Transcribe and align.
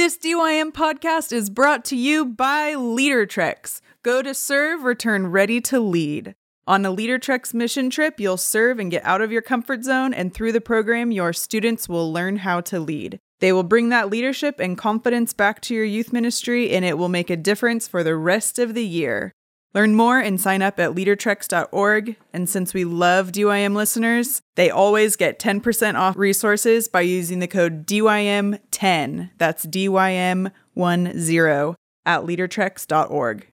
This 0.00 0.16
DYM 0.16 0.72
podcast 0.72 1.30
is 1.30 1.50
brought 1.50 1.84
to 1.84 1.94
you 1.94 2.24
by 2.24 2.72
LeaderTrex. 2.72 3.82
Go 4.02 4.22
to 4.22 4.32
serve, 4.32 4.82
return 4.82 5.26
ready 5.26 5.60
to 5.60 5.78
lead. 5.78 6.34
On 6.66 6.86
a 6.86 6.90
LeaderTrex 6.90 7.52
mission 7.52 7.90
trip, 7.90 8.18
you'll 8.18 8.38
serve 8.38 8.78
and 8.78 8.90
get 8.90 9.04
out 9.04 9.20
of 9.20 9.30
your 9.30 9.42
comfort 9.42 9.84
zone, 9.84 10.14
and 10.14 10.32
through 10.32 10.52
the 10.52 10.60
program, 10.62 11.12
your 11.12 11.34
students 11.34 11.86
will 11.86 12.10
learn 12.10 12.38
how 12.38 12.62
to 12.62 12.80
lead. 12.80 13.18
They 13.40 13.52
will 13.52 13.62
bring 13.62 13.90
that 13.90 14.08
leadership 14.08 14.58
and 14.58 14.78
confidence 14.78 15.34
back 15.34 15.60
to 15.60 15.74
your 15.74 15.84
youth 15.84 16.14
ministry, 16.14 16.70
and 16.70 16.82
it 16.82 16.96
will 16.96 17.10
make 17.10 17.28
a 17.28 17.36
difference 17.36 17.86
for 17.86 18.02
the 18.02 18.16
rest 18.16 18.58
of 18.58 18.72
the 18.72 18.86
year. 18.86 19.34
Learn 19.72 19.94
more 19.94 20.18
and 20.18 20.40
sign 20.40 20.62
up 20.62 20.80
at 20.80 20.94
leadertrex.org. 20.94 22.16
And 22.32 22.48
since 22.48 22.74
we 22.74 22.84
love 22.84 23.30
DYM 23.30 23.74
listeners, 23.74 24.42
they 24.56 24.70
always 24.70 25.16
get 25.16 25.38
10% 25.38 25.94
off 25.94 26.16
resources 26.16 26.88
by 26.88 27.02
using 27.02 27.38
the 27.38 27.46
code 27.46 27.86
DYM10. 27.86 29.30
That's 29.38 29.66
DYM10 29.66 31.74
at 32.06 32.22
leadertrex.org. 32.22 33.46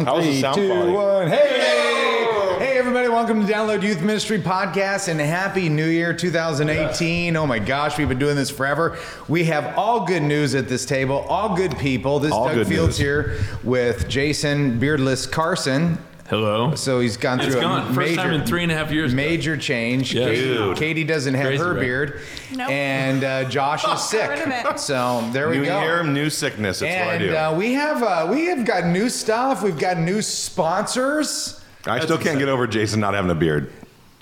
We're. 0.00 0.06
How's 0.06 0.24
Three, 0.24 0.40
two, 0.40 0.68
quality? 0.68 0.92
one. 0.92 1.28
Hey! 1.28 2.56
Hey, 2.58 2.78
everybody, 2.78 3.08
welcome 3.08 3.46
to 3.46 3.52
Download 3.52 3.82
Youth 3.82 4.00
Ministry 4.00 4.38
Podcast 4.38 5.08
and 5.08 5.20
Happy 5.20 5.68
New 5.68 5.86
Year 5.86 6.12
2018. 6.14 7.36
Oh 7.36 7.46
my 7.46 7.58
gosh, 7.58 7.98
we've 7.98 8.08
been 8.08 8.18
doing 8.18 8.36
this 8.36 8.50
forever. 8.50 8.98
We 9.28 9.44
have 9.44 9.76
all 9.78 10.06
good 10.06 10.22
news 10.22 10.54
at 10.54 10.68
this 10.68 10.84
table, 10.86 11.18
all 11.28 11.54
good 11.56 11.76
people. 11.78 12.18
This 12.18 12.28
is 12.28 12.34
All 12.36 12.48
Doug 12.48 12.66
Fields 12.66 12.98
news. 12.98 12.98
here 12.98 13.36
with 13.62 14.08
Jason 14.08 14.78
Beardless 14.78 15.26
Carson. 15.26 15.98
Hello. 16.30 16.74
So 16.76 17.00
he's 17.00 17.16
gone 17.16 17.40
It's 17.40 17.50
through 17.52 17.60
gone. 17.60 17.80
a 17.82 17.84
First 17.86 17.96
major, 17.98 18.16
time 18.22 18.32
in 18.34 18.46
three 18.46 18.62
and 18.62 18.70
a 18.70 18.74
half 18.76 18.92
years. 18.92 19.12
major 19.12 19.56
change. 19.56 20.14
Yeah. 20.14 20.26
Katie, 20.26 20.42
Dude. 20.54 20.76
Katie 20.76 21.04
doesn't 21.04 21.34
have 21.34 21.46
Crazy, 21.46 21.62
her 21.62 21.72
right? 21.74 21.80
beard. 21.80 22.20
Nope. 22.54 22.70
And 22.70 23.24
uh, 23.24 23.44
Josh 23.50 23.84
is 23.84 24.00
sick. 24.08 24.28
rid 24.30 24.38
of 24.40 24.48
it. 24.48 24.78
So 24.78 25.28
there 25.32 25.48
we 25.48 25.58
New 25.58 25.64
go. 25.64 25.82
year, 25.82 26.04
new 26.04 26.30
sickness. 26.30 26.78
That's 26.78 26.94
what 27.04 27.08
I 27.08 27.14
And 27.16 27.24
do. 27.24 27.36
uh, 27.36 27.52
we 27.56 27.72
have 27.74 28.02
uh, 28.02 28.28
we 28.30 28.46
have 28.46 28.64
got 28.64 28.86
new 28.86 29.08
stuff. 29.10 29.62
We've 29.64 29.76
got 29.78 29.98
new 29.98 30.22
sponsors. 30.22 31.60
I 31.86 31.98
still 32.00 32.18
can't 32.18 32.38
get 32.38 32.48
over 32.48 32.66
Jason 32.68 33.00
not 33.00 33.14
having 33.14 33.30
a 33.30 33.34
beard. 33.34 33.72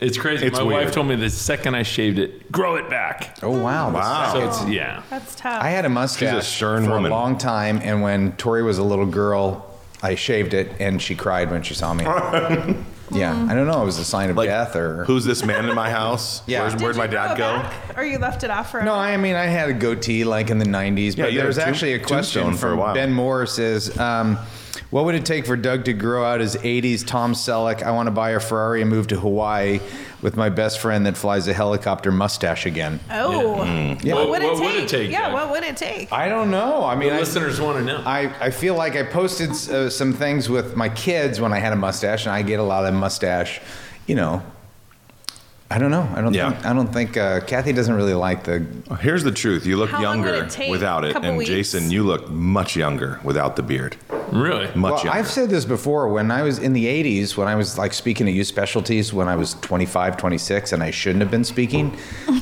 It's 0.01 0.17
crazy. 0.17 0.47
It's 0.47 0.56
My 0.56 0.62
weird. 0.62 0.84
wife 0.86 0.95
told 0.95 1.09
me 1.09 1.17
the 1.17 1.29
second 1.29 1.75
I 1.75 1.83
shaved 1.83 2.19
it, 2.20 2.51
grow 2.53 2.77
it 2.77 2.89
back. 2.89 3.36
Oh 3.42 3.51
wow! 3.51 3.91
Wow. 3.91 4.33
So 4.33 4.48
it's 4.48 4.64
yeah. 4.73 5.03
That's 5.11 5.34
tough. 5.34 5.61
I 5.62 5.69
had 5.70 5.84
a 5.84 5.89
mustache 5.89 6.31
She's 6.36 6.39
a 6.39 6.42
stern 6.42 6.84
for 6.84 6.92
woman. 6.92 7.11
a 7.11 7.14
long 7.14 7.36
time, 7.36 7.81
and 7.83 8.01
when 8.01 8.33
Torie 8.36 8.62
was 8.62 8.79
a 8.79 8.84
little 8.84 9.06
girl, 9.06 9.67
I 10.02 10.14
shaved 10.14 10.54
it, 10.54 10.72
and 10.80 11.00
she 11.02 11.14
cried 11.14 11.50
when 11.50 11.62
she 11.62 11.74
saw 11.74 11.92
me. 11.94 12.04
yeah, 13.10 13.46
I 13.48 13.54
don't 13.54 13.66
know. 13.66 13.82
It 13.82 13.84
was 13.86 13.98
a 13.98 14.05
sign 14.05 14.30
of 14.30 14.36
Like, 14.36 14.48
death, 14.48 14.77
or 14.77 15.05
who's 15.05 15.24
this 15.24 15.44
man 15.44 15.68
in 15.68 15.74
my 15.74 15.90
house? 15.90 16.42
Yeah. 16.46 16.60
Where's, 16.60 16.74
Did 16.74 16.82
where'd 16.82 16.96
my 16.96 17.05
you 17.06 17.10
dad 17.10 17.36
go? 17.36 17.56
back, 17.62 17.98
or 17.98 18.05
you 18.05 18.18
left 18.18 18.44
it 18.44 18.50
off 18.50 18.70
for? 18.70 18.82
no. 18.82 18.94
I 18.94 19.16
mean, 19.16 19.34
I 19.34 19.46
had 19.46 19.68
a 19.70 19.72
goatee 19.74 20.24
like 20.24 20.50
in 20.50 20.58
the 20.58 20.64
'90s, 20.66 21.16
Yeah, 21.16 21.24
but 21.24 21.32
you 21.32 21.38
had 21.40 21.46
there's 21.46 21.58
a 21.58 21.62
tomb- 21.62 21.68
actually 21.70 21.92
a 21.94 21.98
question 21.98 22.42
tombstone 22.44 22.55
for 22.56 22.66
a 22.68 22.70
from 22.70 22.78
while. 22.78 22.94
Ben 22.94 23.12
Moore 23.12 23.46
says. 23.46 23.98
Um, 23.98 24.38
what 24.91 25.05
would 25.05 25.14
it 25.14 25.27
take 25.27 25.44
for 25.47 25.55
Doug 25.56 25.84
to 25.84 25.92
grow 25.92 26.25
out 26.25 26.41
his 26.41 26.56
80s 26.56 27.06
Tom 27.06 27.34
Selleck? 27.34 27.83
I 27.83 27.91
want 27.91 28.06
to 28.06 28.11
buy 28.11 28.31
a 28.31 28.41
Ferrari 28.41 28.81
and 28.81 28.91
move 28.91 29.06
to 29.08 29.20
Hawaii 29.20 29.80
with 30.22 30.36
my 30.36 30.48
best 30.48 30.78
friend 30.80 31.05
that 31.06 31.17
flies 31.17 31.46
a 31.46 31.52
helicopter 31.52 32.11
mustache 32.11 32.64
again. 32.64 32.98
Oh, 33.11 33.62
Yeah. 34.02 34.14
what 34.14 34.30
would 34.30 34.42
it 34.42 34.46
What 34.52 34.58
take? 34.58 34.62
would 34.74 34.74
it 34.85 34.89
take, 34.89 35.11
Yeah, 35.11 35.18
Jack? 35.27 35.33
what 35.35 35.51
would 35.51 35.62
it 35.62 35.77
take? 35.77 36.11
I 36.11 36.29
don't 36.29 36.51
know. 36.51 36.85
I 36.85 36.95
mean, 36.95 37.11
The 37.11 37.17
I, 37.17 37.18
listeners 37.20 37.61
want 37.61 37.79
to 37.79 37.85
know. 37.85 38.02
I, 38.07 38.33
I 38.40 38.51
feel 38.51 38.74
like 38.77 38.96
I 38.96 39.02
posted 39.02 39.51
uh, 39.51 39.90
some 39.90 40.12
things 40.14 40.48
with 40.48 40.74
my 40.74 40.89
kids 40.89 41.39
when 41.41 41.52
I 41.52 41.58
had 41.58 41.73
a 41.73 41.77
mustache, 41.77 42.24
and 42.24 42.35
I 42.35 42.41
get 42.42 42.58
a 42.58 42.62
lot 42.62 42.86
of 42.86 42.95
mustache. 42.95 43.61
You 44.07 44.14
know, 44.14 44.42
I 45.70 45.77
don't 45.79 45.91
know. 45.91 46.08
I 46.14 46.23
don't 46.23 46.33
Yeah. 46.33 46.51
think. 46.52 46.64
I 46.64 46.73
don't 46.73 46.91
think 46.91 47.17
uh, 47.18 47.41
Kathy 47.42 47.74
doesn't 47.74 47.95
really 47.95 48.14
like 48.14 48.45
the. 48.45 48.64
Here's 49.01 49.23
the 49.23 49.33
truth. 49.33 49.67
You 49.67 49.77
look 49.77 49.91
How 49.91 50.01
younger 50.01 50.35
it 50.35 50.58
without 50.70 51.05
it. 51.05 51.14
And 51.14 51.36
weeks? 51.36 51.51
Jason, 51.51 51.91
you 51.91 52.05
look 52.05 52.30
much 52.30 52.74
younger 52.74 53.20
without 53.23 53.57
the 53.57 53.62
beard. 53.62 53.96
Really? 54.33 54.66
Much 54.74 54.92
Well, 54.92 55.05
younger. 55.05 55.11
I've 55.18 55.28
said 55.28 55.50
this 55.50 55.64
before. 55.64 56.08
When 56.08 56.30
I 56.30 56.42
was 56.42 56.58
in 56.58 56.72
the 56.72 56.86
'80s, 56.86 57.36
when 57.36 57.48
I 57.48 57.55
was 57.55 57.78
like 57.78 57.92
speaking 57.92 58.28
at 58.28 58.34
youth 58.34 58.46
specialties, 58.46 59.12
when 59.12 59.28
I 59.28 59.36
was 59.36 59.55
25, 59.55 60.16
26, 60.16 60.72
and 60.72 60.83
I 60.83 60.90
shouldn't 60.90 61.20
have 61.22 61.30
been 61.30 61.44
speaking, 61.44 61.96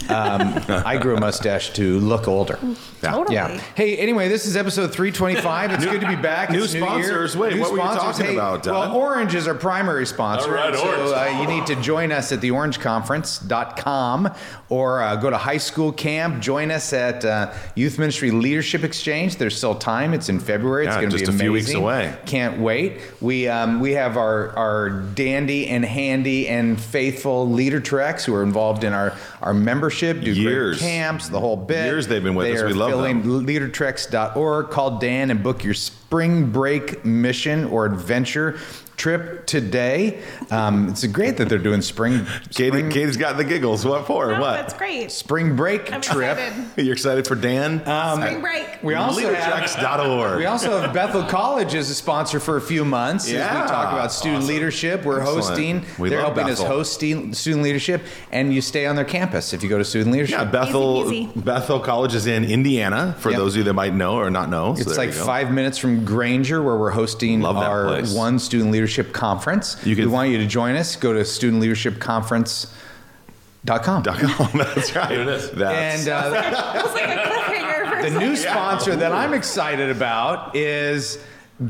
um, 0.08 0.60
I 0.68 0.96
grew 0.98 1.16
a 1.16 1.20
mustache 1.20 1.70
to 1.74 1.98
look 2.00 2.28
older. 2.28 2.58
Yeah. 3.02 3.10
Totally. 3.12 3.34
Yeah. 3.36 3.60
Hey, 3.74 3.96
anyway, 3.98 4.28
this 4.28 4.46
is 4.46 4.56
episode 4.56 4.92
325. 4.92 5.72
It's 5.72 5.84
good 5.84 6.00
to 6.00 6.08
be 6.08 6.16
back. 6.16 6.50
new 6.50 6.64
It's 6.64 6.72
New 6.74 6.80
Year. 6.80 6.88
sponsors. 6.88 7.36
Wait, 7.36 7.54
New 7.54 7.60
what 7.60 7.72
were 7.72 7.78
you 7.78 7.84
talking 7.84 8.26
Hey, 8.26 8.34
about, 8.34 8.62
Doug? 8.62 8.74
Well, 8.90 8.96
Orange 8.96 9.34
is 9.34 9.46
our 9.46 9.54
primary 9.54 10.06
sponsor. 10.06 10.48
All 10.48 10.54
right, 10.70 10.74
so 10.74 10.86
Orange. 10.88 11.12
uh, 11.12 11.40
you 11.40 11.46
need 11.46 11.66
to 11.66 11.76
join 11.76 12.10
us 12.12 12.32
at 12.32 12.40
theorangeconference.com 12.40 14.34
or 14.68 15.02
uh, 15.02 15.16
go 15.16 15.30
to 15.30 15.36
high 15.36 15.56
school 15.58 15.92
camp. 15.92 16.40
Join 16.40 16.70
us 16.70 16.92
at 16.92 17.24
uh, 17.24 17.52
Youth 17.74 17.98
Ministry 17.98 18.30
Leadership 18.30 18.82
Exchange. 18.84 19.36
There's 19.36 19.56
still 19.56 19.74
time. 19.74 20.14
It's 20.14 20.28
in 20.28 20.40
February. 20.40 20.86
It's 20.86 20.94
Yeah, 20.94 21.00
going 21.02 21.10
to 21.10 21.16
be 21.16 21.24
just 21.24 21.30
a 21.40 21.46
amazing. 21.46 21.75
Away. 21.76 22.14
Can't 22.26 22.58
wait. 22.60 23.00
We 23.20 23.48
um, 23.48 23.80
we 23.80 23.92
have 23.92 24.16
our 24.16 24.50
our 24.56 24.90
dandy 24.90 25.68
and 25.68 25.84
handy 25.84 26.48
and 26.48 26.80
faithful 26.80 27.48
LeaderTrex 27.48 28.24
who 28.24 28.34
are 28.34 28.42
involved 28.42 28.84
in 28.84 28.92
our 28.92 29.16
our 29.42 29.54
membership, 29.54 30.20
do 30.20 30.32
Years. 30.32 30.78
great 30.78 30.88
camps, 30.88 31.28
the 31.28 31.40
whole 31.40 31.56
bit. 31.56 31.84
Years 31.86 32.06
they've 32.08 32.22
been 32.22 32.34
with 32.34 32.46
They 32.46 32.56
us. 32.56 32.62
We 32.64 32.72
love 32.72 32.90
filling 32.90 33.22
them. 33.22 33.46
leadertrex.org. 33.46 34.70
Call 34.70 34.98
Dan 34.98 35.30
and 35.30 35.42
book 35.42 35.62
your 35.64 35.74
spring 35.74 36.50
break 36.50 37.04
mission 37.04 37.64
or 37.66 37.86
adventure 37.86 38.58
trip 38.96 39.46
today. 39.46 40.22
Um, 40.50 40.88
it's 40.88 41.04
great 41.06 41.36
that 41.36 41.48
they're 41.48 41.58
doing 41.58 41.82
spring 41.82 42.24
Katie, 42.50 42.68
spring, 42.70 42.90
Katie's 42.90 43.16
got 43.16 43.36
the 43.36 43.44
giggles. 43.44 43.84
What 43.84 44.06
for? 44.06 44.32
No, 44.32 44.40
what? 44.40 44.52
that's 44.54 44.74
great. 44.74 45.10
spring 45.12 45.54
break 45.56 45.92
I'm 45.92 46.00
trip. 46.00 46.38
excited. 46.38 46.84
You're 46.84 46.94
excited 46.94 47.26
for 47.26 47.34
Dan? 47.34 47.86
Um, 47.86 48.20
Spring 48.20 48.40
break. 48.40 48.78
We 48.82 48.94
also 48.94 49.34
have 49.34 50.36
we 50.38 50.46
also 50.46 50.80
have 50.80 50.92
Bethel 50.94 51.22
College 51.24 51.74
as 51.74 51.90
a 51.90 51.94
sponsor 51.94 52.40
for 52.40 52.56
a 52.56 52.60
few 52.60 52.84
months. 52.84 53.26
as 53.26 53.32
Yeah. 53.32 53.62
we 53.62 53.68
talk 53.68 53.92
about 53.92 54.12
student 54.12 54.44
leadership. 54.44 55.04
We're 55.04 55.20
Excellent. 55.20 55.46
hosting. 55.48 55.84
We 55.98 56.08
they're 56.08 56.22
love 56.22 56.34
helping 56.36 56.52
us 56.52 56.62
host 56.62 56.94
student 56.94 57.62
leadership, 57.62 58.02
and 58.32 58.52
you 58.54 58.60
stay 58.60 58.86
on 58.86 58.96
their 58.96 59.04
campus 59.04 59.52
if 59.52 59.62
you 59.62 59.68
go 59.68 59.78
to 59.78 59.84
student 59.84 60.12
leadership. 60.12 60.38
Yeah, 60.38 60.44
Bethel 60.44 61.12
Easy 61.12 61.26
peasy. 61.26 61.44
Bethel 61.44 61.80
College 61.80 62.14
is 62.14 62.26
in 62.26 62.44
Indiana. 62.44 63.14
For 63.18 63.30
Yep. 63.30 63.38
those 63.38 63.52
of 63.54 63.58
you 63.58 63.64
that 63.64 63.74
might 63.74 63.94
know 63.94 64.14
or 64.16 64.30
not 64.30 64.48
know, 64.48 64.74
So 64.74 64.82
It's 64.82 64.96
like 64.98 65.12
five 65.12 65.50
minutes 65.52 65.78
from 65.78 66.04
Granger, 66.04 66.62
where 66.62 66.76
we're 66.76 66.90
hosting 66.90 67.40
Love 67.40 67.56
that 67.56 67.68
our 67.68 67.86
place. 67.86 68.14
one 68.14 68.38
student 68.38 68.70
leadership 68.70 68.85
conference. 69.12 69.76
You 69.84 69.96
we 69.96 70.06
want 70.06 70.30
you 70.30 70.38
to 70.38 70.46
join 70.46 70.76
us. 70.76 70.96
Go 70.96 71.12
to 71.12 71.20
studentleadershipconference.com. 71.20 74.02
That's 74.04 74.94
right. 74.94 75.08
There 75.08 75.22
it 75.22 75.28
is. 75.28 75.50
That's, 75.52 76.06
And 76.06 76.08
uh, 76.08 76.72
It's 76.84 76.94
like 76.94 77.04
a 77.04 77.28
cliffhanger 77.28 77.76
the 78.02 78.10
new 78.18 78.36
sponsor 78.36 78.96
that 78.96 79.12
I'm 79.12 79.34
excited 79.34 79.90
about 79.90 80.54
is 80.54 81.18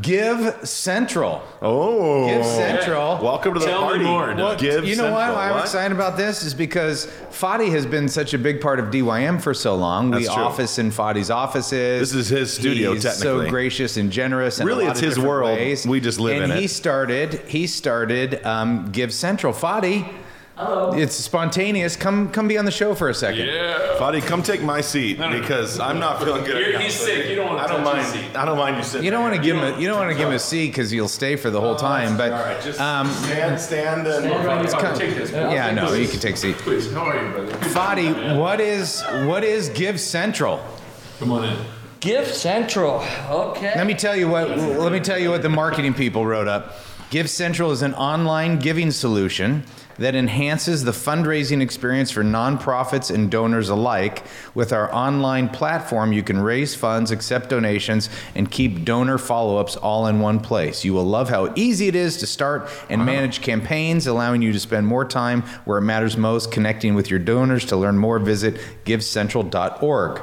Give 0.02 0.66
Central. 0.66 1.42
oh, 1.62 2.26
Give 2.26 2.44
Central. 2.44 3.18
Welcome 3.22 3.54
to 3.54 3.60
the 3.60 3.66
Tell 3.66 3.82
me 3.82 3.86
party. 3.86 4.04
more, 4.04 4.26
Doug. 4.30 4.38
Well, 4.38 4.56
Give 4.56 4.84
you 4.84 4.96
know 4.96 5.12
what? 5.12 5.20
Central. 5.26 5.38
I'm 5.38 5.50
What? 5.52 5.60
excited 5.62 5.94
about 5.94 6.16
this 6.16 6.42
is 6.42 6.54
because 6.54 7.06
Fadi 7.30 7.70
has 7.70 7.86
been 7.86 8.08
such 8.08 8.34
a 8.34 8.38
big 8.38 8.60
part 8.60 8.80
of 8.80 8.86
DYM 8.86 9.40
for 9.40 9.54
so 9.54 9.76
long. 9.76 10.10
we 10.10 10.24
That's 10.24 10.34
true. 10.34 10.42
office 10.42 10.80
in 10.80 10.90
Fadi's 10.90 11.30
offices. 11.30 12.00
This 12.12 12.14
is 12.14 12.28
his 12.28 12.52
studio, 12.52 12.94
He's 12.94 13.04
technically. 13.04 13.44
so 13.46 13.48
gracious 13.50 13.96
and 13.96 14.10
generous. 14.10 14.58
In 14.58 14.66
Really, 14.66 14.86
a 14.86 14.88
lot 14.88 14.90
it's 14.96 15.00
of 15.02 15.06
his 15.06 15.14
different 15.14 15.28
world. 15.30 15.56
Ways. 15.56 15.86
We 15.86 16.00
just 16.00 16.18
live 16.18 16.42
and 16.42 16.50
in 16.52 16.58
he 16.58 16.66
started. 16.66 17.34
He 17.46 17.68
started 17.68 18.44
um, 18.44 18.90
Give 18.90 19.14
Central. 19.14 19.52
Fadi. 19.52 20.12
Hello. 20.56 20.90
It's 20.94 21.14
spontaneous. 21.14 21.96
Come, 21.96 22.30
come 22.30 22.48
be 22.48 22.56
on 22.56 22.64
the 22.64 22.70
show 22.70 22.94
for 22.94 23.10
a 23.10 23.14
second. 23.14 23.46
Yeah. 23.46 23.96
Fadi, 23.98 24.22
come 24.22 24.42
take 24.42 24.62
my 24.62 24.80
seat 24.80 25.18
no, 25.18 25.28
no. 25.28 25.38
because 25.38 25.78
I'm 25.78 25.98
not 26.00 26.18
feeling 26.18 26.44
good. 26.44 26.56
You're- 26.56 26.76
right 26.76 26.82
he's 26.84 26.94
sick. 26.94 27.28
You 27.28 27.36
don't 27.36 27.48
wanna 27.48 27.60
I 27.62 27.66
don't 27.66 27.84
touch 27.84 27.94
mind. 27.94 27.98
his 28.06 28.24
seat. 28.24 28.36
I 28.36 28.44
don't 28.46 28.56
mind 28.56 28.76
you 28.78 28.82
sitting. 28.82 29.04
You 29.04 29.10
don't 29.10 29.22
want 29.22 29.34
to 29.36 29.42
give 29.42 29.54
him. 29.56 29.74
A, 29.74 29.78
you 29.78 29.86
don't 29.86 29.98
want 29.98 30.10
to 30.12 30.16
give 30.16 30.28
him 30.28 30.34
a 30.34 30.38
seat 30.38 30.68
because 30.68 30.94
you'll 30.94 31.08
stay 31.08 31.36
for 31.36 31.50
the 31.50 31.60
whole 31.60 31.76
time. 31.76 32.16
But 32.16 32.32
All 32.32 32.40
right, 32.40 32.62
just 32.62 32.80
um, 32.80 33.06
stand, 33.10 33.60
stand, 33.60 34.06
and 34.06 34.98
Take 34.98 35.14
this. 35.14 35.30
yeah, 35.30 35.72
no, 35.72 35.92
you 35.92 36.08
can 36.08 36.20
take 36.20 36.36
a 36.36 36.38
seat. 36.38 36.56
Please. 36.56 36.90
How 36.90 37.00
are 37.00 37.22
you, 37.22 37.32
brother? 37.32 37.52
Fadi, 37.68 38.38
what 38.38 38.58
is 38.58 39.02
what 39.26 39.44
is 39.44 39.68
Give 39.68 40.00
Central? 40.00 40.64
Come 41.18 41.32
on 41.32 41.44
in. 41.44 41.66
Gift 42.00 42.34
Central. 42.34 43.04
Okay. 43.28 43.74
Let 43.76 43.86
me 43.86 43.94
tell 43.94 44.16
you 44.16 44.28
what. 44.28 44.56
Let 44.56 44.90
me 44.92 45.00
tell 45.00 45.18
you 45.18 45.28
what 45.30 45.42
the 45.42 45.50
marketing 45.50 45.92
people 45.92 46.24
wrote 46.24 46.48
up. 46.48 46.72
Give 47.08 47.30
Central 47.30 47.70
is 47.70 47.82
an 47.82 47.94
online 47.94 48.58
giving 48.58 48.90
solution 48.90 49.62
that 49.96 50.16
enhances 50.16 50.82
the 50.82 50.90
fundraising 50.90 51.62
experience 51.62 52.10
for 52.10 52.24
nonprofits 52.24 53.14
and 53.14 53.30
donors 53.30 53.68
alike. 53.68 54.24
With 54.54 54.72
our 54.72 54.92
online 54.92 55.48
platform, 55.48 56.12
you 56.12 56.24
can 56.24 56.40
raise 56.40 56.74
funds, 56.74 57.12
accept 57.12 57.48
donations, 57.48 58.10
and 58.34 58.50
keep 58.50 58.84
donor 58.84 59.18
follow 59.18 59.56
ups 59.58 59.76
all 59.76 60.08
in 60.08 60.18
one 60.18 60.40
place. 60.40 60.84
You 60.84 60.94
will 60.94 61.04
love 61.04 61.28
how 61.28 61.52
easy 61.54 61.86
it 61.86 61.94
is 61.94 62.16
to 62.18 62.26
start 62.26 62.68
and 62.90 63.06
manage 63.06 63.40
campaigns, 63.40 64.08
allowing 64.08 64.42
you 64.42 64.52
to 64.52 64.60
spend 64.60 64.88
more 64.88 65.04
time 65.04 65.42
where 65.64 65.78
it 65.78 65.82
matters 65.82 66.16
most, 66.16 66.50
connecting 66.50 66.96
with 66.96 67.08
your 67.08 67.20
donors. 67.20 67.64
To 67.66 67.76
learn 67.76 67.98
more, 67.98 68.18
visit 68.18 68.56
givecentral.org. 68.84 70.20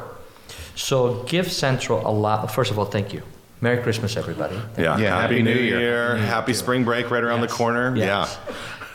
So 0.76 1.24
Give 1.24 1.50
Central 1.50 2.06
allow. 2.06 2.46
First 2.48 2.72
of 2.72 2.78
all, 2.78 2.86
thank 2.86 3.14
you. 3.14 3.24
Merry 3.64 3.82
Christmas, 3.82 4.18
everybody. 4.18 4.58
Yeah. 4.78 4.98
Yeah, 4.98 5.22
Happy, 5.22 5.36
Happy 5.36 5.42
New 5.42 5.56
New 5.56 5.62
Year. 5.62 5.80
Year. 5.80 6.18
Happy 6.18 6.54
spring 6.54 6.84
break 6.84 7.10
right 7.10 7.24
around 7.24 7.40
the 7.40 7.48
corner. 7.48 7.96
Yes. 7.96 8.38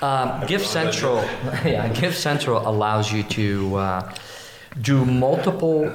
Um, 0.03 0.45
Give 0.47 0.61
Central, 0.61 1.17
yeah, 1.65 1.89
Gift 1.89 2.19
Central 2.19 2.69
allows 2.69 3.11
you 3.11 3.23
to 3.23 3.77
uh, 3.77 4.15
do 4.83 5.07
multiple 5.07 5.91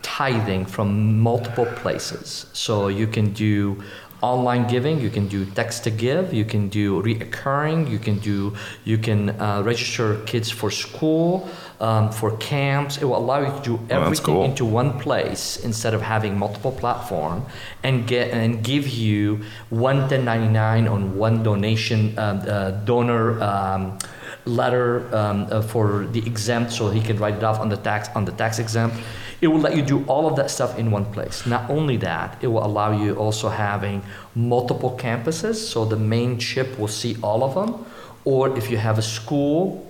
tithing 0.00 0.64
from 0.64 1.18
multiple 1.20 1.66
places. 1.66 2.46
So 2.54 2.88
you 2.88 3.06
can 3.06 3.34
do 3.34 3.82
online 4.26 4.66
giving, 4.66 5.00
you 5.00 5.10
can 5.10 5.28
do 5.28 5.44
text 5.44 5.84
to 5.84 5.90
give, 5.90 6.34
you 6.34 6.44
can 6.44 6.68
do 6.68 7.02
reoccurring, 7.02 7.88
you 7.88 7.98
can 7.98 8.18
do, 8.18 8.54
you 8.84 8.98
can 8.98 9.30
uh, 9.30 9.62
register 9.62 10.18
kids 10.26 10.50
for 10.50 10.70
school, 10.70 11.48
um, 11.80 12.10
for 12.10 12.36
camps. 12.38 12.98
It 12.98 13.04
will 13.04 13.18
allow 13.18 13.40
you 13.40 13.52
to 13.58 13.62
do 13.62 13.80
everything 13.90 14.34
cool. 14.34 14.44
into 14.44 14.64
one 14.64 14.98
place 14.98 15.58
instead 15.64 15.94
of 15.94 16.02
having 16.02 16.38
multiple 16.38 16.72
platform 16.72 17.44
and 17.82 18.06
get 18.06 18.30
and 18.30 18.62
give 18.64 18.88
you 18.88 19.42
one 19.70 19.96
1099 19.96 20.88
on 20.88 21.16
one 21.16 21.42
donation 21.42 22.18
um, 22.18 22.42
uh, 22.46 22.70
donor 22.84 23.40
um, 23.42 23.98
letter 24.44 25.14
um, 25.14 25.46
uh, 25.50 25.60
for 25.60 26.06
the 26.12 26.20
exempt 26.26 26.72
so 26.72 26.90
he 26.90 27.00
can 27.00 27.16
write 27.18 27.34
it 27.34 27.42
off 27.42 27.58
on 27.58 27.68
the 27.68 27.76
tax 27.76 28.08
on 28.14 28.24
the 28.24 28.32
tax 28.32 28.58
exempt 28.58 28.96
it 29.40 29.48
will 29.48 29.60
let 29.60 29.76
you 29.76 29.82
do 29.82 30.04
all 30.06 30.26
of 30.26 30.36
that 30.36 30.50
stuff 30.50 30.78
in 30.78 30.90
one 30.90 31.04
place 31.12 31.46
not 31.46 31.68
only 31.70 31.96
that 31.96 32.36
it 32.42 32.46
will 32.46 32.64
allow 32.64 32.90
you 32.90 33.14
also 33.16 33.48
having 33.48 34.02
multiple 34.34 34.96
campuses 34.98 35.56
so 35.56 35.84
the 35.84 35.96
main 35.96 36.38
chip 36.38 36.78
will 36.78 36.88
see 36.88 37.16
all 37.22 37.42
of 37.42 37.54
them 37.54 37.84
or 38.24 38.56
if 38.58 38.70
you 38.70 38.76
have 38.76 38.98
a 38.98 39.02
school 39.02 39.86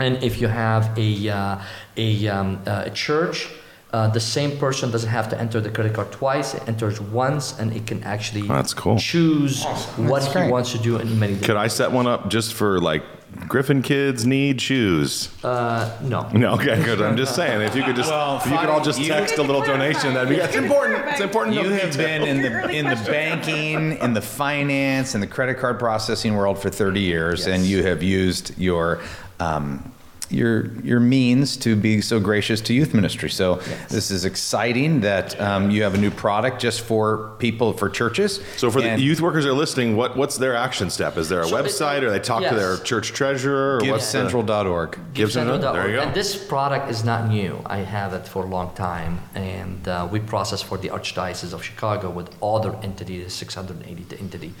and 0.00 0.22
if 0.24 0.40
you 0.40 0.48
have 0.48 0.98
a, 0.98 1.28
uh, 1.28 1.58
a, 1.96 2.28
um, 2.28 2.60
uh, 2.66 2.84
a 2.86 2.90
church, 2.90 3.48
uh, 3.92 4.08
the 4.08 4.20
same 4.20 4.56
person 4.58 4.90
doesn't 4.90 5.10
have 5.10 5.28
to 5.28 5.38
enter 5.38 5.60
the 5.60 5.70
credit 5.70 5.94
card 5.94 6.10
twice. 6.10 6.54
It 6.54 6.66
enters 6.66 7.00
once, 7.00 7.58
and 7.58 7.72
it 7.74 7.86
can 7.86 8.02
actually 8.04 8.42
That's 8.42 8.72
cool. 8.72 8.98
choose 8.98 9.64
what 9.64 10.20
That's 10.20 10.26
he 10.26 10.32
great. 10.32 10.50
wants 10.50 10.72
to 10.72 10.78
do 10.78 10.96
in 10.96 11.18
many 11.18 11.34
Could 11.34 11.40
different. 11.40 11.60
I 11.60 11.68
set 11.68 11.92
one 11.92 12.06
up 12.06 12.30
just 12.30 12.54
for 12.54 12.80
like 12.80 13.02
Griffin 13.48 13.82
kids 13.82 14.26
need 14.26 14.60
shoes? 14.60 15.28
Uh, 15.44 15.90
no. 16.02 16.28
No, 16.30 16.54
okay, 16.54 16.82
good. 16.84 17.00
I'm 17.00 17.16
just 17.16 17.34
saying, 17.34 17.60
if 17.62 17.74
you 17.74 17.82
could 17.82 17.96
just, 17.96 18.10
Well, 18.10 18.36
if 18.38 18.46
you 18.46 18.56
could 18.58 18.68
all 18.68 18.82
just 18.82 19.00
you- 19.00 19.08
text 19.08 19.38
a 19.38 19.42
little 19.42 19.62
donation, 19.62 20.14
that'd 20.14 20.28
be. 20.28 20.36
It's 20.36 20.56
important. 20.56 21.04
It's 21.08 21.20
important. 21.20 21.56
You 21.56 21.68
have 21.70 21.96
been 21.96 22.22
in 22.22 22.42
the 22.42 22.70
in 22.76 22.84
the 22.86 22.96
banking, 23.06 23.98
in 23.98 24.12
the 24.14 24.20
finance, 24.22 25.14
in 25.14 25.20
the 25.20 25.26
credit 25.26 25.58
card 25.58 25.78
processing 25.78 26.34
world 26.34 26.60
for 26.60 26.70
30 26.70 27.00
years, 27.00 27.46
and 27.46 27.64
you 27.64 27.82
have 27.84 28.02
used 28.02 28.56
your 28.58 29.00
um, 29.40 29.90
your 30.30 30.66
your 30.82 31.00
means 31.00 31.56
to 31.58 31.74
be 31.76 32.00
so 32.00 32.20
gracious 32.20 32.60
to 32.62 32.74
youth 32.74 32.94
ministry. 32.94 33.30
So 33.30 33.56
this 33.88 34.10
is 34.10 34.24
exciting 34.24 35.00
that 35.00 35.38
um, 35.40 35.70
you 35.70 35.82
have 35.82 35.94
a 35.94 35.98
new 35.98 36.10
product 36.10 36.60
just 36.60 36.80
for 36.82 37.32
people 37.38 37.72
for 37.72 37.88
churches. 37.88 38.40
So 38.56 38.70
for 38.70 38.80
the 38.80 38.98
youth 39.00 39.20
workers 39.20 39.44
that 39.44 39.50
are 39.50 39.54
listening, 39.54 39.96
what 39.96 40.16
what's 40.16 40.36
their 40.38 40.54
action 40.54 40.90
step? 40.90 41.16
Is 41.16 41.28
there 41.28 41.40
a 41.40 41.46
So 41.46 41.56
it- 41.56 41.64
website, 41.64 42.02
or 42.02 42.10
they 42.10 42.20
talk 42.20 42.42
to 42.42 42.54
their 42.54 42.76
church 42.78 43.12
treasurer, 43.12 43.78
or 43.82 43.90
what's 43.90 44.10
the- 44.12 44.18
GiveCentral.org. 44.20 44.98
Give 45.14 45.32
Central? 45.32 45.58
GiveCentral.org. 45.58 45.74
There 45.74 45.90
you 45.90 45.96
go. 45.96 46.02
And 46.02 46.14
this 46.14 46.36
product 46.36 46.90
is 46.90 47.04
not 47.04 47.28
new. 47.28 47.60
I 47.66 47.78
have 47.78 48.12
it 48.14 48.26
for 48.26 48.44
a 48.44 48.48
long 48.48 48.74
time, 48.74 49.20
and 49.34 49.86
uh, 49.88 50.08
we 50.10 50.20
process 50.20 50.62
for 50.62 50.78
the 50.78 50.88
Archdiocese 50.88 51.52
of 51.52 51.62
Chicago 51.64 52.10
with 52.10 52.30
other 52.42 52.76
entities, 52.82 53.32
680 53.32 54.16
entity. 54.20 54.54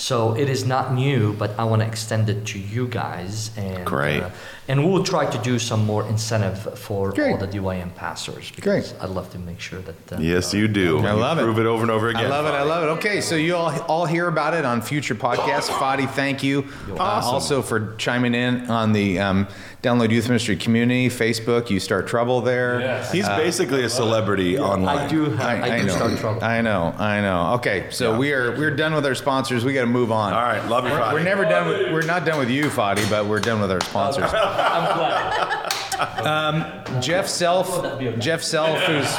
So 0.00 0.34
it 0.34 0.48
is 0.48 0.64
not 0.64 0.94
new, 0.94 1.34
but 1.34 1.50
I 1.58 1.64
want 1.64 1.82
to 1.82 1.86
extend 1.86 2.30
it 2.30 2.46
to 2.46 2.58
you 2.58 2.88
guys, 2.88 3.50
and 3.58 3.84
Great. 3.84 4.22
uh, 4.22 4.30
and 4.66 4.82
we 4.82 4.90
will 4.90 5.04
try 5.04 5.26
to 5.30 5.38
do 5.42 5.58
some 5.58 5.84
more 5.84 6.06
incentive 6.08 6.78
for 6.78 7.12
Great. 7.12 7.32
all 7.32 7.36
the 7.36 7.46
DYM 7.46 7.94
pastors. 7.94 8.50
Great. 8.62 8.94
I'd 8.98 9.10
love 9.10 9.30
to 9.32 9.38
make 9.38 9.60
sure 9.60 9.80
that. 9.82 10.12
Uh, 10.12 10.16
Yes, 10.18 10.54
you 10.54 10.68
do. 10.68 11.00
I 11.06 11.12
love 11.12 11.38
it. 11.38 11.42
Prove 11.42 11.58
it 11.58 11.66
over 11.66 11.82
and 11.82 11.90
over 11.90 12.08
again. 12.08 12.24
I 12.24 12.28
love 12.28 12.46
it. 12.46 12.54
I 12.56 12.62
love 12.62 12.82
it. 12.84 12.86
Okay, 12.98 13.20
so 13.20 13.34
you 13.34 13.54
all 13.56 13.78
all 13.88 14.06
hear 14.06 14.26
about 14.26 14.54
it 14.54 14.64
on 14.64 14.80
future 14.80 15.14
podcasts. 15.14 15.68
Fadi, 15.68 16.08
thank 16.08 16.42
you. 16.42 16.64
Uh, 16.88 16.94
Awesome. 16.96 17.34
also 17.34 17.60
for 17.60 17.94
chiming 17.96 18.34
in 18.34 18.70
on 18.70 18.92
the 18.94 19.18
um, 19.18 19.48
Download 19.82 20.10
Youth 20.10 20.28
Ministry 20.28 20.56
community 20.56 21.08
Facebook. 21.08 21.70
You 21.70 21.80
start 21.80 22.06
trouble 22.06 22.42
there. 22.42 22.80
Yes. 22.80 23.10
He's 23.12 23.26
uh, 23.26 23.34
basically 23.38 23.82
a 23.84 23.88
celebrity 23.88 24.58
online. 24.58 24.98
I 24.98 25.08
do. 25.08 25.24
Have, 25.30 25.40
I, 25.40 25.78
do 25.80 25.86
know. 25.86 25.94
start 25.94 26.18
trouble. 26.18 26.44
I 26.44 26.60
know. 26.60 26.94
I 26.98 27.20
know. 27.22 27.54
Okay, 27.54 27.86
so 27.90 28.12
Yeah. 28.12 28.18
we 28.18 28.32
are 28.34 28.50
we're 28.58 28.76
done 28.76 28.92
with 28.94 29.06
our 29.06 29.14
sponsors. 29.14 29.64
We 29.64 29.72
got 29.72 29.80
to 29.82 29.86
move 29.86 30.12
on. 30.12 30.34
All 30.34 30.42
right, 30.42 30.62
love 30.68 30.84
you, 30.84 30.90
We're, 30.90 31.00
Fadi. 31.00 31.12
we're 31.14 31.22
never 31.22 31.44
done. 31.44 31.68
With, 31.68 31.92
we're 31.92 32.02
not 32.04 32.26
done 32.26 32.38
with 32.38 32.50
you, 32.50 32.64
Fadi, 32.64 33.08
but 33.08 33.24
we're 33.24 33.40
done 33.40 33.58
with 33.62 33.70
our 33.70 33.80
sponsors. 33.80 34.24
I'm 34.34 34.98
glad. 34.98 35.72
Um, 36.26 37.00
Jeff 37.00 37.26
Self, 37.26 38.00
Jeff 38.18 38.42
Self, 38.42 38.78
who's 38.80 39.16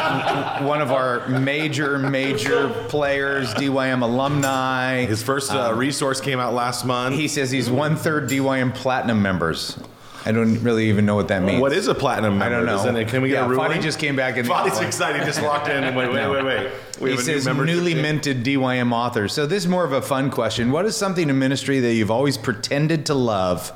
one 0.67 0.81
of 0.81 0.91
our 0.91 1.27
major, 1.27 1.97
major 1.97 2.69
players, 2.87 3.51
DYM 3.55 4.01
alumni. 4.03 5.05
His 5.05 5.23
first 5.23 5.51
uh, 5.51 5.71
um, 5.71 5.77
resource 5.79 6.21
came 6.21 6.39
out 6.39 6.53
last 6.53 6.85
month. 6.85 7.15
He 7.15 7.27
says 7.27 7.49
he's 7.49 7.69
one 7.69 7.95
third 7.95 8.29
DYM 8.29 8.73
platinum 8.75 9.21
members. 9.23 9.77
I 10.23 10.31
don't 10.31 10.61
really 10.61 10.89
even 10.89 11.05
know 11.05 11.15
what 11.15 11.29
that 11.29 11.41
means. 11.41 11.61
what 11.61 11.73
is 11.73 11.87
a 11.87 11.95
platinum 11.95 12.37
member? 12.37 12.55
I 12.55 12.59
don't 12.75 12.93
know. 12.93 12.99
It- 12.99 13.07
can 13.07 13.21
we 13.21 13.29
get 13.29 13.35
yeah, 13.35 13.45
a 13.45 13.49
ruling? 13.49 13.71
Fadi 13.71 13.81
just 13.81 13.99
came 13.99 14.15
back 14.15 14.37
and 14.37 14.47
Fadi's 14.47 14.79
excited. 14.81 15.21
He 15.21 15.25
just 15.25 15.41
walked 15.41 15.67
in 15.67 15.83
and 15.83 15.95
wait, 15.95 16.11
wait, 16.11 16.29
wait, 16.29 16.45
wait. 16.45 16.71
We 16.99 17.09
He 17.09 17.15
a 17.15 17.17
new 17.17 17.23
says 17.23 17.47
newly 17.47 17.95
minted 17.95 18.43
DYM 18.43 18.93
authors. 18.93 19.33
So 19.33 19.45
this 19.47 19.63
is 19.63 19.69
more 19.69 19.83
of 19.83 19.93
a 19.93 20.01
fun 20.01 20.29
question. 20.29 20.71
What 20.71 20.85
is 20.85 20.95
something 20.95 21.29
in 21.29 21.39
ministry 21.39 21.79
that 21.79 21.93
you've 21.93 22.11
always 22.11 22.37
pretended 22.37 23.07
to 23.07 23.15
love, 23.15 23.71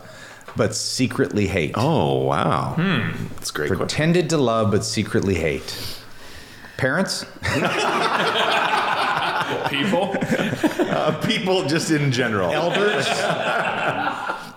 but 0.56 0.76
secretly 0.76 1.48
hate? 1.48 1.72
Oh 1.76 2.22
wow, 2.24 2.76
that's 3.36 3.50
a 3.50 3.54
great 3.54 3.68
question. 3.70 3.78
Pretended 3.88 4.30
to 4.30 4.38
love, 4.38 4.70
but 4.70 4.86
secretly 4.86 5.36
hate. 5.36 5.76
Parents? 6.78 7.26
People. 9.70 10.16
Uh, 10.96 11.12
people 11.28 11.66
just 11.66 11.92
in 11.92 12.10
general. 12.12 12.50
Elders? 12.52 13.06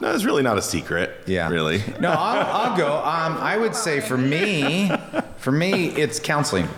No, 0.08 0.14
it's 0.14 0.24
really 0.24 0.42
not 0.42 0.56
a 0.56 0.62
secret. 0.62 1.24
Yeah. 1.26 1.50
Really. 1.50 1.82
No, 2.00 2.12
I'll, 2.12 2.70
I'll 2.70 2.76
go. 2.76 2.96
Um, 2.98 3.36
I 3.38 3.56
would 3.56 3.74
say 3.74 4.00
for 4.00 4.16
me, 4.16 4.90
for 5.38 5.50
me, 5.50 5.88
it's 5.88 6.20
counseling. 6.20 6.68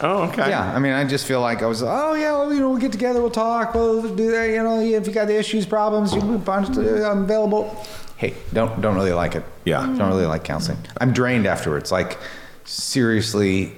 Oh, 0.00 0.24
okay. 0.24 0.50
Yeah, 0.50 0.74
I 0.74 0.78
mean, 0.78 0.92
I 0.92 1.04
just 1.04 1.24
feel 1.24 1.40
like 1.40 1.62
I 1.62 1.66
was, 1.66 1.82
oh 1.82 2.14
yeah, 2.14 2.32
well, 2.32 2.52
you 2.52 2.60
know, 2.60 2.68
we'll 2.68 2.80
get 2.80 2.92
together, 2.92 3.20
we'll 3.20 3.30
talk, 3.30 3.74
we'll 3.74 4.14
do 4.14 4.30
that. 4.32 4.50
You 4.50 4.62
know, 4.62 4.80
if 4.80 5.06
you 5.06 5.12
got 5.12 5.26
the 5.28 5.38
issues, 5.38 5.64
problems, 5.64 6.14
you 6.14 6.20
can 6.20 6.42
punch. 6.42 6.68
I'm 6.76 7.24
available. 7.24 7.86
Hey, 8.16 8.34
don't 8.52 8.80
don't 8.80 8.94
really 8.94 9.12
like 9.12 9.36
it. 9.36 9.44
Yeah. 9.64 9.86
don't 9.86 10.08
really 10.08 10.26
like 10.26 10.44
counseling. 10.44 10.78
I'm 11.00 11.12
drained 11.12 11.46
afterwards. 11.46 11.92
Like 11.92 12.18
seriously 12.64 13.72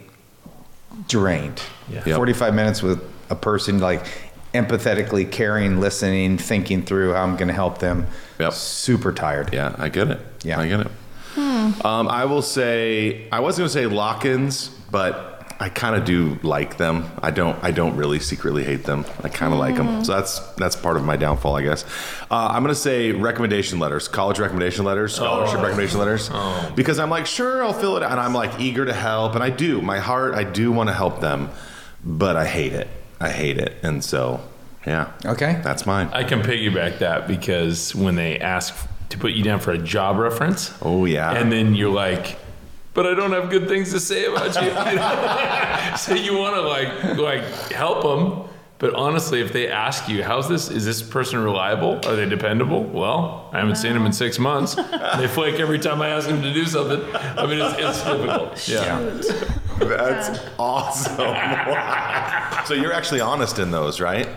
drained. 1.06 1.62
Yeah. 1.88 2.02
Yep. 2.06 2.16
45 2.16 2.54
minutes 2.54 2.82
with 2.82 3.00
a 3.30 3.36
person 3.36 3.78
like 3.78 4.06
empathetically 4.54 5.30
caring, 5.30 5.80
listening, 5.80 6.38
thinking 6.38 6.82
through 6.82 7.14
how 7.14 7.22
I'm 7.22 7.36
going 7.36 7.48
to 7.48 7.54
help 7.54 7.78
them. 7.78 8.06
Yep. 8.38 8.52
Super 8.52 9.12
tired. 9.12 9.52
Yeah, 9.52 9.74
I 9.78 9.88
get 9.88 10.08
it. 10.08 10.20
Yeah. 10.42 10.60
I 10.60 10.68
get 10.68 10.80
it. 10.80 10.90
Um, 11.36 12.08
I 12.08 12.24
will 12.24 12.42
say 12.42 13.28
I 13.30 13.40
was 13.40 13.58
going 13.58 13.68
to 13.68 13.72
say 13.72 13.86
lock-ins, 13.86 14.68
but 14.90 15.54
I 15.60 15.68
kind 15.68 15.96
of 15.96 16.04
do 16.04 16.38
like 16.42 16.78
them. 16.78 17.10
I 17.20 17.30
don't. 17.30 17.62
I 17.62 17.72
don't 17.72 17.96
really 17.96 18.20
secretly 18.20 18.64
hate 18.64 18.84
them. 18.84 19.04
I 19.22 19.28
kind 19.28 19.52
of 19.52 19.58
like 19.58 19.76
them. 19.76 20.04
So 20.04 20.14
that's 20.14 20.38
that's 20.54 20.76
part 20.76 20.96
of 20.96 21.04
my 21.04 21.16
downfall, 21.16 21.56
I 21.56 21.62
guess. 21.62 21.84
Uh, 22.30 22.48
I'm 22.50 22.62
going 22.62 22.74
to 22.74 22.80
say 22.80 23.12
recommendation 23.12 23.78
letters, 23.78 24.08
college 24.08 24.38
recommendation 24.38 24.84
letters, 24.84 25.14
scholarship 25.14 25.60
recommendation 25.60 25.98
letters, 25.98 26.30
because 26.74 26.98
I'm 26.98 27.10
like, 27.10 27.26
sure, 27.26 27.62
I'll 27.64 27.72
fill 27.72 27.96
it, 27.96 28.02
out, 28.02 28.12
and 28.12 28.20
I'm 28.20 28.34
like 28.34 28.60
eager 28.60 28.84
to 28.84 28.94
help, 28.94 29.34
and 29.34 29.42
I 29.42 29.50
do. 29.50 29.82
My 29.82 29.98
heart, 29.98 30.34
I 30.34 30.44
do 30.44 30.70
want 30.70 30.88
to 30.90 30.94
help 30.94 31.20
them, 31.20 31.50
but 32.04 32.36
I 32.36 32.46
hate 32.46 32.72
it. 32.72 32.88
I 33.20 33.30
hate 33.30 33.58
it, 33.58 33.76
and 33.82 34.02
so 34.04 34.40
yeah. 34.86 35.12
Okay. 35.24 35.60
That's 35.62 35.84
mine. 35.86 36.08
I 36.12 36.24
can 36.24 36.40
piggyback 36.40 36.98
that 37.00 37.26
because 37.28 37.94
when 37.94 38.14
they 38.14 38.38
ask 38.38 38.74
to 39.10 39.18
put 39.18 39.32
you 39.32 39.42
down 39.42 39.60
for 39.60 39.72
a 39.72 39.78
job 39.78 40.16
reference, 40.18 40.72
Oh 40.82 41.04
yeah. 41.04 41.32
and 41.34 41.50
then 41.52 41.74
you're 41.74 41.90
like, 41.92 42.38
but 42.94 43.06
I 43.06 43.14
don't 43.14 43.32
have 43.32 43.50
good 43.50 43.68
things 43.68 43.90
to 43.92 44.00
say 44.00 44.24
about 44.26 44.54
you. 44.56 44.68
you 44.68 44.96
know? 44.96 45.94
so 45.98 46.14
you 46.14 46.36
want 46.38 46.54
to 46.54 46.62
like 46.62 47.18
like 47.18 47.44
help 47.72 48.02
them, 48.02 48.48
but 48.78 48.94
honestly, 48.94 49.40
if 49.40 49.52
they 49.52 49.68
ask 49.68 50.08
you, 50.08 50.22
"How's 50.22 50.48
this? 50.48 50.70
Is 50.70 50.84
this 50.84 51.02
person 51.02 51.38
reliable? 51.42 51.96
Are 52.06 52.16
they 52.16 52.28
dependable?" 52.28 52.84
Well, 52.84 53.50
I 53.52 53.58
haven't 53.58 53.76
seen 53.76 53.94
them 53.94 54.06
in 54.06 54.12
six 54.12 54.38
months. 54.38 54.74
They 54.74 55.26
flake 55.28 55.58
every 55.60 55.78
time 55.80 56.00
I 56.00 56.08
ask 56.10 56.28
them 56.28 56.40
to 56.42 56.52
do 56.52 56.64
something. 56.66 57.02
I 57.14 57.46
mean, 57.46 57.60
it's, 57.60 57.78
it's 57.78 58.04
difficult. 58.04 58.68
Yeah. 58.68 59.67
That's 59.78 60.40
awesome. 60.58 61.16
so 62.66 62.74
you're 62.74 62.92
actually 62.92 63.20
honest 63.20 63.58
in 63.58 63.70
those, 63.70 64.00
right? 64.00 64.28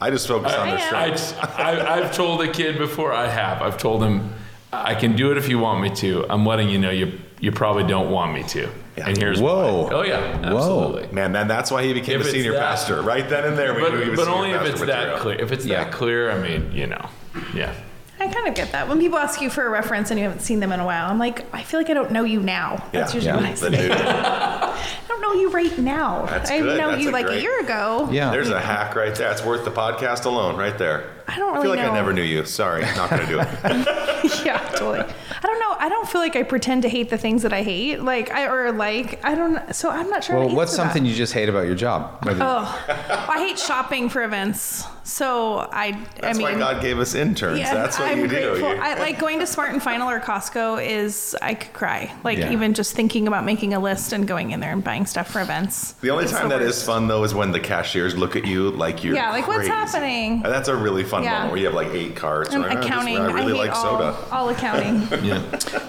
I 0.00 0.10
just 0.10 0.26
focus 0.28 0.52
on 0.54 0.68
their 0.68 0.78
I 0.78 0.80
am. 1.06 1.16
strengths. 1.16 1.32
I, 1.58 1.72
I, 1.76 1.94
I've 1.98 2.12
told 2.14 2.40
a 2.42 2.50
kid 2.50 2.78
before. 2.78 3.12
I 3.12 3.28
have. 3.28 3.62
I've 3.62 3.78
told 3.78 4.02
him, 4.02 4.32
I 4.72 4.94
can 4.94 5.14
do 5.16 5.30
it 5.30 5.38
if 5.38 5.48
you 5.48 5.58
want 5.58 5.80
me 5.82 5.90
to. 5.96 6.26
I'm 6.28 6.44
letting 6.44 6.68
you 6.68 6.78
know 6.78 6.90
you 6.90 7.18
you 7.40 7.52
probably 7.52 7.84
don't 7.84 8.10
want 8.10 8.32
me 8.32 8.42
to. 8.44 8.68
Yeah. 8.96 9.08
And 9.08 9.16
here's 9.16 9.40
Whoa. 9.40 9.84
why. 9.84 9.90
Oh 9.92 10.02
yeah, 10.02 10.40
absolutely. 10.42 11.12
Man, 11.12 11.32
then 11.32 11.46
that's 11.48 11.70
why 11.70 11.84
he 11.84 11.92
became 11.92 12.20
If 12.20 12.26
a 12.28 12.30
senior 12.30 12.52
that- 12.52 12.60
pastor. 12.60 13.02
Right 13.02 13.28
then 13.28 13.44
and 13.44 13.56
there, 13.58 13.74
we 13.74 13.80
knew 13.82 13.98
he 13.98 14.04
But, 14.04 14.10
was 14.10 14.18
but 14.20 14.28
only 14.28 14.50
if 14.50 14.62
it's 14.62 14.80
material. 14.80 15.06
that 15.14 15.18
clear. 15.20 15.40
If 15.40 15.52
it's 15.52 15.64
Yeah. 15.66 15.84
that 15.84 15.92
clear, 15.92 16.30
I 16.30 16.38
mean, 16.40 16.70
you 16.72 16.86
know, 16.86 17.08
yeah. 17.54 17.72
I 18.20 18.28
kind 18.28 18.46
of 18.48 18.54
get 18.54 18.72
that. 18.72 18.88
When 18.88 18.98
people 19.00 19.18
ask 19.18 19.40
you 19.40 19.50
for 19.50 19.66
a 19.66 19.70
reference 19.70 20.10
and 20.10 20.18
you 20.18 20.24
haven't 20.24 20.40
seen 20.40 20.60
them 20.60 20.72
in 20.72 20.80
a 20.80 20.84
while, 20.86 21.10
I'm 21.10 21.18
like, 21.18 21.44
I 21.52 21.62
feel 21.62 21.80
like 21.80 21.90
I 21.90 21.94
don't 21.94 22.10
know 22.12 22.24
you 22.24 22.40
now. 22.40 22.82
That's 22.92 23.12
Yeah. 23.12 23.16
usually 23.16 23.26
Yeah. 23.26 23.36
what 23.36 23.44
I 23.44 23.50
The 23.52 23.56
say. 23.76 23.88
new- 23.88 23.94
I 23.94 25.08
don't 25.08 25.20
know 25.20 25.32
you 25.40 25.50
right 25.50 25.78
now. 25.78 26.24
That's 26.26 26.50
I 26.50 26.60
good. 26.60 26.78
know 26.78 26.90
That's 26.92 27.02
you 27.02 27.10
a 27.10 27.12
like 27.12 27.24
a 27.26 27.28
great- 27.30 27.42
year 27.42 27.60
ago. 27.60 28.08
Yeah. 28.10 28.30
There's 28.30 28.50
a 28.50 28.60
hack 28.60 28.94
right 28.96 29.14
there. 29.14 29.30
It's 29.32 29.44
worth 29.44 29.64
the 29.64 29.70
podcast 29.70 30.24
alone, 30.26 30.56
right 30.56 30.76
there. 30.78 31.10
I 31.26 31.38
don't 31.38 31.54
know. 31.54 31.60
I 31.60 31.62
feel 31.62 31.72
really 31.72 31.76
like 31.78 31.86
know. 31.86 31.92
I 31.92 31.96
never 31.96 32.12
knew 32.12 32.22
you. 32.22 32.44
Sorry, 32.44 32.82
not 32.96 33.10
gonna 33.10 33.26
do 33.26 33.40
it. 33.40 33.48
yeah, 34.44 34.58
totally. 34.74 35.00
I 35.00 35.46
don't 35.46 35.58
know. 35.58 35.74
I 35.78 35.88
don't 35.88 36.08
feel 36.08 36.20
like 36.20 36.36
I 36.36 36.42
pretend 36.44 36.82
to 36.82 36.88
hate 36.88 37.10
the 37.10 37.18
things 37.18 37.42
that 37.42 37.52
I 37.52 37.62
hate, 37.62 38.00
like 38.00 38.30
I 38.30 38.46
or 38.46 38.72
like 38.72 39.24
I 39.24 39.34
don't. 39.34 39.74
So 39.74 39.90
I'm 39.90 40.08
not 40.08 40.22
sure. 40.24 40.34
how 40.36 40.40
Well, 40.42 40.50
to 40.50 40.54
what's 40.54 40.72
answer 40.72 40.82
that. 40.82 40.88
something 40.92 41.04
you 41.06 41.14
just 41.14 41.32
hate 41.32 41.48
about 41.48 41.66
your 41.66 41.74
job? 41.74 42.24
Whether- 42.24 42.44
Oh, 42.44 42.84
I 43.28 43.38
hate 43.46 43.58
shopping 43.58 44.08
for 44.08 44.22
events. 44.22 44.84
So 45.06 45.68
I, 45.70 45.92
That's 46.18 46.38
I 46.38 46.42
mean, 46.42 46.58
why 46.58 46.58
God 46.58 46.80
gave 46.82 46.98
us 46.98 47.14
interns. 47.14 47.58
yeah, 47.58 47.74
That's 47.74 47.98
what 47.98 48.08
I'm 48.10 48.20
you 48.20 48.26
do. 48.26 48.34
grateful. 48.34 48.74
You- 48.74 48.80
I 48.80 48.98
like 48.98 49.18
going 49.18 49.38
to 49.40 49.46
Smart 49.46 49.70
and 49.70 49.82
Final 49.82 50.08
or 50.08 50.18
Costco. 50.18 50.82
Is 50.84 51.36
I 51.42 51.52
could 51.54 51.74
cry. 51.74 52.10
Like 52.24 52.38
Yeah. 52.38 52.52
even 52.52 52.72
just 52.72 52.94
thinking 52.96 53.28
about 53.28 53.44
making 53.44 53.74
a 53.74 53.80
list 53.80 54.14
and 54.14 54.26
going 54.26 54.52
in 54.52 54.60
there 54.60 54.72
and 54.72 54.82
buying 54.82 55.04
stuff 55.04 55.30
for 55.30 55.42
events. 55.42 55.92
the 56.00 56.08
only 56.10 56.24
It's 56.24 56.32
time 56.32 56.48
that 56.48 56.60
worst. 56.60 56.78
is 56.78 56.82
fun 56.84 57.06
though 57.06 57.22
is 57.22 57.34
when 57.34 57.52
the 57.52 57.60
cashiers 57.60 58.16
look 58.16 58.34
at 58.34 58.46
you 58.46 58.70
like 58.70 59.04
you're 59.04 59.14
Yeah, 59.14 59.30
like, 59.30 59.46
what's 59.46 59.68
happening? 59.68 60.40
And 60.42 60.52
that's 60.52 60.68
a 60.68 60.74
really 60.74 61.04
fun 61.04 61.22
Yeah. 61.22 61.32
moment 61.32 61.50
where 61.52 61.60
you 61.60 61.66
have 61.66 61.74
like 61.74 61.92
eight 61.92 62.16
cards. 62.16 62.54
And 62.54 62.62
Like, 62.62 62.72
"Oh, 62.72 62.76
this- 62.76 62.86
accounting. 62.86 63.18
I 63.18 63.30
really 63.32 63.52
hate 63.52 63.58
like 63.58 63.76
all, 63.76 63.82
soda. 63.98 64.16
all 64.32 64.48
accounting. 64.48 65.06
yeah. 65.22 65.40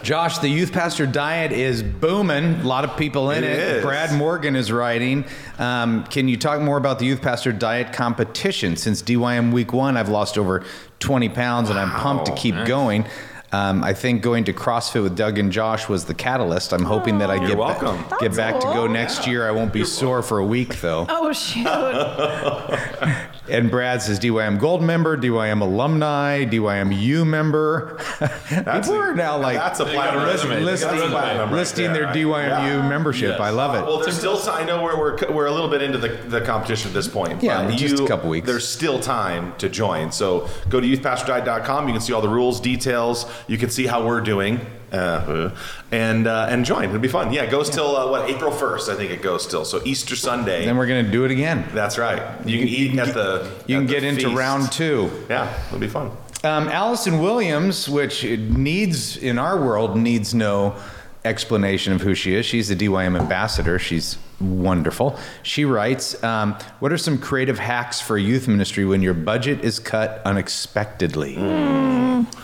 Josh, 0.04 0.40
the 0.40 0.50
youth 0.50 0.74
pastor 0.74 1.06
diet 1.06 1.54
is 1.54 1.82
booming. 1.82 2.60
A 2.62 2.68
lot 2.68 2.84
of 2.84 2.98
people 2.98 3.32
in 3.32 3.44
It 3.46 3.50
it. 3.52 3.60
is. 3.78 3.84
Brad 3.84 4.12
Morgan 4.14 4.56
is 4.58 4.72
writing. 4.74 5.24
Um, 5.60 6.04
can 6.06 6.28
you 6.28 6.38
talk 6.38 6.60
more 6.62 6.78
about 6.78 7.00
the 7.00 7.06
youth 7.06 7.22
pastor 7.22 7.52
diet 7.52 7.94
competition? 7.94 8.76
Since 8.76 9.02
DYM 9.04 9.52
week 9.54 9.72
one, 9.74 9.96
I've 9.98 10.10
lost 10.10 10.38
over 10.38 10.64
20 11.00 11.30
pounds 11.30 11.70
and 11.70 11.80
I'm 11.80 11.92
pumped 11.92 12.26
to 12.26 12.32
Wow. 12.32 12.38
keep 12.38 12.66
going. 12.66 13.06
Um, 13.52 13.84
I 13.86 13.94
think 13.94 14.22
going 14.22 14.44
to 14.46 14.54
CrossFit 14.54 15.02
with 15.04 15.16
Doug 15.16 15.38
and 15.38 15.50
Josh 15.50 15.88
was 15.88 16.06
the 16.06 16.14
catalyst. 16.14 16.74
I'm 16.74 16.84
hoping 16.84 17.20
that 17.20 17.30
I 17.30 17.36
You're 17.36 17.48
get, 17.50 17.54
ba- 17.56 17.62
welcome. 17.62 17.98
get 18.20 18.34
That's 18.34 18.36
back 18.38 18.56
to 18.60 18.66
go 18.68 18.74
cool. 18.86 18.90
next 18.90 19.28
year. 19.28 19.48
I 19.48 19.52
won't 19.52 19.72
be 19.72 19.86
sore 19.86 20.22
for 20.22 20.40
a 20.40 20.46
week 20.46 20.82
though. 20.82 21.06
Oh 21.08 21.32
shoot! 21.32 21.64
And 23.48 23.70
Brad 23.70 24.02
says 24.02 24.20
DYM 24.20 24.60
Gold 24.60 24.82
member, 24.82 25.16
DYM 25.16 25.62
alumni, 25.62 26.46
DYM 26.46 27.00
U 27.00 27.25
member. 27.25 28.00
That's 28.20 28.88
People 28.88 28.96
a- 29.02 29.10
are 29.10 29.14
now 29.16 29.38
like 29.38 29.58
that's 29.58 29.80
a 29.80 29.86
platinum 29.86 30.24
resume. 30.25 30.50
resume. 30.56 30.66
listing, 30.66 30.90
That's 30.90 31.04
a 31.04 31.08
platinum 31.10 31.54
right 31.54 31.68
there. 31.75 31.94
their 31.94 32.06
DYMU 32.08 32.48
Yeah. 32.68 32.90
membership. 32.90 33.30
Yes. 33.32 33.40
I 33.40 33.50
love 33.52 33.75
it. 33.75 33.82
Well, 33.86 34.00
there's 34.00 34.18
still. 34.18 34.40
I 34.50 34.64
know 34.66 34.84
we're, 34.84 34.98
we're, 34.98 35.32
we're 35.32 35.46
a 35.46 35.52
little 35.52 35.70
bit 35.70 35.82
into 35.84 35.98
the, 36.00 36.10
the 36.10 36.42
competition 36.42 36.90
at 36.90 36.94
this 36.96 37.08
point. 37.08 37.44
Yeah, 37.44 37.68
but 37.68 37.75
just 37.78 38.00
a 38.02 38.08
couple 38.08 38.30
weeks. 38.30 38.48
There's 38.48 38.68
still 38.68 39.00
time 39.00 39.54
to 39.58 39.70
join. 39.70 40.12
So 40.12 40.48
go 40.70 40.80
to 40.82 40.88
youthpastordiet.com. 40.88 41.88
You 41.88 41.94
can 41.94 42.02
see 42.02 42.14
all 42.14 42.22
the 42.22 42.30
rules, 42.30 42.60
details. 42.60 43.25
You 43.48 43.58
can 43.58 43.70
see 43.70 43.86
how 43.86 44.06
we're 44.06 44.22
doing. 44.22 44.60
Uh, 44.96 45.56
and 45.92 46.28
uh, 46.28 46.48
and 46.50 46.66
join. 46.66 46.86
It'll 46.86 47.00
be 47.00 47.08
fun. 47.08 47.34
Yeah, 47.34 47.44
it 47.44 47.52
goes 47.52 47.70
till 47.70 47.96
uh, 47.96 48.10
what 48.10 48.30
April 48.30 48.52
1st. 48.52 48.94
I 48.94 48.96
think 48.96 49.12
it 49.12 49.22
goes 49.22 49.46
till. 49.46 49.66
So 49.66 49.82
Easter 49.86 50.16
Sunday. 50.16 50.66
then 50.66 50.78
we're 50.78 50.88
gonna 50.88 51.04
do 51.12 51.25
it 51.25 51.32
again. 51.32 51.68
That's 51.74 51.98
right. 51.98 52.22
You 52.46 52.60
can 52.60 52.68
eat 52.68 52.98
at 53.00 53.14
the. 53.14 53.52
You 53.68 53.78
at 53.78 53.80
can 53.80 53.88
the 53.88 53.94
get 53.94 54.04
into 54.04 54.36
round 54.36 54.72
two. 54.72 55.12
Yeah, 55.30 55.54
it'll 55.68 55.80
be 55.80 55.88
fun. 55.88 56.12
Um, 56.44 56.68
Allison 56.68 57.20
Williams, 57.20 57.90
which 57.90 58.24
needs 58.24 59.18
in 59.18 59.40
our 59.40 59.60
world 59.60 59.98
needs 59.98 60.34
no 60.34 60.75
explanation 61.24 61.92
of 61.94 62.02
who 62.02 62.14
she 62.14 62.36
is. 62.36 62.46
She's 62.46 62.68
the 62.68 62.75
DYM 62.75 63.20
ambassador. 63.20 63.80
She's 63.80 64.18
wonderful. 64.39 65.18
She 65.44 65.65
writes, 65.65 66.22
um, 66.24 66.56
"What 66.80 66.92
are 66.92 66.98
some 66.98 67.18
creative 67.18 67.60
hacks 67.60 68.01
for 68.01 68.18
youth 68.18 68.48
ministry 68.48 68.86
when 68.86 69.01
your 69.01 69.13
budget 69.13 69.63
is 69.63 69.80
cut 69.80 70.22
unexpectedly?" 70.25 71.38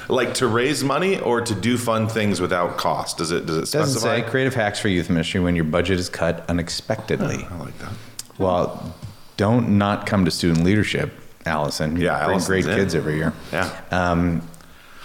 Like 0.10 0.34
to 0.36 0.48
raise 0.48 0.84
money 0.84 1.20
or 1.20 1.42
to 1.42 1.56
do 1.56 1.78
fun 1.78 2.08
things 2.08 2.40
without 2.42 2.78
cost. 2.78 3.18
Does 3.18 3.32
it 3.32 3.46
does 3.46 3.58
it 3.58 3.60
Doesn't 3.72 4.00
specify? 4.00 4.22
say 4.22 4.30
creative 4.30 4.54
hacks 4.54 4.80
for 4.80 4.88
youth 4.90 5.10
ministry 5.10 5.40
when 5.40 5.56
your 5.56 5.64
budget 5.66 6.00
is 6.00 6.10
cut 6.10 6.46
unexpectedly. 6.50 7.48
I 7.50 7.56
like 7.58 7.78
that. 7.80 7.92
Well, 8.38 8.94
don't 9.38 9.78
not 9.78 10.06
come 10.06 10.26
to 10.26 10.32
student 10.32 10.64
leadership, 10.64 11.12
Allison. 11.46 11.96
Yeah, 11.98 12.18
bring 12.26 12.36
Allison's 12.36 12.48
great 12.48 12.66
in. 12.68 12.76
kids 12.78 12.96
every 12.96 13.16
year. 13.18 13.34
Yeah, 13.52 13.70
Um, 13.92 14.42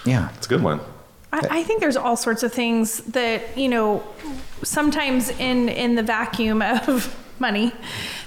yeah. 0.05 0.29
it's 0.37 0.45
a 0.45 0.49
good 0.49 0.61
one. 0.63 0.79
I, 1.37 1.59
I 1.59 1.63
think 1.63 1.81
there's 1.81 1.97
all 1.97 2.17
sorts 2.17 2.43
of 2.43 2.53
things 2.53 2.97
that 2.99 3.57
you 3.57 3.69
know. 3.69 4.03
Sometimes 4.63 5.29
in 5.29 5.69
in 5.69 5.93
the 5.95 6.01
vacuum 6.01 6.63
of 6.63 7.15
money, 7.39 7.71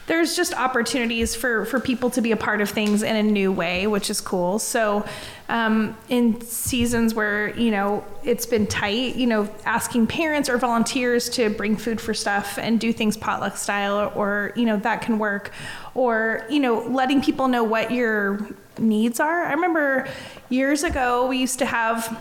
there's 0.06 0.34
just 0.34 0.54
opportunities 0.54 1.34
for 1.34 1.64
for 1.64 1.78
people 1.78 2.10
to 2.10 2.20
be 2.20 2.32
a 2.32 2.36
part 2.36 2.60
of 2.60 2.68
things 2.68 3.02
in 3.02 3.14
a 3.14 3.22
new 3.22 3.52
way, 3.52 3.86
which 3.86 4.10
is 4.10 4.20
cool. 4.20 4.58
So, 4.58 5.04
um, 5.48 5.96
in 6.08 6.40
seasons 6.40 7.14
where 7.14 7.56
you 7.56 7.70
know 7.70 8.04
it's 8.24 8.46
been 8.46 8.66
tight, 8.66 9.16
you 9.16 9.26
know, 9.26 9.48
asking 9.64 10.08
parents 10.08 10.48
or 10.48 10.58
volunteers 10.58 11.28
to 11.30 11.50
bring 11.50 11.76
food 11.76 12.00
for 12.00 12.14
stuff 12.14 12.58
and 12.58 12.80
do 12.80 12.92
things 12.92 13.16
potluck 13.16 13.56
style, 13.56 13.98
or, 13.98 14.06
or 14.14 14.52
you 14.56 14.66
know 14.66 14.78
that 14.78 15.02
can 15.02 15.18
work, 15.18 15.52
or 15.94 16.44
you 16.50 16.60
know 16.60 16.80
letting 16.80 17.22
people 17.22 17.46
know 17.46 17.62
what 17.62 17.90
your 17.92 18.48
needs 18.78 19.20
are. 19.20 19.44
I 19.44 19.52
remember 19.52 20.08
years 20.48 20.82
ago 20.82 21.26
we 21.26 21.38
used 21.38 21.58
to 21.60 21.66
have 21.66 22.18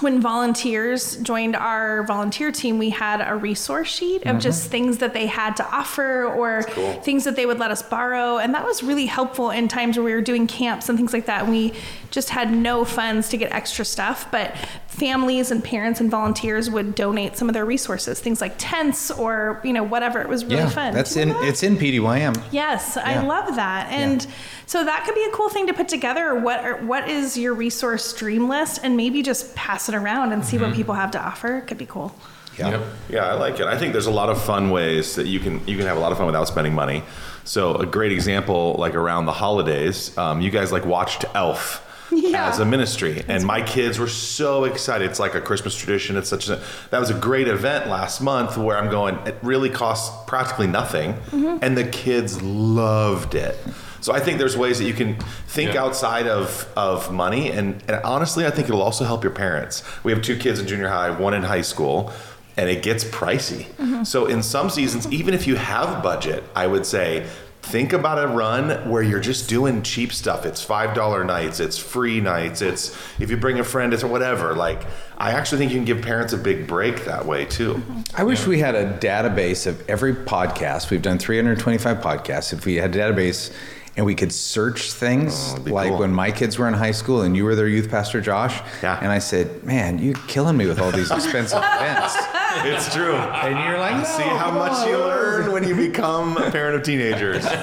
when 0.00 0.20
volunteers 0.20 1.16
joined 1.18 1.56
our 1.56 2.02
volunteer 2.04 2.52
team, 2.52 2.78
we 2.78 2.90
had 2.90 3.20
a 3.26 3.34
resource 3.36 3.88
sheet 3.88 4.26
of 4.26 4.38
just 4.38 4.62
mm-hmm. 4.62 4.70
things 4.70 4.98
that 4.98 5.14
they 5.14 5.26
had 5.26 5.56
to 5.56 5.66
offer 5.66 6.26
or 6.26 6.62
things 7.02 7.24
that 7.24 7.36
they 7.36 7.46
would 7.46 7.58
let 7.58 7.70
us 7.70 7.82
borrow. 7.82 8.38
And 8.38 8.54
that 8.54 8.64
was 8.64 8.82
really 8.82 9.06
helpful 9.06 9.50
in 9.50 9.68
times 9.68 9.96
where 9.96 10.04
we 10.04 10.12
were 10.12 10.20
doing 10.20 10.46
camps 10.46 10.88
and 10.88 10.96
things 10.98 11.12
like 11.12 11.26
that. 11.26 11.42
And 11.42 11.50
we 11.50 11.72
just 12.10 12.30
had 12.30 12.52
no 12.52 12.84
funds 12.84 13.28
to 13.30 13.36
get 13.36 13.52
extra 13.52 13.84
stuff, 13.84 14.30
but 14.30 14.54
families 14.98 15.50
and 15.50 15.62
parents 15.62 16.00
and 16.00 16.10
volunteers 16.10 16.68
would 16.70 16.94
donate 16.94 17.36
some 17.36 17.48
of 17.48 17.54
their 17.54 17.64
resources, 17.64 18.20
things 18.20 18.40
like 18.40 18.54
tents 18.58 19.10
or, 19.10 19.60
you 19.64 19.72
know, 19.72 19.82
whatever. 19.82 20.20
It 20.20 20.28
was 20.28 20.44
really 20.44 20.56
yeah, 20.56 20.68
fun. 20.68 20.94
that's 20.94 21.16
in 21.16 21.30
that? 21.30 21.44
it's 21.44 21.62
in 21.62 21.76
PDYM. 21.76 22.42
Yes, 22.52 22.94
Yeah. 22.96 23.04
I 23.20 23.22
love 23.24 23.56
that. 23.56 23.90
And 23.92 24.26
so 24.66 24.84
that 24.84 25.04
could 25.04 25.14
be 25.14 25.24
a 25.24 25.30
cool 25.30 25.48
thing 25.48 25.66
to 25.68 25.72
put 25.72 25.88
together. 25.88 26.34
What 26.34 26.60
are, 26.64 26.76
what 26.84 27.08
is 27.08 27.38
your 27.38 27.54
resource 27.54 28.04
stream 28.04 28.48
list 28.48 28.80
and 28.82 28.96
maybe 28.96 29.22
just 29.22 29.54
pass 29.54 29.88
it 29.88 29.94
around 29.94 30.32
and 30.32 30.44
see 30.44 30.56
Mm-hmm. 30.56 30.66
what 30.66 30.74
people 30.74 30.94
have 30.94 31.12
to 31.12 31.20
offer. 31.24 31.58
It 31.58 31.66
could 31.68 31.78
be 31.78 31.86
cool. 31.86 32.14
Yeah. 32.58 32.70
Yep. 32.70 32.82
Yeah, 33.10 33.24
I 33.26 33.34
like 33.34 33.60
it. 33.60 33.66
I 33.68 33.78
think 33.78 33.92
there's 33.92 34.06
a 34.06 34.10
lot 34.10 34.28
of 34.28 34.42
fun 34.42 34.70
ways 34.70 35.14
that 35.14 35.26
you 35.28 35.38
can 35.38 35.60
you 35.68 35.76
can 35.76 35.86
have 35.86 35.96
a 35.96 36.00
lot 36.00 36.10
of 36.10 36.18
fun 36.18 36.26
without 36.26 36.48
spending 36.48 36.74
money. 36.74 37.04
So 37.44 37.76
a 37.76 37.86
great 37.86 38.10
example, 38.10 38.74
like 38.78 38.94
around 38.96 39.26
the 39.26 39.32
holidays, 39.32 40.16
um, 40.18 40.40
you 40.40 40.50
guys 40.50 40.72
like 40.72 40.84
watched 40.84 41.24
Elf. 41.36 41.84
Yeah. 42.28 42.48
As 42.48 42.58
a 42.58 42.64
ministry, 42.64 43.22
and 43.28 43.44
my 43.44 43.62
kids 43.62 43.98
were 43.98 44.08
so 44.08 44.64
excited. 44.64 45.08
It's 45.10 45.18
like 45.20 45.34
a 45.34 45.40
Christmas 45.40 45.74
tradition. 45.76 46.16
It's 46.16 46.28
such 46.28 46.48
a 46.48 46.60
that 46.90 46.98
was 46.98 47.10
a 47.10 47.14
great 47.18 47.48
event 47.48 47.88
last 47.88 48.20
month 48.20 48.56
where 48.56 48.76
I'm 48.78 48.90
going. 48.90 49.16
It 49.26 49.36
really 49.42 49.70
costs 49.70 50.14
practically 50.26 50.66
nothing, 50.66 51.14
Mm-hmm. 51.14 51.58
and 51.62 51.76
the 51.76 51.84
kids 51.84 52.40
loved 52.42 53.34
it. 53.34 53.56
So 54.00 54.12
I 54.14 54.20
think 54.20 54.38
there's 54.38 54.56
ways 54.56 54.78
that 54.78 54.84
you 54.84 54.94
can 54.94 55.16
think 55.48 55.74
Yeah. 55.74 55.82
outside 55.84 56.26
of, 56.28 56.70
of 56.76 57.12
money, 57.12 57.50
and, 57.50 57.82
and 57.88 58.00
honestly, 58.04 58.46
I 58.46 58.50
think 58.50 58.68
it'll 58.68 58.82
also 58.82 59.04
help 59.04 59.24
your 59.24 59.32
parents. 59.32 59.82
We 60.04 60.12
have 60.12 60.22
two 60.22 60.36
kids 60.36 60.60
in 60.60 60.66
junior 60.68 60.88
high, 60.88 61.10
one 61.10 61.34
in 61.34 61.42
high 61.42 61.62
school, 61.62 62.12
and 62.56 62.68
it 62.70 62.82
gets 62.82 63.04
pricey. 63.04 63.66
So 64.06 64.26
in 64.26 64.42
some 64.42 64.70
seasons, 64.70 65.10
even 65.12 65.34
if 65.34 65.46
you 65.46 65.56
have 65.56 66.02
budget, 66.02 66.44
I 66.54 66.66
would 66.68 66.86
say 66.86 67.26
think 67.70 67.92
about 67.92 68.22
a 68.22 68.26
run 68.28 68.88
where 68.90 69.02
you're 69.02 69.20
just 69.20 69.48
doing 69.48 69.82
cheap 69.82 70.12
stuff. 70.12 70.46
It's 70.46 70.62
five 70.62 70.94
dollar 70.94 71.24
nights, 71.24 71.60
it's 71.60 71.76
free 71.78 72.20
nights, 72.20 72.62
it's 72.62 72.96
if 73.20 73.30
you 73.30 73.36
bring 73.36 73.58
a 73.58 73.64
friend, 73.64 73.92
it's 73.92 74.02
whatever. 74.04 74.54
Like 74.54 74.82
I 75.16 75.32
actually 75.32 75.58
think 75.58 75.72
you 75.72 75.78
can 75.78 75.84
give 75.84 76.02
parents 76.02 76.32
a 76.32 76.38
big 76.38 76.66
break 76.66 77.04
that 77.04 77.26
way 77.26 77.44
too. 77.44 77.82
I 78.16 78.24
wish 78.24 78.46
we 78.46 78.58
had 78.60 78.74
a 78.74 78.96
database 78.98 79.66
of 79.66 79.88
every 79.88 80.14
podcast. 80.14 80.90
We've 80.90 81.02
done 81.02 81.18
325 81.18 81.98
podcasts. 81.98 82.52
If 82.52 82.64
we 82.64 82.76
had 82.76 82.94
a 82.94 82.98
database 82.98 83.52
and 83.96 84.06
we 84.06 84.14
could 84.14 84.32
search 84.32 84.92
things, 84.92 85.54
Oh, 85.56 85.62
like 85.70 85.88
cool. 85.90 85.98
when 85.98 86.12
my 86.12 86.30
kids 86.30 86.56
were 86.56 86.68
in 86.68 86.74
high 86.74 86.92
school 86.92 87.22
and 87.22 87.36
you 87.36 87.44
were 87.44 87.56
their 87.56 87.66
youth 87.66 87.90
pastor, 87.90 88.20
Josh, 88.20 88.60
Yeah. 88.82 88.96
and 89.02 89.10
I 89.10 89.18
said, 89.18 89.64
"Man, 89.64 89.98
you're 89.98 90.14
killing 90.28 90.56
me 90.56 90.66
with 90.66 90.78
all 90.80 90.92
these 90.92 91.10
expensive 91.18 91.58
events." 91.62 92.16
It's 92.64 92.94
true. 92.94 93.14
And 93.14 93.68
you're 93.68 93.78
like, 93.78 94.06
See 94.06 94.22
how 94.22 94.50
much 94.50 94.72
on, 94.72 94.88
you 94.88 94.98
learn 94.98 95.52
when 95.52 95.66
you 95.66 95.74
become 95.74 96.36
a 96.36 96.50
parent 96.50 96.76
of 96.76 96.82
teenagers. 96.82 97.44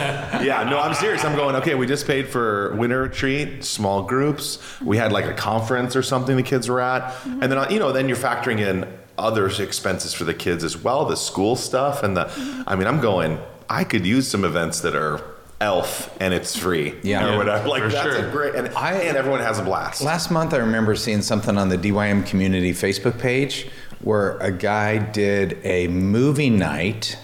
Yeah, 0.46 0.64
no, 0.70 0.80
I'm 0.80 0.94
serious. 0.94 1.24
I'm 1.24 1.36
going, 1.36 1.56
okay, 1.56 1.74
we 1.74 1.88
just 1.88 2.06
paid 2.06 2.28
for 2.28 2.75
winter 2.75 3.02
retreat, 3.02 3.64
small 3.64 4.04
groups. 4.04 4.60
We 4.80 4.98
had 4.98 5.12
like 5.12 5.25
a 5.25 5.34
conference 5.34 5.96
or 5.96 6.04
something 6.04 6.36
the 6.36 6.44
kids 6.44 6.70
were 6.70 6.82
at. 6.82 7.04
Mm-hmm. 7.04 7.42
And 7.42 7.52
then, 7.52 7.58
uh, 7.58 7.68
you 7.70 7.80
know, 7.80 7.92
then 7.92 8.08
you're 8.08 8.18
factoring 8.18 8.60
in 8.60 8.88
other 9.18 9.48
expenses 9.48 10.14
for 10.14 10.24
the 10.24 10.34
kids 10.36 10.64
as 10.64 10.78
well, 10.78 11.06
the 11.06 11.18
school 11.18 11.56
stuff. 11.56 12.04
And 12.04 12.16
the, 12.16 12.25
mm-hmm. 12.25 12.64
I 12.68 12.75
mean, 12.75 12.86
I'm 12.86 13.00
going, 13.00 13.40
I 13.70 13.86
could 13.86 14.06
use 14.06 14.28
some 14.28 14.46
events 14.46 14.82
that 14.82 14.94
are 14.96 15.24
Elf 15.62 16.16
and 16.20 16.34
it's 16.34 16.56
free. 16.56 16.96
Yeah. 17.02 17.34
or 17.34 17.38
whatever. 17.38 17.70
Like 17.70 17.84
For 17.84 17.90
that's 17.90 18.16
sure. 18.16 18.28
a 18.28 18.32
great 18.32 18.56
and, 18.56 18.68
I- 18.75 18.94
and 18.94 19.16
everyone 19.16 19.40
has 19.40 19.58
a 19.58 19.64
blast. 19.64 20.02
Last 20.02 20.30
month, 20.30 20.54
I 20.54 20.58
remember 20.58 20.96
seeing 20.96 21.22
something 21.22 21.58
on 21.58 21.70
the 21.70 21.78
DYM 21.78 22.25
community 22.25 22.74
Facebook 22.74 23.18
page 23.20 23.68
where 24.02 24.38
a 24.38 24.52
guy 24.52 24.98
did 24.98 25.58
a 25.64 25.88
movie 25.88 26.50
night 26.50 27.18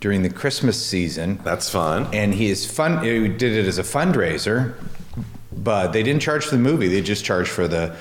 during 0.00 0.22
the 0.22 0.30
Christmas 0.30 0.84
season. 0.84 1.40
That's 1.44 1.68
fun. 1.70 2.08
and 2.12 2.34
he 2.34 2.50
is 2.50 2.64
fun. 2.70 3.02
He 3.04 3.28
did 3.28 3.52
it 3.56 3.66
as 3.66 3.78
a 3.78 3.82
fundraiser, 3.82 4.74
but 5.52 5.92
they 5.92 6.02
didn't 6.02 6.22
charge 6.22 6.44
for 6.44 6.52
the 6.56 6.62
movie. 6.62 6.88
They 6.88 7.00
just 7.00 7.24
charged 7.24 7.50
for 7.50 7.66
the 7.68 7.96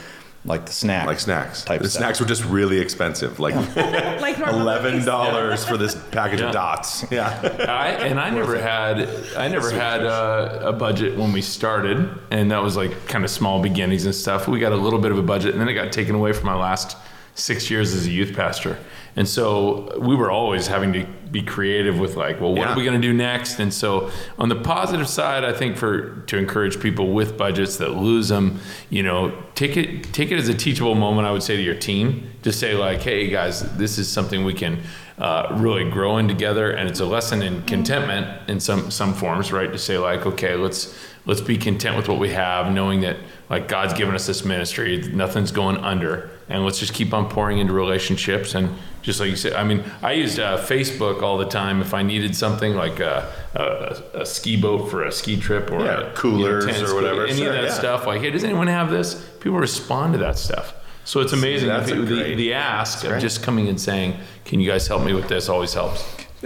like 0.46 0.66
the 0.66 0.72
snack, 0.72 1.08
Like 1.08 1.20
snacks. 1.20 1.66
type 1.66 1.82
the 1.82 1.90
stuff. 1.90 2.00
snacks 2.04 2.20
were 2.22 2.26
just 2.26 2.46
really 2.46 2.80
expensive. 2.80 3.38
Like 3.40 3.54
Like 4.22 4.38
eleven 4.40 5.04
dollars 5.04 5.66
for 5.66 5.76
this 5.76 5.94
package 6.12 6.40
Yeah. 6.40 6.48
of 6.48 6.54
dots. 6.54 7.06
Yeah. 7.12 7.28
I, 7.68 7.90
and 8.06 8.18
I 8.20 8.30
never 8.30 8.58
had 8.62 9.10
I 9.36 9.48
never 9.50 9.72
had 9.72 10.06
uh, 10.06 10.60
a 10.62 10.72
budget 10.74 11.18
when 11.18 11.34
we 11.34 11.42
started, 11.42 12.10
and 12.32 12.52
that 12.52 12.62
was 12.64 12.78
like 12.78 13.08
kind 13.08 13.26
of 13.26 13.32
small 13.32 13.62
beginnings 13.62 14.06
and 14.06 14.14
stuff. 14.16 14.48
We 14.48 14.60
got 14.60 14.72
a 14.72 14.78
little 14.78 15.00
bit 15.00 15.12
of 15.12 15.18
a 15.18 15.24
budget, 15.24 15.52
and 15.54 15.60
then 15.60 15.68
it 15.68 15.74
got 15.74 15.92
taken 15.92 16.16
away 16.16 16.32
from 16.32 16.46
my 16.46 16.56
last 16.56 16.96
six 17.38 17.70
years 17.70 17.94
as 17.94 18.08
a 18.08 18.12
youth 18.12 18.36
pastor, 18.36 18.78
and 19.16 19.28
so 19.28 19.98
we 20.00 20.16
were 20.16 20.30
always 20.32 20.68
having 20.68 20.92
to 20.94 21.06
be 21.32 21.42
creative 21.42 22.00
with 22.00 22.16
like, 22.16 22.40
well, 22.40 22.52
what 22.52 22.62
Yeah. 22.62 22.74
are 22.74 22.78
we 22.78 22.84
going 22.84 23.00
to 23.02 23.06
do 23.08 23.14
next? 23.14 23.60
And 23.60 23.74
so 23.74 24.10
on 24.40 24.48
the 24.50 24.56
positive 24.56 25.08
side, 25.10 25.44
I 25.44 25.52
think 25.54 25.76
for 25.76 26.22
to 26.28 26.38
encourage 26.38 26.80
people 26.80 27.12
with 27.14 27.38
budgets 27.38 27.78
that 27.78 27.90
lose 27.98 28.30
them, 28.30 28.60
you 28.90 29.04
know, 29.04 29.34
take 29.56 29.76
it 29.78 30.04
take 30.14 30.32
it 30.32 30.38
as 30.38 30.48
a 30.50 30.54
teachable 30.54 30.96
moment. 30.96 31.28
I 31.28 31.32
would 31.32 31.44
say 31.44 31.56
to 31.58 31.62
your 31.62 31.76
team, 31.76 32.30
just 32.44 32.60
say 32.60 32.74
like, 32.76 33.02
hey 33.02 33.30
guys, 33.30 33.62
this 33.78 33.98
is 33.98 34.08
something 34.10 34.46
we 34.46 34.54
can 34.54 34.80
uh, 35.20 35.48
really 35.58 35.90
grow 35.90 36.18
in 36.18 36.28
together, 36.28 36.72
and 36.72 36.88
it's 36.90 37.00
a 37.00 37.06
lesson 37.06 37.42
in 37.42 37.62
contentment 37.64 38.50
in 38.50 38.60
some 38.60 38.90
some 38.92 39.14
forms, 39.14 39.52
right? 39.52 39.72
To 39.72 39.78
say 39.78 39.98
like, 39.98 40.26
okay, 40.26 40.56
let's 40.56 40.96
let's 41.26 41.42
be 41.42 41.58
content 41.58 41.98
with 41.98 42.08
what 42.08 42.20
we 42.20 42.30
have, 42.30 42.72
knowing 42.72 43.02
that 43.02 43.18
like 43.50 43.68
God's 43.68 43.94
given 43.94 44.16
us 44.16 44.28
this 44.28 44.46
ministry, 44.46 45.02
nothing's 45.12 45.52
going 45.52 45.78
under, 45.78 46.30
and 46.50 46.64
let's 46.64 46.80
just 46.80 46.94
keep 46.94 47.14
on 47.14 47.30
pouring 47.30 47.58
into 47.60 47.74
relationships 47.74 48.56
and 48.56 48.70
just 49.02 49.20
like 49.20 49.30
you 49.30 49.36
said. 49.36 49.54
I 49.54 49.64
mean, 49.64 49.84
I 50.02 50.14
used 50.14 50.40
uh, 50.40 50.58
Facebook 50.58 51.22
all 51.22 51.38
the 51.38 51.46
time 51.46 51.82
if 51.82 51.94
I 51.94 52.04
needed 52.04 52.36
something 52.36 52.76
like 52.76 53.00
a, 53.00 53.32
a, 53.56 54.22
a 54.22 54.26
ski 54.26 54.60
boat 54.60 54.90
for 54.90 55.04
a 55.06 55.12
ski 55.12 55.40
trip 55.40 55.72
or 55.72 55.84
Yeah, 55.86 56.02
a, 56.12 56.14
coolers 56.14 56.66
tennis 56.66 56.90
or 56.92 56.96
whatever, 56.96 57.26
any 57.26 57.38
sure, 57.40 57.48
of 57.50 57.54
that 57.54 57.64
yeah. 57.66 57.74
stuff. 57.74 58.06
Like, 58.08 58.22
hey, 58.22 58.30
does 58.32 58.44
anyone 58.44 58.68
have 58.68 58.90
this? 58.90 59.16
People 59.40 59.60
respond 59.60 60.14
to 60.14 60.20
that 60.20 60.38
stuff. 60.38 60.74
So 61.06 61.22
it's 61.22 61.32
amazing. 61.32 61.70
that's 61.70 61.90
if 61.90 61.98
a 61.98 62.02
it- 62.02 62.06
the, 62.06 62.16
great- 62.16 62.36
the 62.36 62.54
ask 62.54 63.06
of 63.06 63.22
just 63.22 63.42
coming 63.44 63.70
and 63.70 63.80
saying, 63.80 64.18
"Can 64.44 64.60
you 64.60 64.70
guys 64.70 64.88
help 64.88 65.04
me 65.06 65.14
with 65.14 65.30
this?" 65.30 65.48
always 65.48 65.74
helps. 65.74 66.04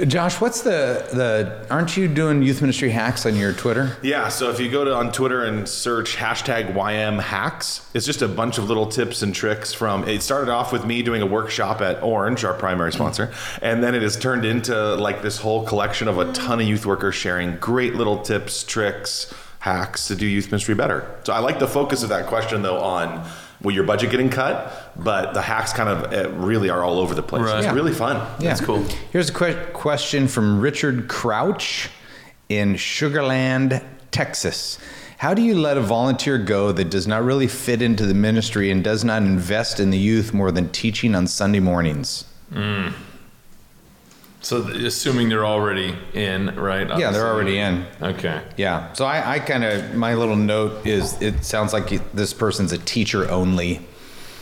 Josh, 0.08 0.41
what's 0.41 0.62
the 0.62 1.08
the? 1.13 1.67
Aren't 1.70 1.96
you 1.96 2.08
doing 2.08 2.41
youth 2.41 2.62
ministry 2.62 2.89
hacks 2.89 3.25
on 3.25 3.36
your 3.36 3.53
Twitter? 3.53 3.98
Yeah, 4.01 4.29
so 4.29 4.50
if 4.50 4.60
you 4.60 4.72
go 4.72 4.84
to 4.84 4.96
on 4.96 5.12
Twitter 5.12 5.43
and 5.43 5.67
search 5.67 6.15
hashtag 6.15 6.74
YM 6.74 7.22
hacks, 7.22 7.88
it's 7.93 8.05
just 8.05 8.22
a 8.22 8.27
bunch 8.27 8.58
of 8.58 8.67
little 8.67 8.88
tips 8.88 9.22
and 9.22 9.36
tricks 9.36 9.74
from. 9.74 10.08
It 10.08 10.24
started 10.24 10.51
off 10.51 10.72
with 10.72 10.86
me 10.86 11.03
doing 11.03 11.22
a 11.22 11.25
workshop 11.25 11.81
at 11.81 12.01
Orange, 12.01 12.43
our 12.43 12.53
primary 12.53 12.91
sponsor, 12.91 13.31
and 13.62 13.84
then 13.84 13.93
it 13.93 14.01
has 14.01 14.17
turned 14.17 14.43
into 14.43 14.96
like 14.96 15.22
this 15.22 15.38
whole 15.38 15.65
collection 15.65 16.08
of 16.08 16.17
a 16.17 16.31
ton 16.34 16.60
of 16.60 16.67
youth 16.67 16.86
workers 16.86 17.13
sharing 17.13 17.58
great 17.58 17.96
little 17.96 18.22
tips, 18.22 18.63
tricks, 18.63 19.31
hacks 19.60 20.08
to 20.08 20.15
do 20.15 20.25
youth 20.25 20.48
ministry 20.48 20.74
better. 20.74 21.20
So 21.24 21.34
I 21.34 21.39
like 21.39 21.60
the 21.60 21.67
focus 21.67 22.01
of 22.01 22.10
that 22.10 22.25
question 22.25 22.63
though 22.63 22.79
on 22.79 23.29
well, 23.63 23.74
your 23.75 23.84
budget 23.84 24.10
getting 24.12 24.30
cut, 24.30 24.94
but 24.98 25.34
the 25.34 25.41
hacks 25.41 25.72
kind 25.74 25.89
of 25.89 26.13
uh, 26.13 26.30
really 26.32 26.70
are 26.70 26.84
all 26.84 27.00
over 27.00 27.13
the 27.13 27.24
place. 27.24 27.44
Right. 27.44 27.58
It's 27.58 27.65
Yeah. 27.65 27.74
really 27.74 27.94
fun. 27.94 28.18
Yeah, 28.39 28.50
That's 28.50 28.62
cool. 28.62 28.84
Here's 29.12 29.30
a 29.30 29.34
que- 29.34 29.65
question 29.74 30.27
from 30.27 30.60
Richard 30.60 31.08
Crouch 31.08 31.89
in 32.50 32.75
Sugar 32.75 33.24
Land, 33.24 33.82
Texas. 34.12 34.77
How 35.20 35.34
do 35.36 35.41
you 35.44 35.56
let 35.56 35.77
a 35.77 35.82
volunteer 35.82 36.39
go 36.39 36.72
that 36.72 36.89
does 36.89 37.06
not 37.08 37.24
really 37.24 37.48
fit 37.48 37.82
into 37.84 38.08
the 38.08 38.15
ministry 38.15 38.72
and 38.72 38.84
does 38.84 39.03
not 39.03 39.22
invest 39.22 39.80
in 39.80 39.91
the 39.91 39.98
youth 39.98 40.34
more 40.34 40.51
than 40.51 40.70
teaching 40.70 41.13
on 41.13 41.27
Sunday 41.27 41.60
mornings? 41.60 42.25
So 44.43 44.63
th- 44.63 44.83
assuming 44.83 45.29
they're 45.29 45.45
already 45.45 45.95
in, 46.13 46.55
right? 46.55 46.88
Yeah, 46.98 47.12
they're 47.12 47.27
already 47.27 47.60
in. 47.60 47.86
Okay. 48.01 48.41
Yeah. 48.57 48.91
So 48.93 49.05
I, 49.05 49.33
I 49.36 49.39
kind 49.39 49.63
of 49.63 49.93
my 49.95 50.15
little 50.15 50.36
note 50.36 50.86
is 50.86 51.21
it 51.21 51.43
sounds 51.45 51.74
like 51.74 52.12
this 52.13 52.33
person's 52.33 52.71
a 52.71 52.77
teacher 52.79 53.29
only. 53.29 53.86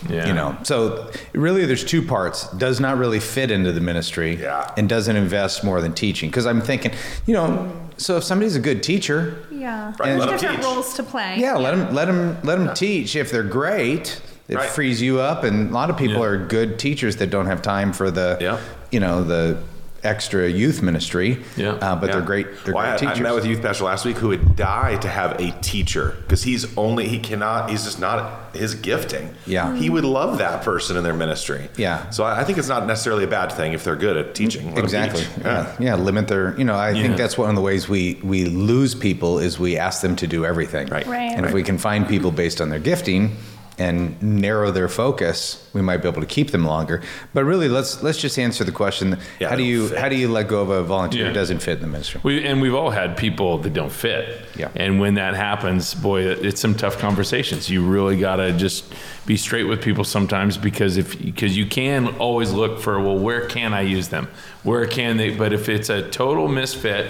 Yeah. 0.07 0.27
You 0.27 0.33
know. 0.33 0.57
So 0.63 1.11
really, 1.33 1.65
there's 1.65 1.83
two 1.83 2.01
parts. 2.01 2.47
Does 2.53 2.79
not 2.79 2.97
really 2.97 3.19
fit 3.19 3.51
into 3.51 3.73
the 3.73 3.81
ministry. 3.81 4.35
Yeah. 4.37 4.73
And 4.77 4.87
doesn't 4.87 5.13
invest 5.17 5.65
more 5.65 5.81
than 5.81 5.93
teaching. 5.93 6.29
Because 6.29 6.45
I'm 6.45 6.61
thinking, 6.61 6.93
you 7.25 7.33
know, 7.33 7.69
so 7.97 8.15
if 8.15 8.23
somebody's 8.23 8.55
a 8.55 8.61
good 8.61 8.81
teacher, 8.81 9.45
Yeah. 9.51 9.87
Right, 9.99 10.17
There's 10.17 10.25
different 10.39 10.55
teach. 10.59 10.65
roles 10.65 10.93
to 10.93 11.03
play. 11.03 11.35
yeah, 11.37 11.55
let 11.57 11.75
them 11.75 11.93
let 11.93 12.05
them 12.05 12.37
let 12.43 12.57
them 12.59 12.73
teach. 12.73 13.17
If 13.17 13.29
they're 13.31 13.43
great, 13.43 14.21
it 14.47 14.55
Right. 14.55 14.69
frees 14.69 15.01
you 15.01 15.19
up. 15.19 15.43
And 15.43 15.69
a 15.69 15.73
lot 15.73 15.89
of 15.89 15.97
people 15.97 16.19
Yeah. 16.21 16.27
are 16.29 16.37
good 16.37 16.79
teachers 16.79 17.17
that 17.17 17.29
don't 17.29 17.47
have 17.47 17.61
time 17.61 17.91
for 17.91 18.09
the, 18.09 18.37
Yeah. 18.39 18.59
you 18.91 19.01
know, 19.01 19.25
the 19.25 19.57
extra 20.03 20.47
youth 20.49 20.81
ministry. 20.81 21.43
Yeah. 21.57 21.71
Uh, 21.73 21.95
but 21.95 22.11
they're 22.11 22.21
great. 22.21 22.47
They're 22.65 22.73
Well, 22.73 22.83
great 22.83 22.93
I, 22.93 22.97
teachers. 22.97 23.19
I 23.19 23.23
met 23.23 23.35
with 23.35 23.45
a 23.45 23.47
youth 23.49 23.61
pastor 23.61 23.83
last 23.85 24.05
week 24.05 24.17
who 24.17 24.29
would 24.29 24.55
die 24.55 24.97
to 24.97 25.07
have 25.07 25.39
a 25.39 25.51
teacher 25.61 26.15
because 26.21 26.43
he's 26.43 26.77
only 26.77 27.07
he 27.07 27.19
cannot 27.19 27.69
he's 27.69 27.83
just 27.83 27.99
not 27.99 28.55
his 28.55 28.75
gifting. 28.75 29.33
Yeah. 29.45 29.75
he 29.75 29.89
would 29.89 30.03
love 30.05 30.39
that 30.39 30.63
person 30.63 30.97
in 30.97 31.03
their 31.03 31.13
ministry. 31.13 31.69
Yeah. 31.77 32.09
so 32.09 32.23
I, 32.23 32.41
I 32.41 32.43
think 32.43 32.57
it's 32.57 32.67
not 32.69 32.85
necessarily 32.87 33.23
a 33.23 33.27
bad 33.27 33.51
thing 33.51 33.73
if 33.73 33.83
they're 33.83 33.95
good 33.95 34.17
at 34.17 34.33
teaching. 34.35 34.77
Exactly. 34.77 35.21
teach. 35.23 35.29
Yeah. 35.45 35.75
yeah. 35.79 35.95
Limit 35.95 36.27
their. 36.27 36.57
You 36.57 36.63
know, 36.65 36.75
I 36.75 36.91
Yeah. 36.91 37.03
think 37.03 37.17
that's 37.17 37.37
one 37.37 37.49
of 37.49 37.55
the 37.55 37.61
ways 37.61 37.87
we 37.87 38.19
we 38.23 38.45
lose 38.45 38.95
people 38.95 39.39
is 39.39 39.59
we 39.59 39.77
ask 39.77 40.01
them 40.01 40.15
to 40.17 40.27
do 40.27 40.45
everything. 40.45 40.87
Right. 40.87 41.05
Right. 41.05 41.31
And 41.31 41.45
if 41.45 41.53
we 41.53 41.63
can 41.63 41.77
find 41.77 42.07
people 42.07 42.31
based 42.31 42.61
on 42.61 42.69
their 42.69 42.79
gifting 42.79 43.35
and 43.79 44.21
narrow 44.21 44.71
their 44.71 44.89
focus, 44.89 45.67
we 45.73 45.81
might 45.81 45.97
be 45.97 46.07
able 46.09 46.21
to 46.21 46.27
keep 46.27 46.51
them 46.51 46.65
longer. 46.65 47.01
But 47.33 47.45
really, 47.45 47.69
let's 47.69 48.03
let's 48.03 48.19
just 48.19 48.37
answer 48.37 48.63
the 48.63 48.71
question: 48.71 49.17
Yeah, 49.39 49.49
How 49.49 49.55
do 49.55 49.63
you 49.63 49.87
fit. 49.87 49.97
how 49.97 50.09
do 50.09 50.15
you 50.15 50.27
let 50.29 50.47
go 50.49 50.61
of 50.61 50.69
a 50.69 50.83
volunteer 50.83 51.21
Yeah. 51.21 51.27
who 51.29 51.33
doesn't 51.33 51.59
fit 51.59 51.75
in 51.77 51.81
the 51.81 51.87
ministry? 51.87 52.19
We, 52.23 52.45
and 52.45 52.61
we've 52.61 52.75
all 52.75 52.89
had 52.89 53.15
people 53.17 53.57
that 53.59 53.73
don't 53.73 53.91
fit. 53.91 54.41
Yeah. 54.55 54.69
And 54.75 54.99
when 54.99 55.13
that 55.15 55.33
happens, 55.35 55.93
boy, 55.95 56.23
it's 56.23 56.59
some 56.59 56.75
tough 56.75 56.97
conversations. 56.99 57.69
You 57.69 57.83
really 57.85 58.19
got 58.19 58.35
to 58.37 58.51
just 58.51 58.93
be 59.25 59.37
straight 59.37 59.63
with 59.65 59.81
people 59.81 60.03
sometimes 60.03 60.57
because 60.57 60.97
if 60.97 61.17
because 61.19 61.55
you 61.55 61.65
can 61.65 62.07
always 62.17 62.51
look 62.51 62.79
for 62.81 62.99
well, 62.99 63.17
where 63.17 63.47
can 63.47 63.73
I 63.73 63.81
use 63.81 64.09
them? 64.09 64.27
Where 64.63 64.85
can 64.85 65.17
they? 65.17 65.35
But 65.35 65.53
if 65.53 65.69
it's 65.69 65.89
a 65.89 66.09
total 66.09 66.47
misfit, 66.49 67.09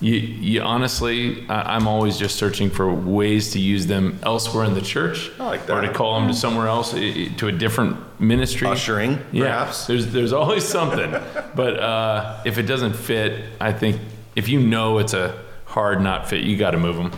you, 0.00 0.14
you 0.14 0.60
honestly, 0.60 1.48
I, 1.48 1.76
I'm 1.76 1.88
always 1.88 2.18
just 2.18 2.36
searching 2.36 2.70
for 2.70 2.92
ways 2.92 3.52
to 3.52 3.58
use 3.58 3.86
them 3.86 4.18
elsewhere 4.22 4.64
in 4.64 4.74
the 4.74 4.82
church, 4.82 5.30
I 5.38 5.46
like 5.46 5.70
or 5.70 5.80
to 5.80 5.92
call 5.92 6.20
them 6.20 6.28
to 6.28 6.34
somewhere 6.34 6.66
else, 6.66 6.92
to 6.92 7.46
a 7.46 7.52
different 7.52 8.20
ministry. 8.20 8.68
Ushering, 8.68 9.18
yeah. 9.32 9.44
perhaps? 9.44 9.86
There's 9.86 10.12
there's 10.12 10.32
always 10.32 10.64
something, 10.64 11.10
but 11.54 11.78
uh, 11.78 12.42
if 12.44 12.58
it 12.58 12.64
doesn't 12.64 12.94
fit, 12.94 13.44
I 13.60 13.72
think 13.72 14.00
if 14.34 14.48
you 14.48 14.60
know 14.60 14.98
it's 14.98 15.14
a 15.14 15.42
hard 15.64 16.00
not 16.00 16.28
fit, 16.28 16.44
you 16.44 16.56
got 16.56 16.72
to 16.72 16.78
move 16.78 16.96
them. 16.96 17.12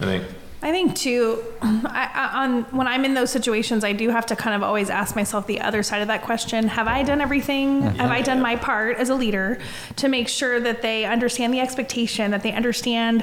I 0.00 0.04
think. 0.04 0.24
I 0.66 0.72
think 0.72 0.96
too, 0.96 1.44
I, 1.62 2.10
I, 2.12 2.42
on 2.44 2.62
when 2.64 2.88
I'm 2.88 3.04
in 3.04 3.14
those 3.14 3.30
situations, 3.30 3.84
I 3.84 3.92
do 3.92 4.08
have 4.10 4.26
to 4.26 4.34
kind 4.36 4.56
of 4.56 4.64
always 4.64 4.90
ask 4.90 5.14
myself 5.14 5.46
the 5.46 5.60
other 5.60 5.84
side 5.84 6.02
of 6.02 6.08
that 6.08 6.22
question: 6.22 6.66
Have 6.66 6.88
I 6.88 7.04
done 7.04 7.20
everything? 7.20 7.82
Have 7.82 8.10
I 8.10 8.20
done 8.20 8.42
my 8.42 8.56
part 8.56 8.96
as 8.96 9.08
a 9.08 9.14
leader 9.14 9.60
to 9.94 10.08
make 10.08 10.26
sure 10.28 10.58
that 10.58 10.82
they 10.82 11.04
understand 11.04 11.54
the 11.54 11.60
expectation, 11.60 12.32
that 12.32 12.42
they 12.42 12.50
understand 12.52 13.22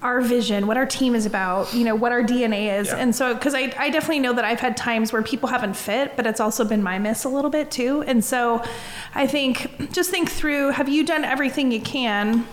our 0.00 0.20
vision, 0.20 0.68
what 0.68 0.76
our 0.76 0.86
team 0.86 1.16
is 1.16 1.26
about, 1.26 1.74
you 1.74 1.82
know, 1.82 1.96
what 1.96 2.12
our 2.12 2.22
DNA 2.22 2.78
is, 2.78 2.86
Yeah. 2.86 2.98
and 2.98 3.16
so 3.16 3.34
because 3.34 3.54
I, 3.54 3.72
I 3.78 3.90
definitely 3.90 4.20
know 4.20 4.34
that 4.34 4.44
I've 4.44 4.60
had 4.60 4.76
times 4.76 5.12
where 5.12 5.22
people 5.22 5.48
haven't 5.48 5.74
fit, 5.74 6.14
but 6.16 6.24
it's 6.26 6.38
also 6.38 6.64
been 6.64 6.82
my 6.84 6.98
miss 7.00 7.24
a 7.24 7.28
little 7.28 7.50
bit 7.50 7.70
too, 7.72 8.04
and 8.06 8.24
so 8.24 8.62
I 9.14 9.26
think 9.26 9.90
just 9.92 10.10
think 10.10 10.30
through: 10.30 10.70
Have 10.70 10.88
you 10.88 11.02
done 11.04 11.24
everything 11.24 11.72
you 11.72 11.80
can? 11.80 12.46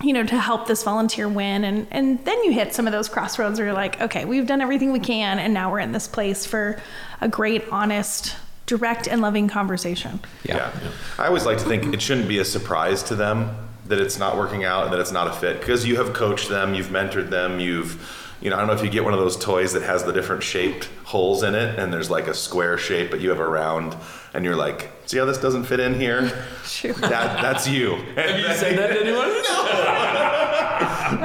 You 0.00 0.12
know, 0.12 0.24
to 0.24 0.38
help 0.38 0.66
this 0.66 0.82
volunteer 0.82 1.28
win. 1.28 1.64
And, 1.64 1.86
and 1.90 2.24
then 2.24 2.42
you 2.44 2.52
hit 2.52 2.74
some 2.74 2.86
of 2.86 2.92
those 2.92 3.08
crossroads 3.08 3.58
where 3.58 3.66
you're 3.66 3.74
like, 3.74 4.00
okay, 4.00 4.24
we've 4.24 4.46
done 4.46 4.60
everything 4.60 4.92
we 4.92 5.00
can. 5.00 5.38
And 5.38 5.52
now 5.54 5.70
we're 5.70 5.80
in 5.80 5.92
this 5.92 6.08
place 6.08 6.46
for 6.46 6.80
a 7.20 7.28
great, 7.28 7.68
honest, 7.70 8.34
direct, 8.66 9.06
and 9.06 9.20
loving 9.20 9.48
conversation. 9.48 10.20
Yeah. 10.44 10.72
I 11.18 11.26
always 11.26 11.46
like 11.46 11.58
to 11.58 11.64
think 11.64 11.92
it 11.92 12.02
shouldn't 12.02 12.28
be 12.28 12.38
a 12.38 12.44
surprise 12.44 13.02
to 13.04 13.14
them 13.14 13.56
that 13.86 14.00
it's 14.00 14.18
not 14.18 14.36
working 14.36 14.64
out 14.64 14.84
and 14.84 14.92
that 14.92 15.00
it's 15.00 15.12
not 15.12 15.28
a 15.28 15.32
fit 15.32 15.60
because 15.60 15.86
you 15.86 15.96
have 15.96 16.14
coached 16.14 16.48
them, 16.48 16.74
you've 16.74 16.86
mentored 16.86 17.30
them, 17.30 17.60
you've 17.60 18.21
you 18.42 18.50
know, 18.50 18.56
I 18.56 18.58
don't 18.58 18.66
know 18.66 18.74
if 18.74 18.82
you 18.82 18.90
get 18.90 19.04
one 19.04 19.14
of 19.14 19.20
those 19.20 19.36
toys 19.36 19.72
that 19.74 19.82
has 19.82 20.02
the 20.02 20.12
different 20.12 20.42
shaped 20.42 20.88
holes 21.04 21.42
in 21.44 21.54
it 21.54 21.78
and 21.78 21.92
there's 21.92 22.10
like 22.10 22.26
a 22.26 22.34
square 22.34 22.76
shape 22.76 23.10
but 23.10 23.20
you 23.20 23.30
have 23.30 23.38
a 23.38 23.46
round 23.48 23.96
and 24.34 24.44
you're 24.44 24.56
like, 24.56 24.90
see 25.06 25.18
how 25.18 25.24
this 25.24 25.38
doesn't 25.38 25.64
fit 25.64 25.80
in 25.80 25.94
here? 25.98 26.30
Sure. 26.64 26.94
That 26.94 27.42
that's 27.42 27.68
you. 27.68 27.96
Have 28.16 28.38
you 28.40 28.46
said 28.54 28.78
that 28.78 28.88
to 28.88 29.00
anyone? 29.02 29.28
That 29.52 30.38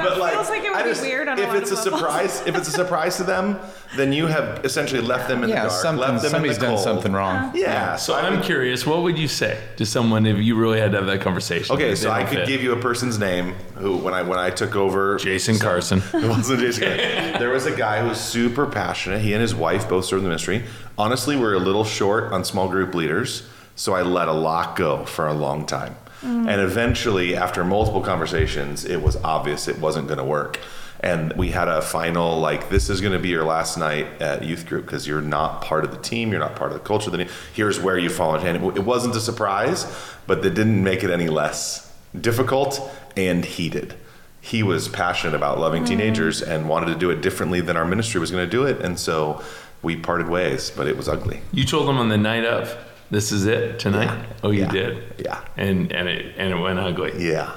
But, 0.04 0.18
like, 0.18 0.34
feels 0.34 0.48
like 0.48 0.62
it 0.64 0.72
I 0.72 0.82
would 0.82 0.88
just- 0.88 1.02
be 1.02 1.08
weird 1.08 1.26
shared 1.26 1.28
on 1.28 1.38
a 1.38 1.42
if 1.42 1.48
lot 1.48 1.56
it's 1.58 1.70
a 1.70 1.74
levels. 1.74 2.00
surprise, 2.00 2.42
if 2.46 2.56
it's 2.56 2.68
a 2.68 2.72
surprise 2.72 3.16
to 3.16 3.24
them, 3.24 3.58
then 3.96 4.12
you 4.12 4.26
have 4.26 4.64
essentially 4.64 5.00
left 5.00 5.28
them 5.28 5.42
in 5.44 5.50
Yeah, 5.50 5.62
the 5.64 5.68
dark, 5.68 5.82
something, 5.82 6.00
left 6.00 6.22
them 6.22 6.30
somebody's 6.32 6.56
in 6.56 6.60
the 6.60 6.66
done 6.66 6.74
cold. 6.76 6.84
something 6.84 7.12
wrong. 7.12 7.36
Uh-huh. 7.36 7.50
Yeah. 7.54 7.96
So 7.96 8.14
I'm 8.14 8.42
curious, 8.42 8.86
what 8.86 9.02
would 9.02 9.18
you 9.18 9.28
say 9.28 9.58
to 9.76 9.86
someone 9.86 10.26
if 10.26 10.38
you 10.38 10.56
really 10.56 10.78
had 10.80 10.92
to 10.92 10.98
have 10.98 11.06
that 11.06 11.20
conversation? 11.20 11.74
Okay, 11.74 11.94
so 11.94 12.10
I 12.10 12.24
could 12.24 12.38
fit? 12.40 12.48
give 12.48 12.62
you 12.62 12.72
a 12.72 12.76
person's 12.80 13.18
name 13.18 13.54
who, 13.76 13.96
when 13.96 14.14
I 14.14 14.22
when 14.22 14.38
I 14.38 14.50
took 14.50 14.76
over, 14.76 15.16
Jason 15.18 15.58
Carson. 15.58 16.02
It 16.14 16.28
wasn't 16.28 16.60
Jason. 16.60 16.84
Carson. 16.84 17.38
there 17.40 17.50
was 17.50 17.66
a 17.66 17.74
guy 17.76 18.00
who 18.02 18.08
was 18.08 18.20
super 18.20 18.66
passionate. 18.66 19.20
He 19.22 19.32
and 19.32 19.40
his 19.42 19.54
wife 19.54 19.88
both 19.88 20.04
served 20.04 20.20
in 20.20 20.24
the 20.24 20.28
ministry. 20.30 20.64
Honestly, 20.96 21.36
we 21.36 21.42
we're 21.42 21.54
a 21.54 21.58
little 21.58 21.84
short 21.84 22.32
on 22.32 22.44
small 22.44 22.68
group 22.68 22.94
leaders, 22.94 23.48
so 23.76 23.94
I 23.94 24.02
let 24.02 24.28
a 24.28 24.32
lot 24.32 24.76
go 24.76 25.04
for 25.04 25.26
a 25.28 25.32
long 25.32 25.64
time. 25.66 25.96
Mm. 26.22 26.48
And 26.48 26.60
eventually, 26.60 27.36
after 27.36 27.64
multiple 27.64 28.00
conversations, 28.00 28.84
it 28.84 29.02
was 29.02 29.16
obvious 29.16 29.68
it 29.68 29.78
wasn't 29.78 30.08
going 30.08 30.18
to 30.18 30.24
work. 30.24 30.58
And 31.00 31.32
we 31.34 31.50
had 31.50 31.68
a 31.68 31.80
final 31.80 32.40
like, 32.40 32.70
this 32.70 32.90
is 32.90 33.00
going 33.00 33.12
to 33.12 33.20
be 33.20 33.28
your 33.28 33.44
last 33.44 33.78
night 33.78 34.06
at 34.20 34.42
youth 34.44 34.66
group 34.66 34.84
because 34.84 35.06
you're 35.06 35.22
not 35.22 35.62
part 35.62 35.84
of 35.84 35.92
the 35.92 35.98
team, 35.98 36.32
you're 36.32 36.40
not 36.40 36.56
part 36.56 36.72
of 36.72 36.78
the 36.78 36.84
culture. 36.84 37.06
of 37.06 37.12
the 37.12 37.18
team. 37.18 37.28
Here's 37.52 37.78
where 37.78 37.96
you 37.96 38.10
fall. 38.10 38.34
And 38.34 38.56
it, 38.56 38.76
it 38.78 38.84
wasn't 38.84 39.14
a 39.14 39.20
surprise, 39.20 39.86
but 40.26 40.42
that 40.42 40.54
didn't 40.54 40.82
make 40.82 41.04
it 41.04 41.10
any 41.10 41.28
less 41.28 41.92
difficult 42.20 42.80
and 43.16 43.44
heated 43.44 43.94
he 44.40 44.62
was 44.62 44.88
passionate 44.88 45.34
about 45.34 45.58
loving 45.58 45.84
mm. 45.84 45.88
teenagers 45.88 46.40
and 46.42 46.68
wanted 46.68 46.86
to 46.86 46.94
do 46.94 47.10
it 47.10 47.20
differently 47.20 47.60
than 47.60 47.76
our 47.76 47.84
ministry 47.84 48.20
was 48.20 48.30
going 48.30 48.44
to 48.44 48.50
do 48.50 48.64
it 48.64 48.80
and 48.80 48.98
so 48.98 49.42
we 49.82 49.96
parted 49.96 50.28
ways 50.28 50.70
but 50.70 50.86
it 50.86 50.96
was 50.96 51.08
ugly 51.08 51.40
You 51.52 51.64
told 51.64 51.88
him 51.88 51.98
on 51.98 52.08
the 52.08 52.18
night 52.18 52.44
of, 52.44 52.76
this 53.10 53.32
is 53.32 53.46
it 53.46 53.78
tonight. 53.78 54.04
Yeah. 54.06 54.24
Oh, 54.42 54.50
you 54.50 54.62
Yeah. 54.62 54.70
did. 54.72 55.02
Yeah. 55.18 55.40
And 55.56 55.92
and 55.92 56.08
it 56.08 56.34
and 56.36 56.52
it 56.52 56.56
went 56.60 56.78
ugly. 56.78 57.12
yeah 57.28 57.52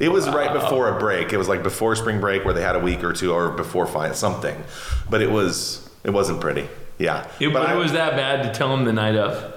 it 0.00 0.10
was 0.10 0.28
right 0.28 0.52
before 0.52 0.88
a 0.94 0.98
break 0.98 1.32
it 1.32 1.36
was 1.38 1.48
like 1.48 1.62
before 1.62 1.94
spring 1.96 2.20
break 2.20 2.44
where 2.44 2.52
they 2.52 2.60
had 2.60 2.74
a 2.76 2.78
week 2.80 3.02
or 3.04 3.12
two 3.12 3.32
or 3.32 3.50
before 3.50 3.86
fi- 3.86 4.12
something 4.12 4.56
but 5.08 5.22
it 5.22 5.30
was 5.30 5.88
it 6.04 6.10
wasn't 6.10 6.38
pretty 6.40 6.68
yeah 6.98 7.24
It, 7.40 7.52
but 7.52 7.60
but 7.60 7.68
I, 7.70 7.74
it 7.74 7.78
was 7.78 7.92
that 7.92 8.16
bad 8.16 8.42
to 8.42 8.50
tell 8.58 8.74
him 8.74 8.84
the 8.84 8.92
night 8.92 9.14
of. 9.16 9.54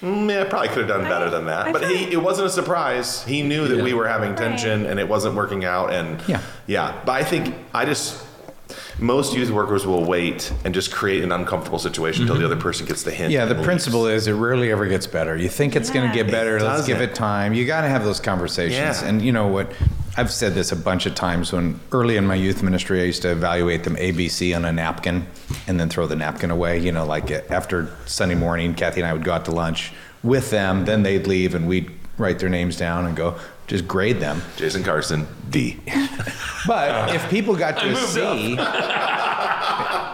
Mm, 0.00 0.30
yeah, 0.30 0.40
I 0.42 0.44
probably 0.44 0.68
could 0.68 0.78
have 0.78 0.88
done 0.88 1.02
better 1.04 1.30
than 1.30 1.44
that. 1.46 1.66
I 1.66 1.72
but 1.72 1.82
he, 1.88 2.10
it 2.10 2.20
wasn't 2.22 2.46
a 2.48 2.50
surprise. 2.50 3.22
He 3.24 3.42
knew 3.42 3.68
that 3.68 3.76
Yeah. 3.78 3.82
we 3.84 3.92
were 3.94 4.08
having 4.08 4.34
tension 4.34 4.86
and 4.86 4.98
it 4.98 5.08
wasn't 5.08 5.34
working 5.36 5.64
out. 5.64 5.92
And 5.92 6.20
Yeah. 6.26 6.40
yeah. 6.66 6.94
But 7.04 7.12
I 7.12 7.24
think 7.24 7.54
I 7.74 7.84
just 7.84 8.20
most 8.98 9.34
youth 9.34 9.50
workers 9.50 9.86
will 9.86 10.04
wait 10.04 10.52
and 10.64 10.74
just 10.74 10.92
create 10.92 11.22
an 11.22 11.32
uncomfortable 11.32 11.78
situation 11.78 12.22
until 12.22 12.36
the 12.36 12.42
mm-hmm. 12.42 12.52
other 12.52 12.60
person 12.60 12.86
gets 12.86 13.02
the 13.02 13.10
hint. 13.10 13.32
Yeah, 13.32 13.44
the 13.44 13.54
leaves. 13.54 13.64
principle 13.64 14.06
is 14.06 14.26
it 14.26 14.32
rarely 14.32 14.70
ever 14.70 14.86
gets 14.86 15.06
better. 15.06 15.36
You 15.36 15.48
think 15.48 15.76
it's 15.76 15.90
going 15.90 16.08
to 16.08 16.14
get 16.14 16.30
better. 16.30 16.56
It 16.56 16.62
Let's 16.62 16.86
give 16.86 16.98
doesn't. 16.98 17.12
it 17.12 17.14
time. 17.14 17.54
You 17.54 17.66
got 17.66 17.82
to 17.82 17.88
have 17.88 18.04
those 18.04 18.20
conversations. 18.20 19.02
Yeah. 19.02 19.08
And 19.08 19.22
you 19.22 19.32
know 19.32 19.48
what? 19.48 19.72
I've 20.16 20.30
said 20.30 20.52
this 20.52 20.72
a 20.72 20.76
bunch 20.76 21.06
of 21.06 21.14
times 21.14 21.52
when 21.52 21.80
early 21.90 22.18
in 22.18 22.26
my 22.26 22.34
youth 22.34 22.62
ministry, 22.62 23.00
I 23.00 23.04
used 23.04 23.22
to 23.22 23.30
evaluate 23.30 23.84
them 23.84 23.96
ABC 23.96 24.54
on 24.54 24.64
a 24.66 24.72
napkin 24.72 25.26
and 25.66 25.80
then 25.80 25.88
throw 25.88 26.06
the 26.06 26.16
napkin 26.16 26.50
away. 26.50 26.78
You 26.78 26.92
know, 26.92 27.06
like 27.06 27.30
after 27.30 27.96
Sunday 28.04 28.34
morning, 28.34 28.74
Kathy 28.74 29.00
and 29.00 29.08
I 29.08 29.14
would 29.14 29.24
go 29.24 29.32
out 29.32 29.46
to 29.46 29.52
lunch 29.52 29.92
with 30.22 30.50
them. 30.50 30.84
Then 30.84 31.02
they'd 31.02 31.26
leave 31.26 31.54
and 31.54 31.66
we'd 31.66 31.90
write 32.18 32.38
their 32.38 32.50
names 32.50 32.76
down 32.76 33.06
and 33.06 33.16
go 33.16 33.36
just 33.72 33.88
grade 33.88 34.20
them. 34.20 34.42
Jason 34.56 34.84
Carson, 34.84 35.26
D. 35.48 35.80
But 36.64 37.12
if 37.12 37.28
people 37.28 37.56
got 37.56 37.76
to 37.78 37.90
a 37.90 37.96
C, 37.96 38.56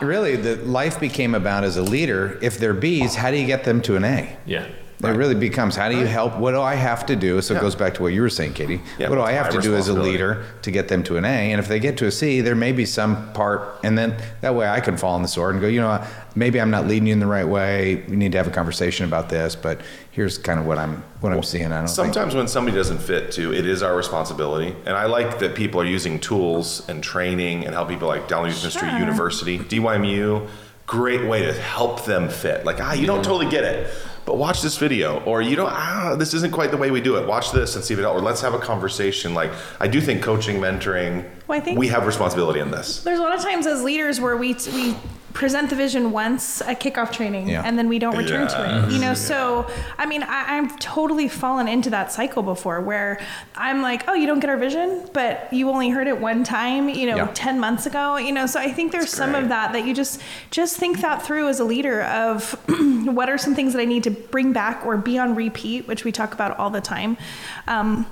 really, 0.07 0.35
the 0.35 0.57
life 0.65 0.99
became 0.99 1.35
about 1.35 1.63
as 1.63 1.77
a 1.77 1.83
leader. 1.83 2.39
If 2.41 2.59
they're 2.59 2.73
B's, 2.73 3.17
how 3.17 3.31
do 3.31 3.37
you 3.37 3.47
get 3.47 3.65
them 3.65 3.83
to 3.83 3.97
an 3.97 4.05
A? 4.05 4.35
Yeah. 4.47 4.67
It 5.01 5.11
really 5.11 5.37
becomes 5.37 5.77
how 5.77 5.89
do 5.89 5.97
you 5.97 6.07
help? 6.07 6.37
What 6.39 6.53
do 6.53 6.61
I 6.61 6.75
have 6.75 7.07
to 7.07 7.15
do? 7.15 7.41
So 7.41 7.55
it 7.55 7.59
Yeah. 7.59 7.61
goes 7.63 7.77
back 7.77 7.95
to 7.95 8.03
what 8.03 8.13
you 8.13 8.21
were 8.21 8.29
saying, 8.29 8.55
Katie. 8.55 8.81
Yeah, 8.99 9.09
what 9.09 9.15
do 9.15 9.23
I 9.23 9.31
have 9.31 9.47
my 9.47 9.53
to 9.53 9.61
do 9.61 9.75
as 9.77 9.87
a 9.89 9.93
responsibility? 9.93 10.11
leader 10.13 10.45
to 10.63 10.71
get 10.73 10.89
them 10.89 11.05
to 11.05 11.17
an 11.17 11.25
A? 11.25 11.53
And 11.53 11.61
if 11.61 11.69
they 11.69 11.79
get 11.79 11.97
to 11.99 12.07
a 12.07 12.11
C, 12.11 12.41
there 12.41 12.57
may 12.57 12.73
be 12.73 12.85
some 12.85 13.33
part, 13.33 13.79
and 13.85 13.97
then 13.97 14.17
that 14.41 14.57
way 14.57 14.67
I 14.69 14.81
can 14.81 14.97
fall 14.97 15.15
on 15.15 15.23
the 15.23 15.29
sword 15.29 15.55
and 15.55 15.63
go, 15.63 15.69
you 15.69 15.81
know, 15.81 16.03
maybe 16.35 16.61
I'm 16.61 16.71
not 16.73 16.89
leading 16.89 17.07
you 17.07 17.13
in 17.13 17.21
the 17.21 17.29
right 17.29 17.47
way. 17.47 18.03
We 18.09 18.17
need 18.17 18.33
to 18.33 18.39
have 18.39 18.49
a 18.49 18.51
conversation 18.51 19.05
about 19.07 19.29
this, 19.29 19.55
but 19.55 19.81
here's 20.11 20.37
kind 20.37 20.59
of 20.59 20.67
what 20.67 20.79
I'm 20.79 21.05
what 21.21 21.33
I'm 21.33 21.45
seeing. 21.45 21.67
I 21.67 21.79
don't 21.79 21.87
think. 21.87 21.91
Sometimes 22.15 22.35
when 22.35 22.49
somebody 22.49 22.77
doesn't 22.77 22.99
fit 22.99 23.31
too, 23.31 23.55
it 23.55 23.67
is 23.67 23.85
our 23.85 23.95
responsibility. 23.97 24.75
And 24.85 24.97
I 24.97 25.05
like 25.07 25.39
that 25.39 25.55
people 25.55 25.81
are 25.81 25.85
using 25.85 26.19
tools 26.19 26.83
and 26.89 27.05
training 27.05 27.65
and 27.65 27.75
help 27.75 27.89
people 27.89 28.09
like 28.09 28.29
Ministry 28.29 28.89
Sure. 28.89 28.99
University, 28.99 29.59
DYMU. 29.61 30.47
Great 30.87 31.27
way 31.29 31.43
to 31.45 31.53
help 31.53 32.05
them 32.07 32.29
fit. 32.31 32.65
Like, 32.65 32.81
ah, 32.81 32.95
you 32.95 33.07
don't 33.07 33.23
totally 33.23 33.51
get 33.51 33.63
it, 33.63 33.91
but 34.29 34.37
watch 34.37 34.61
this 34.61 34.77
video. 34.77 35.21
Or 35.25 35.41
you 35.41 35.57
don't, 35.57 35.73
ah, 35.73 36.15
this 36.15 36.35
isn't 36.35 36.53
quite 36.53 36.71
the 36.71 36.77
way 36.77 36.91
we 36.91 37.01
do 37.01 37.17
it. 37.17 37.27
Watch 37.27 37.51
this 37.51 37.77
and 37.77 37.83
see 37.83 37.95
if 37.95 37.99
it 37.99 38.03
helps. 38.03 38.21
Or 38.21 38.23
let's 38.23 38.43
have 38.43 38.53
a 38.53 38.59
conversation. 38.59 39.33
Like, 39.33 39.51
I 39.81 39.89
do 39.89 40.03
think 40.03 40.23
coaching, 40.23 40.61
mentoring, 40.61 41.25
Well, 41.49 41.59
I 41.59 41.61
think- 41.63 41.79
we 41.79 41.89
have 41.89 42.07
responsibility 42.07 42.61
in 42.61 42.71
this. 42.71 43.03
There's 43.03 43.19
a 43.19 43.23
lot 43.23 43.35
of 43.35 43.43
times 43.43 43.67
as 43.67 43.83
leaders 43.83 44.21
where 44.21 44.37
we 44.37 44.55
we 44.73 44.95
present 45.35 45.71
the 45.71 45.77
vision 45.77 46.11
once 46.11 46.61
at 46.63 46.81
kickoff 46.81 47.13
training 47.13 47.49
Yeah. 47.49 47.63
and 47.65 47.79
then 47.79 47.87
we 47.89 48.01
don't 48.01 48.17
return 48.17 48.49
to 48.49 48.87
it. 48.87 48.91
You 48.93 48.99
know, 48.99 49.09
Yes. 49.11 49.21
so 49.21 49.67
I 49.97 50.05
mean, 50.05 50.25
I, 50.25 50.59
I've 50.59 50.77
totally 50.81 51.29
fallen 51.29 51.69
into 51.69 51.91
that 51.91 52.11
cycle 52.11 52.43
before 52.43 52.81
where 52.81 53.21
I'm 53.55 53.81
like, 53.81 54.03
oh, 54.09 54.15
you 54.15 54.27
don't 54.27 54.41
get 54.41 54.51
our 54.51 54.57
vision, 54.57 55.09
but 55.13 55.47
you 55.53 55.71
only 55.71 55.91
heard 55.91 56.09
it 56.09 56.21
one 56.21 56.43
time, 56.43 56.89
you 56.89 57.07
know, 57.07 57.17
Yeah. 57.17 57.29
10 57.35 57.61
months 57.61 57.87
ago. 57.87 58.17
You 58.17 58.33
know, 58.33 58.47
so 58.47 58.59
I 58.59 58.73
think 58.73 58.91
there's 58.91 59.11
some 59.13 59.37
of 59.37 59.49
that 59.51 59.73
that 59.75 59.87
you 59.87 59.95
just 59.95 60.21
just 60.51 60.77
think 60.77 61.01
that 61.03 61.23
through 61.23 61.47
as 61.49 61.61
a 61.61 61.65
leader 61.65 62.03
of 62.03 62.55
what 63.05 63.29
are 63.31 63.39
some 63.39 63.55
things 63.55 63.75
that 63.75 63.81
I 63.81 63.85
need 63.85 64.03
to 64.05 64.11
bring 64.11 64.53
back 64.53 64.85
or 64.85 64.97
be 64.97 65.19
on 65.19 65.37
repeat, 65.37 65.87
which 65.87 66.05
we 66.05 66.11
talk 66.11 66.35
about 66.35 66.59
all 66.59 66.71
the 66.71 66.81
time. 66.81 67.17
Um, 67.69 68.07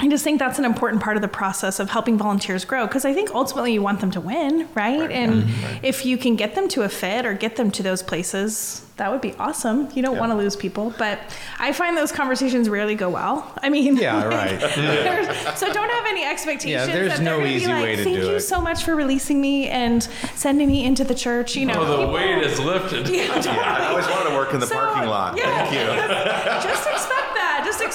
I 0.00 0.08
just 0.08 0.24
think 0.24 0.40
that's 0.40 0.58
an 0.58 0.64
important 0.64 1.02
part 1.02 1.16
of 1.16 1.22
the 1.22 1.28
process 1.28 1.78
of 1.78 1.88
helping 1.88 2.18
volunteers 2.18 2.64
grow 2.64 2.86
because 2.86 3.04
I 3.04 3.14
think 3.14 3.30
ultimately 3.32 3.72
you 3.72 3.80
want 3.80 4.00
them 4.00 4.10
to 4.10 4.20
win, 4.20 4.68
right? 4.74 5.10
And 5.10 5.46
if 5.82 6.04
you 6.04 6.18
can 6.18 6.34
get 6.34 6.56
them 6.56 6.66
to 6.70 6.82
a 6.82 6.88
fit 6.88 7.24
or 7.24 7.32
get 7.34 7.54
them 7.56 7.70
to 7.70 7.82
those 7.82 8.02
places, 8.02 8.80
that 8.96 9.10
would 9.10 9.20
be 9.20 9.34
awesome. 9.34 9.88
You 9.94 10.02
don't 10.02 10.18
want 10.18 10.30
to 10.32 10.36
lose 10.36 10.56
people, 10.56 10.92
but 10.98 11.20
I 11.60 11.72
find 11.72 11.96
those 11.96 12.10
conversations 12.12 12.68
rarely 12.68 12.94
go 12.96 13.08
well. 13.08 13.52
I 13.62 13.70
mean, 13.70 13.96
Yeah, 13.96 14.24
right. 14.28 14.58
there's- 14.76 15.58
so 15.60 15.72
don't 15.72 15.90
have 15.90 16.06
any 16.06 16.24
expectations. 16.24 16.70
Yeah, 16.88 16.94
there's 16.94 17.08
that 17.10 17.16
they're 17.18 17.24
no 17.24 17.38
gonna 17.38 17.48
be 17.48 17.54
easy 17.54 17.66
like, 17.66 17.82
way 17.82 17.96
to 17.96 18.04
Thank 18.04 18.16
do 18.16 18.22
you 18.26 18.30
it." 18.36 18.40
so 18.40 18.60
much 18.60 18.84
for 18.84 18.94
releasing 18.96 19.40
me 19.40 19.68
and 19.68 20.02
sending 20.34 20.68
me 20.68 20.84
into 20.84 21.04
the 21.04 21.14
church. 21.14 21.54
You 21.56 21.66
know, 21.66 21.74
Oh, 21.78 21.84
the 21.86 21.96
people- 21.98 22.12
weight 22.12 22.42
is 22.42 22.58
lifted. 22.60 23.08
Yeah, 23.14 23.28
totally. 23.34 23.58
I 23.58 23.88
always 23.90 24.06
wanted 24.08 24.30
to 24.30 24.34
work 24.36 24.52
in 24.54 24.60
the 24.60 24.66
So, 24.66 24.74
parking 24.74 25.08
lot. 25.08 25.36
yeah. 25.38 25.66
Thank 25.66 25.72
you. 25.72 26.68
just 26.68 26.80
expect. 26.80 26.93
Just 26.93 26.93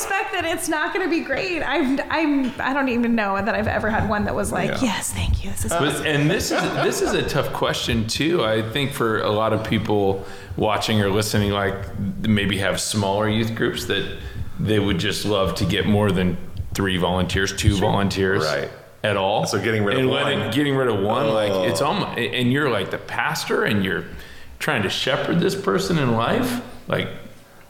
expect 0.02 0.32
that 0.34 0.46
it's 0.46 0.68
not 0.70 0.94
going 0.94 1.06
to 1.06 1.10
be 1.10 1.22
great. 1.22 1.62
I've, 1.62 2.00
I'm, 2.10 2.52
I 2.60 2.74
don't 2.74 2.90
even 2.90 3.16
know 3.16 3.36
that 3.36 3.54
I've 3.56 3.68
ever 3.68 3.90
had 3.90 4.10
one 4.10 4.26
that 4.26 4.36
was 4.36 4.52
like, 4.52 4.70
Yeah. 4.72 4.82
yes, 4.84 5.12
thank 5.14 5.44
you. 5.44 5.52
This 5.52 5.66
is 5.66 5.72
But, 5.72 6.06
and 6.06 6.30
this 6.30 6.52
is 6.52 6.62
this 6.84 7.02
is 7.02 7.14
a 7.14 7.22
tough 7.28 7.52
question 7.54 8.08
too. 8.08 8.44
I 8.44 8.62
think 8.62 8.92
for 8.94 9.20
a 9.22 9.30
lot 9.32 9.54
of 9.54 9.64
people 9.68 10.26
watching 10.58 11.02
or 11.02 11.10
listening, 11.10 11.52
like 11.52 11.76
maybe 12.22 12.58
have 12.60 12.80
smaller 12.80 13.28
youth 13.30 13.56
groups 13.56 13.86
that 13.86 14.18
they 14.60 14.80
would 14.80 15.00
just 15.00 15.26
love 15.26 15.56
to 15.56 15.66
get 15.66 15.86
more 15.86 16.12
than 16.12 16.38
three 16.74 16.98
volunteers, 16.98 17.56
two 17.56 17.76
volunteers, 17.78 18.44
Right. 18.44 18.70
At 19.02 19.16
all. 19.16 19.46
So 19.46 19.62
getting 19.64 19.86
rid 19.86 19.96
of 19.96 20.02
and 20.02 20.10
one. 20.10 20.24
letting- 20.24 20.52
getting 20.52 20.76
rid 20.76 20.90
of 20.90 21.00
one, 21.00 21.30
like 21.30 21.52
Oh. 21.52 21.64
it's 21.64 21.82
almost, 21.82 22.18
and 22.18 22.52
you're 22.52 22.70
like 22.70 22.92
the 22.92 22.98
pastor, 22.98 23.64
and 23.64 23.84
you're 23.86 24.04
trying 24.60 24.84
to 24.84 24.90
shepherd 24.90 25.40
this 25.40 25.56
person 25.56 25.98
in 25.98 26.16
life, 26.16 26.62
like. 26.88 27.08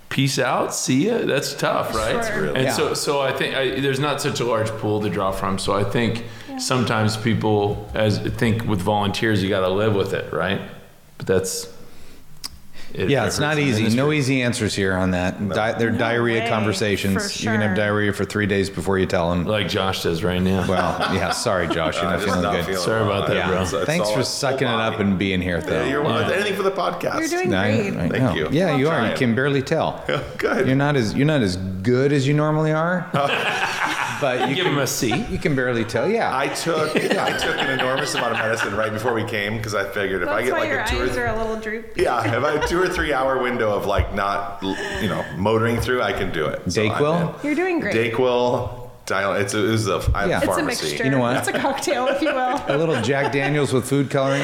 Peace 0.09 0.39
out, 0.39 0.73
see 0.73 1.07
ya. 1.07 1.19
That's 1.19 1.53
tough, 1.53 1.93
right? 1.95 2.25
Sure. 2.25 2.47
And 2.47 2.63
Yeah. 2.65 2.73
so, 2.73 2.93
so 2.95 3.21
I 3.21 3.31
think 3.31 3.55
I, 3.55 3.79
there's 3.79 3.99
not 3.99 4.19
such 4.21 4.39
a 4.39 4.43
large 4.45 4.69
pool 4.71 4.99
to 5.01 5.09
draw 5.09 5.31
from. 5.31 5.59
So 5.59 5.73
I 5.73 5.83
think 5.83 6.25
sometimes 6.57 7.15
people 7.15 7.89
as 7.93 8.17
think 8.17 8.63
with 8.65 8.81
volunteers, 8.81 9.41
you 9.43 9.49
got 9.49 9.61
to 9.61 9.69
live 9.69 9.93
with 9.95 10.13
it, 10.13 10.33
right? 10.33 10.61
But 11.17 11.27
that's 11.27 11.67
it, 12.93 13.09
Yeah, 13.09 13.23
it 13.23 13.27
it's 13.27 13.35
hurts 13.35 13.39
not 13.39 13.55
the 13.55 13.61
easy. 13.61 13.83
ministry. 13.83 13.97
No 14.03 14.11
easy 14.11 14.41
answers 14.41 14.73
here 14.75 14.93
on 14.95 15.11
that. 15.11 15.47
Di- 15.49 15.73
they're 15.73 15.91
diarrhea 15.91 16.41
way, 16.43 16.49
conversations. 16.49 17.13
for 17.35 17.43
You 17.43 17.49
can 17.51 17.61
have 17.61 17.69
sure. 17.69 17.75
diarrhea 17.75 18.13
for 18.13 18.25
three 18.25 18.45
days 18.45 18.69
before 18.69 18.97
you 18.97 19.05
tell 19.05 19.29
them. 19.31 19.45
like 19.45 19.67
Josh 19.69 20.03
does 20.03 20.23
right 20.23 20.41
now. 20.41 20.67
Well, 20.67 20.97
yeah. 21.15 21.31
Sorry, 21.31 21.67
Josh. 21.67 21.95
You're 22.01 22.05
not 22.11 22.19
feeling 22.23 22.41
not 22.41 22.55
good. 22.55 22.65
feeling 22.65 22.81
Sorry 22.81 23.01
about 23.03 23.27
that, 23.27 23.35
yeah. 23.35 23.47
bro. 23.47 23.55
It's- 23.57 23.73
it's 23.73 23.85
Thanks 23.85 24.07
all- 24.07 24.13
for 24.15 24.19
it's 24.21 24.29
sucking 24.29 24.67
it 24.67 24.71
up 24.73 24.93
body. 24.93 25.03
and 25.03 25.19
being 25.19 25.41
here, 25.41 25.61
though. 25.61 25.83
Yeah, 25.83 25.89
you're 25.89 26.01
welcome. 26.03 26.29
Yeah. 26.29 26.35
Anything 26.35 26.55
for 26.55 26.63
the 26.63 26.71
podcast. 26.71 27.19
You're 27.19 27.27
doing 27.29 27.53
I- 27.53 27.75
great. 27.77 27.93
I 27.97 28.09
Thank 28.09 28.13
know. 28.23 28.33
you. 28.35 28.47
Yeah, 28.51 28.75
you 28.75 28.87
are. 28.89 28.95
Trying. 28.97 29.11
You 29.11 29.17
can 29.17 29.35
barely 29.35 29.61
tell. 29.61 30.03
Good. 30.37 30.67
You're 30.67 30.75
not 30.75 30.95
as 30.95 31.13
you're 31.13 31.27
not 31.27 31.41
as 31.41 31.57
good 31.57 32.11
as 32.11 32.27
you 32.27 32.33
normally 32.33 32.71
are. 32.73 33.09
but 34.21 34.41
you 34.49 34.55
Give 34.55 34.65
can, 34.65 34.73
him 34.73 34.79
a 34.79 34.87
C. 34.87 35.15
you 35.29 35.37
can 35.37 35.55
barely 35.55 35.83
tell. 35.85 36.09
Yeah. 36.09 36.35
I 36.35 36.47
took 36.47 36.95
I 36.95 37.37
took 37.37 37.57
an 37.57 37.69
enormous 37.79 38.13
amount 38.15 38.33
of 38.33 38.37
medicine 38.39 38.75
right 38.75 38.91
before 38.91 39.13
we 39.13 39.23
came 39.23 39.57
because 39.57 39.75
I 39.75 39.87
figured 39.89 40.21
if 40.23 40.29
I 40.29 40.43
get 40.43 40.53
why 40.53 40.59
like 40.59 40.69
your 40.69 40.81
a 40.81 40.87
two 40.87 41.01
or 41.01 41.05
th- 41.07 41.17
are 41.17 41.27
a 41.27 41.37
little 41.37 41.59
droopy. 41.59 42.01
yeah, 42.03 42.19
if 42.37 42.43
I 42.43 42.51
have 42.51 42.63
a 42.63 42.67
two 42.69 42.81
or 42.81 42.87
three 42.89 43.13
hour 43.13 43.41
window 43.41 43.71
of 43.75 43.85
like 43.85 44.13
not 44.13 44.59
you 44.61 45.07
know 45.09 45.25
motoring 45.37 45.79
through, 45.79 46.01
I 46.01 46.13
can 46.13 46.31
do 46.31 46.45
it. 46.45 46.71
So 46.71 46.81
Dayquil? 46.81 47.39
in. 47.39 47.45
You're 47.45 47.55
doing 47.55 47.79
great. 47.79 47.95
Dayquil. 47.95 48.77
It's 49.11 49.55
a, 49.55 49.73
it's 49.73 49.87
a 49.87 49.95
I 50.13 50.21
have 50.21 50.29
Yeah. 50.29 50.37
a 50.37 50.37
It's 50.37 50.37
a 50.37 50.37
It's 50.37 50.43
a 50.43 50.45
pharmacy. 50.47 50.85
mixture. 50.85 51.03
You 51.05 51.09
know 51.09 51.19
what? 51.19 51.37
It's 51.37 51.47
a 51.47 51.53
cocktail, 51.53 52.05
if 52.09 52.21
you 52.21 52.27
will. 52.31 52.61
a 52.67 52.77
little 52.77 53.01
Jack 53.01 53.31
Daniels 53.33 53.73
with 53.73 53.89
food 53.89 54.11
coloring. 54.11 54.43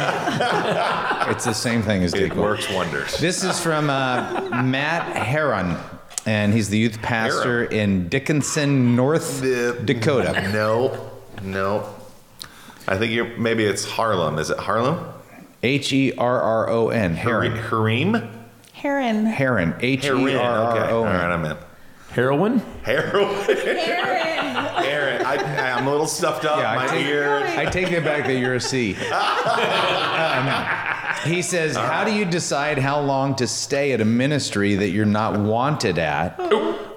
it's 1.29 1.45
the 1.45 1.53
same 1.53 1.83
thing 1.83 2.03
as 2.03 2.13
Dayquil. 2.15 2.31
It 2.31 2.35
works 2.35 2.71
wonders. 2.71 3.15
This 3.19 3.43
is 3.43 3.59
from 3.59 3.91
uh, 3.91 4.63
Matt 4.63 5.15
Herron, 5.15 5.77
and 6.25 6.53
he's 6.53 6.69
the 6.69 6.77
youth 6.77 7.01
pastor 7.01 7.63
in 7.65 8.07
Dickinson, 8.09 8.95
North 8.95 9.41
The- 9.41 9.79
Dakota. 9.83 10.49
No, 10.53 11.11
no. 11.43 11.87
I 12.87 12.97
think 12.97 13.11
you're 13.13 13.35
maybe 13.37 13.63
it's 13.65 13.85
Harlem. 13.85 14.37
Is 14.39 14.49
it 14.49 14.57
Harlem? 14.59 14.99
H 15.63 15.91
E 15.93 16.13
R 16.17 16.41
R 16.41 16.69
O 16.69 16.89
N. 16.89 17.15
Hari- 17.15 17.49
Herron. 17.49 18.13
Hareem? 18.13 18.31
Herron. 18.73 19.25
Herron. 19.25 19.75
H 19.79 20.03
E 20.03 20.07
Heroin. 20.07 20.35
R 20.35 20.71
Okay. 20.71 20.79
R 20.79 20.89
All 20.91 21.01
O 21.01 21.03
right, 21.05 21.23
N. 21.25 21.31
I'm 21.31 21.45
in. 21.45 21.57
Heroin? 22.11 22.59
Heroin. 22.83 23.33
Herron. 23.45 24.85
Aaron, 24.85 25.25
I, 25.25 25.71
I'm 25.73 25.87
a 25.87 25.91
little 25.91 26.05
stuffed 26.07 26.45
up. 26.45 26.59
Yeah, 26.59 26.69
I 26.71 26.75
My 26.75 26.87
take- 26.87 27.05
ear. 27.07 27.37
I 27.57 27.65
take 27.65 27.91
it 27.91 28.03
back 28.03 28.25
that 28.27 28.37
you're 28.37 28.53
a 28.55 28.61
C. 28.61 28.95
Um, 29.05 30.47
he 31.23 31.41
says, 31.41 31.75
How 31.75 32.03
do 32.03 32.13
you 32.13 32.25
decide 32.25 32.77
how 32.77 33.01
long 33.01 33.35
to 33.35 33.47
stay 33.47 33.93
at 33.93 34.01
a 34.01 34.05
ministry 34.05 34.75
that 34.75 34.89
you're 34.89 35.05
not 35.05 35.39
wanted 35.39 35.97
at, 35.97 36.39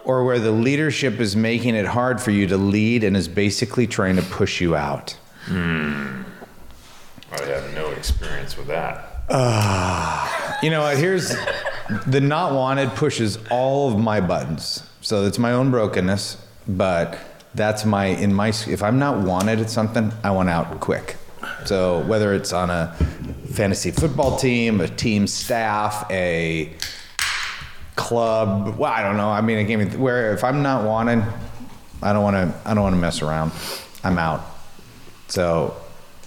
or 0.04 0.24
where 0.24 0.38
the 0.38 0.52
leadership 0.52 1.20
is 1.20 1.37
making 1.37 1.74
it 1.74 1.87
hard 1.87 2.20
for 2.20 2.31
you 2.31 2.46
to 2.48 2.57
lead 2.57 3.04
and 3.04 3.16
is 3.16 3.28
basically 3.28 3.87
trying 3.87 4.16
to 4.16 4.22
push 4.22 4.61
you 4.61 4.74
out? 4.76 5.16
Hmm. 5.44 6.22
I 7.31 7.42
have 7.42 7.74
no 7.74 7.90
experience 7.90 8.57
with 8.57 8.66
that. 8.68 9.04
You 10.61 10.70
know 10.70 10.83
what? 10.83 10.98
Here's 10.98 11.37
the 12.09 12.20
not 12.20 12.52
wanted 12.52 12.90
pushes 12.96 13.38
all 13.48 13.92
of 13.92 13.96
my 13.96 14.20
buttons. 14.20 14.83
So 15.02 15.24
it's 15.24 15.38
my 15.38 15.52
own 15.52 15.70
brokenness, 15.70 16.37
but 16.66 17.16
that's 17.54 17.85
my 17.85 18.07
in 18.07 18.35
my 18.35 18.48
if 18.48 18.83
I'm 18.83 18.98
not 18.98 19.24
wanted 19.24 19.61
at 19.61 19.70
something, 19.70 20.12
I 20.24 20.33
want 20.33 20.48
out 20.48 20.81
quick. 20.81 21.14
So 21.66 22.01
whether 22.05 22.35
it's 22.35 22.53
on 22.53 22.71
a 22.71 22.94
fantasy 23.53 23.90
football 23.90 24.37
team, 24.38 24.81
a 24.81 24.88
team 24.88 25.27
staff, 25.27 26.07
a 26.11 26.73
club, 27.97 28.77
well, 28.79 28.92
I 28.92 29.03
don't 29.03 29.16
know. 29.16 29.29
I 29.31 29.40
mean, 29.40 29.59
I 29.59 29.64
can't 29.64 29.99
where 29.99 30.33
if 30.35 30.44
I'm 30.44 30.62
not 30.62 30.85
wanted, 30.85 31.25
I 32.03 32.12
don't 32.12 32.23
want 32.23 32.37
to. 32.37 32.68
I 32.68 32.75
don't 32.75 32.83
want 32.83 32.94
to 32.94 33.01
mess 33.01 33.23
around. 33.23 33.53
I'm 34.05 34.18
out. 34.18 34.44
So, 35.29 35.77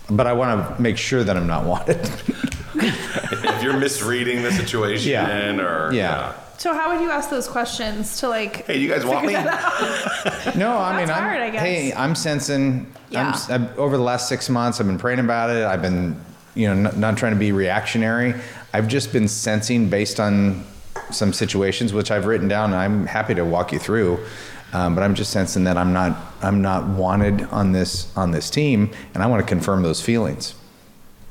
but 0.09 0.27
I 0.27 0.33
want 0.33 0.75
to 0.75 0.81
make 0.81 0.97
sure 0.97 1.23
that 1.23 1.35
I'm 1.37 1.47
not 1.47 1.65
wanted. 1.65 1.97
if 2.75 3.63
you're 3.63 3.77
misreading 3.77 4.43
the 4.43 4.51
situation 4.51 5.11
Yeah. 5.11 5.59
or 5.59 5.93
Yeah. 5.93 6.33
So 6.61 6.75
how 6.75 6.93
would 6.93 7.01
you 7.01 7.09
ask 7.09 7.31
those 7.31 7.47
questions 7.47 8.19
to 8.19 8.29
like? 8.29 8.67
Hey, 8.67 8.77
you 8.77 8.87
guys 8.87 9.03
want 9.03 9.25
me? 9.25 9.33
No, 10.55 10.77
I 10.77 10.95
mean, 10.95 11.07
That's 11.07 11.17
I'm, 11.17 11.23
hard, 11.23 11.37
I 11.37 11.49
guess. 11.49 11.61
hey, 11.63 11.91
I'm 11.91 12.13
sensing. 12.13 12.85
Yeah. 13.09 13.33
I'm, 13.49 13.63
I'm, 13.63 13.79
over 13.79 13.97
the 13.97 14.03
last 14.03 14.29
six 14.29 14.47
months, 14.47 14.79
I've 14.79 14.85
been 14.85 14.99
praying 14.99 15.17
about 15.17 15.49
it. 15.49 15.65
I've 15.65 15.81
been, 15.81 16.23
you 16.53 16.67
know, 16.67 16.75
not, 16.75 16.97
not 16.97 17.17
trying 17.17 17.33
to 17.33 17.39
be 17.39 17.51
reactionary. 17.51 18.35
I've 18.73 18.87
just 18.87 19.11
been 19.11 19.27
sensing 19.27 19.89
based 19.89 20.19
on 20.19 20.63
some 21.09 21.33
situations 21.33 21.93
which 21.93 22.11
I've 22.11 22.27
written 22.27 22.47
down. 22.47 22.73
And 22.73 22.79
I'm 22.79 23.07
happy 23.07 23.33
to 23.33 23.43
walk 23.43 23.71
you 23.71 23.79
through, 23.79 24.23
um, 24.71 24.93
but 24.93 25.03
I'm 25.03 25.15
just 25.15 25.31
sensing 25.31 25.63
that 25.63 25.77
I'm 25.77 25.93
not, 25.93 26.15
I'm 26.43 26.61
not 26.61 26.85
wanted 26.85 27.41
on 27.45 27.71
this 27.71 28.15
on 28.15 28.29
this 28.29 28.51
team, 28.51 28.91
and 29.15 29.23
I 29.23 29.25
want 29.25 29.41
to 29.41 29.47
confirm 29.47 29.81
those 29.81 29.99
feelings. 29.99 30.53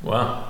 Wow. 0.03 0.50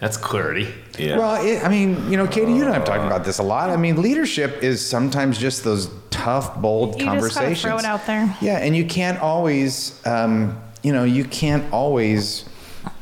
That's 0.00 0.16
clarity. 0.18 0.68
Yeah. 0.98 1.16
Well, 1.16 1.44
it, 1.44 1.64
I 1.64 1.68
mean, 1.68 2.10
you 2.10 2.16
know, 2.18 2.26
Katie, 2.26 2.52
you 2.52 2.60
and 2.62 2.70
I 2.70 2.74
have 2.74 2.84
talked 2.84 3.04
about 3.04 3.24
this 3.24 3.38
a 3.38 3.42
lot. 3.42 3.70
I 3.70 3.76
mean, 3.76 4.00
leadership 4.02 4.62
is 4.62 4.86
sometimes 4.86 5.38
just 5.38 5.64
those 5.64 5.88
tough, 6.10 6.56
bold 6.60 7.00
You 7.00 7.06
just 7.06 7.06
gotta 7.06 7.18
conversations. 7.20 7.62
throw 7.62 7.78
it 7.78 7.84
out 7.86 8.06
there. 8.06 8.36
Yeah, 8.42 8.58
and 8.58 8.76
you 8.76 8.84
can't 8.84 9.18
always, 9.20 10.04
um, 10.06 10.60
you 10.82 10.92
know, 10.92 11.04
you 11.04 11.24
can't 11.24 11.70
always. 11.72 12.44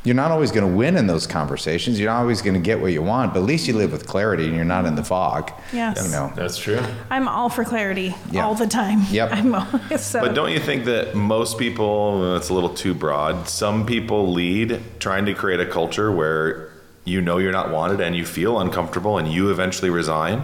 You're 0.03 0.15
not 0.15 0.31
always 0.31 0.53
going 0.53 0.71
to 0.71 0.77
win 0.77 0.97
in 0.99 1.07
those 1.07 1.27
conversations. 1.27 1.99
You're 1.99 2.11
not 2.11 2.21
always 2.21 2.43
going 2.43 2.53
to 2.55 2.61
get 2.61 2.79
what 2.79 2.93
you 2.93 3.03
want, 3.03 3.33
but 3.33 3.41
at 3.41 3.47
least 3.47 3.67
you 3.67 3.73
live 3.75 3.91
with 3.91 4.07
clarity 4.07 4.45
and 4.47 4.55
you're 4.55 4.65
not 4.65 4.85
in 4.85 4.97
the 4.97 5.03
fog. 5.05 5.51
Yes. 5.73 6.05
You 6.05 6.11
know. 6.13 6.31
That's 6.37 6.59
true. 6.59 6.81
I'm 7.09 7.27
all 7.27 7.49
for 7.49 7.65
clarity 7.65 8.15
Yeah. 8.31 8.45
all 8.45 8.55
the 8.55 8.67
time. 8.67 9.01
Yep. 9.11 9.31
I'm 9.33 9.55
always 9.55 10.01
so. 10.05 10.21
But 10.21 10.35
don't 10.35 10.53
you 10.53 10.61
think 10.61 10.85
that 10.85 11.15
most 11.15 11.59
people, 11.59 12.37
it's 12.37 12.51
a 12.51 12.55
little 12.55 12.75
too 12.75 12.93
broad, 12.93 13.49
some 13.49 13.87
people 13.87 14.31
lead 14.31 14.79
trying 15.01 15.25
to 15.25 15.33
create 15.35 15.61
a 15.61 15.67
culture 15.67 16.13
where 16.13 16.71
you 17.05 17.21
know 17.21 17.39
you're 17.39 17.53
not 17.53 17.71
wanted 17.71 18.01
and 18.01 18.17
you 18.17 18.25
feel 18.25 18.59
uncomfortable 18.59 19.19
and 19.19 19.29
you 19.29 19.51
eventually 19.51 19.91
resign 19.91 20.43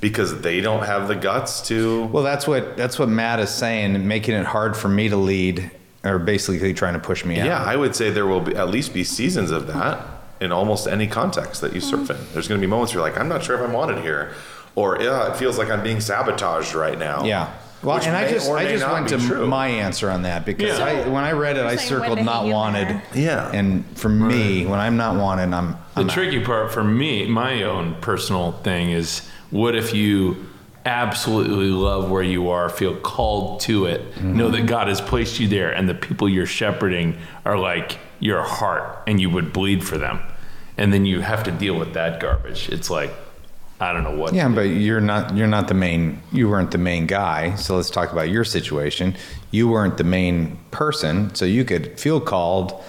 because 0.00 0.40
they 0.42 0.60
don't 0.60 0.84
have 0.84 1.08
the 1.08 1.16
guts 1.16 1.66
to. 1.68 2.06
Well, 2.06 2.22
that's 2.22 2.46
what 2.46 2.76
that's 2.76 2.98
what 2.98 3.08
Matt 3.08 3.40
is 3.40 3.50
saying, 3.50 4.06
making 4.06 4.34
it 4.34 4.46
hard 4.46 4.76
for 4.76 4.88
me 4.88 5.08
to 5.08 5.16
lead, 5.16 5.70
or 6.04 6.18
basically 6.18 6.72
trying 6.74 6.94
to 6.94 7.00
push 7.00 7.24
me 7.24 7.40
out. 7.40 7.46
Yeah, 7.46 7.62
I 7.62 7.76
would 7.76 7.96
say 7.96 8.10
there 8.10 8.26
will 8.26 8.40
be 8.40 8.54
at 8.54 8.68
least 8.68 8.94
be 8.94 9.04
seasons 9.04 9.50
of 9.50 9.66
that 9.68 10.06
in 10.40 10.52
almost 10.52 10.86
any 10.86 11.06
context 11.06 11.60
that 11.62 11.72
you 11.72 11.80
mm-hmm. 11.80 12.04
surf 12.06 12.10
in. 12.10 12.26
There's 12.32 12.48
going 12.48 12.60
to 12.60 12.66
be 12.66 12.70
moments 12.70 12.94
where 12.94 13.02
you're 13.02 13.10
like, 13.10 13.18
I'm 13.18 13.28
not 13.28 13.42
sure 13.42 13.56
if 13.56 13.62
I'm 13.62 13.72
wanted 13.72 14.02
here, 14.02 14.34
or 14.74 15.00
yeah, 15.00 15.32
it 15.32 15.36
feels 15.36 15.58
like 15.58 15.70
I'm 15.70 15.82
being 15.82 16.00
sabotaged 16.00 16.74
right 16.74 16.98
now. 16.98 17.24
Yeah. 17.24 17.52
Well, 17.82 17.96
Which 17.96 18.06
and 18.06 18.16
I 18.16 18.28
just 18.28 18.50
I 18.50 18.66
just 18.66 18.86
went 18.88 19.08
to 19.10 19.18
true. 19.18 19.46
my 19.46 19.68
answer 19.68 20.10
on 20.10 20.22
that 20.22 20.44
because 20.44 20.78
Yeah. 20.78 20.84
I 20.84 21.08
when 21.08 21.24
I 21.24 21.32
read 21.32 21.56
it, 21.56 21.66
I 21.66 21.72
You're 21.72 21.78
saying 21.78 22.00
when 22.00 22.10
circled 22.10 22.26
not 22.26 22.46
wanted. 22.46 23.02
Yeah. 23.14 23.50
And 23.52 23.84
for 23.96 24.08
me, 24.08 24.66
when 24.66 24.80
I'm 24.80 24.96
not 24.96 25.16
wanted, 25.16 25.52
I'm 25.52 25.76
The 25.96 26.02
I'm 26.02 26.08
tricky 26.08 26.40
part 26.40 26.72
for 26.72 26.84
me, 26.84 27.26
my 27.26 27.62
own 27.62 27.94
personal 28.02 28.52
thing 28.52 28.90
is 28.90 29.26
what 29.50 29.74
if 29.74 29.94
you 29.94 30.46
absolutely 30.84 31.70
love 31.70 32.10
where 32.10 32.22
you 32.22 32.50
are, 32.50 32.68
feel 32.68 32.94
called 32.96 33.60
to 33.60 33.86
it, 33.86 34.22
know 34.22 34.50
that 34.50 34.58
mm-hmm. 34.58 34.66
God 34.66 34.88
has 34.88 35.00
placed 35.00 35.40
you 35.40 35.48
there, 35.48 35.72
and 35.72 35.88
the 35.88 35.94
people 35.94 36.28
you're 36.28 36.46
shepherding 36.46 37.16
are 37.44 37.58
like 37.58 37.98
your 38.20 38.42
heart 38.42 39.02
and 39.06 39.20
you 39.20 39.30
would 39.30 39.52
bleed 39.52 39.84
for 39.84 39.98
them. 39.98 40.20
And 40.76 40.92
then 40.92 41.06
you 41.06 41.20
have 41.20 41.42
to 41.44 41.50
deal 41.50 41.78
with 41.78 41.94
that 41.94 42.20
garbage. 42.20 42.68
It's 42.68 42.90
like, 42.90 43.10
I 43.80 43.92
don't 43.92 44.04
know 44.04 44.16
what. 44.16 44.34
Yeah, 44.34 44.48
but 44.48 44.62
you're 44.62 45.00
not 45.00 45.36
you're 45.36 45.46
not 45.46 45.68
the 45.68 45.74
main 45.74 46.22
you 46.32 46.48
weren't 46.48 46.70
the 46.70 46.78
main 46.78 47.06
guy. 47.06 47.54
So 47.56 47.76
let's 47.76 47.90
talk 47.90 48.12
about 48.12 48.30
your 48.30 48.44
situation. 48.44 49.16
You 49.50 49.68
weren't 49.68 49.98
the 49.98 50.04
main 50.04 50.58
person, 50.70 51.34
so 51.34 51.44
you 51.44 51.64
could 51.64 51.98
feel 51.98 52.20
called 52.20 52.82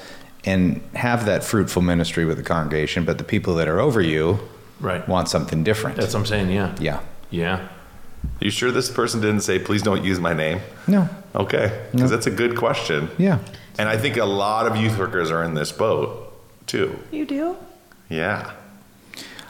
and 0.47 0.81
have 0.95 1.25
that 1.25 1.43
fruitful 1.43 1.81
ministry 1.81 2.25
with 2.25 2.37
the 2.37 2.43
congregation, 2.43 3.03
but 3.05 3.17
the 3.17 3.23
people 3.23 3.53
that 3.55 3.67
are 3.67 3.79
over 3.79 4.01
you 4.01 4.39
Right. 4.79 5.07
want 5.07 5.27
something 5.27 5.63
different. 5.63 5.97
That's 5.97 6.13
what 6.13 6.21
I'm 6.21 6.25
saying. 6.25 6.51
Yeah. 6.51 6.73
yeah. 6.79 6.99
Yeah. 7.29 7.67
You 8.39 8.49
sure 8.51 8.71
this 8.71 8.89
person 8.89 9.21
didn't 9.21 9.41
say, 9.41 9.59
please 9.59 9.81
don't 9.81 10.03
use 10.03 10.19
my 10.19 10.33
name? 10.33 10.59
No. 10.87 11.09
Okay, 11.35 11.71
because 11.91 12.09
that's 12.09 12.25
a 12.27 12.31
good 12.31 12.55
question. 12.55 13.09
Yeah. 13.17 13.39
And 13.77 13.87
I 13.89 13.97
think 13.97 14.17
a 14.17 14.25
lot 14.25 14.65
of 14.67 14.75
youth 14.77 14.97
workers 14.97 15.29
are 15.31 15.43
in 15.43 15.53
this 15.53 15.71
boat 15.71 16.33
too. 16.65 16.97
you 17.11 17.25
do? 17.25 17.55
Yeah. 18.09 18.51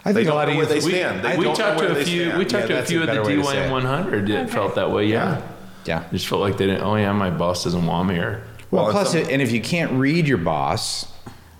I 0.04 0.12
They 0.14 0.22
think 0.24 0.32
a 0.32 0.34
lot 0.36 0.48
of 0.50 0.56
where 0.56 0.64
youth 0.64 0.70
they 0.70 0.80
stand. 0.80 1.24
They 1.24 1.38
we 1.38 1.44
don't 1.46 1.56
talked 1.56 1.82
know 1.82 1.88
to 1.94 2.00
a 2.00 2.04
few. 2.04 2.26
stand. 2.26 2.38
We 2.40 2.46
talked 2.46 2.64
Yeah, 2.64 2.68
to 2.68 2.74
a 2.74 2.76
that's 2.78 2.90
a 2.90 2.94
few 2.94 3.02
of 3.02 3.08
the 3.08 3.14
better 3.14 3.24
way 3.26 3.36
to 3.36 3.44
say 3.44 3.56
DYM 3.58 3.68
it. 3.68 3.72
100 3.72 4.28
that 4.28 4.38
Okay. 4.46 4.52
felt 4.52 4.76
that 4.76 4.92
way. 4.92 5.06
Yeah. 5.08 5.42
Yeah. 5.86 6.04
Just 6.12 6.28
felt 6.28 6.42
like 6.42 6.58
they 6.58 6.66
didn't. 6.68 6.84
Oh 6.84 6.96
yeah, 6.96 7.12
my 7.14 7.30
boss 7.30 7.64
doesn't 7.66 7.86
want 7.86 8.10
me. 8.10 8.16
Or 8.18 8.42
Well, 8.72 8.86
Well, 8.86 8.92
plus, 8.92 9.16
and 9.16 9.42
if 9.42 9.52
you 9.52 9.62
can't 9.62 9.92
read 9.94 10.28
your 10.28 10.38
boss, 10.38 11.08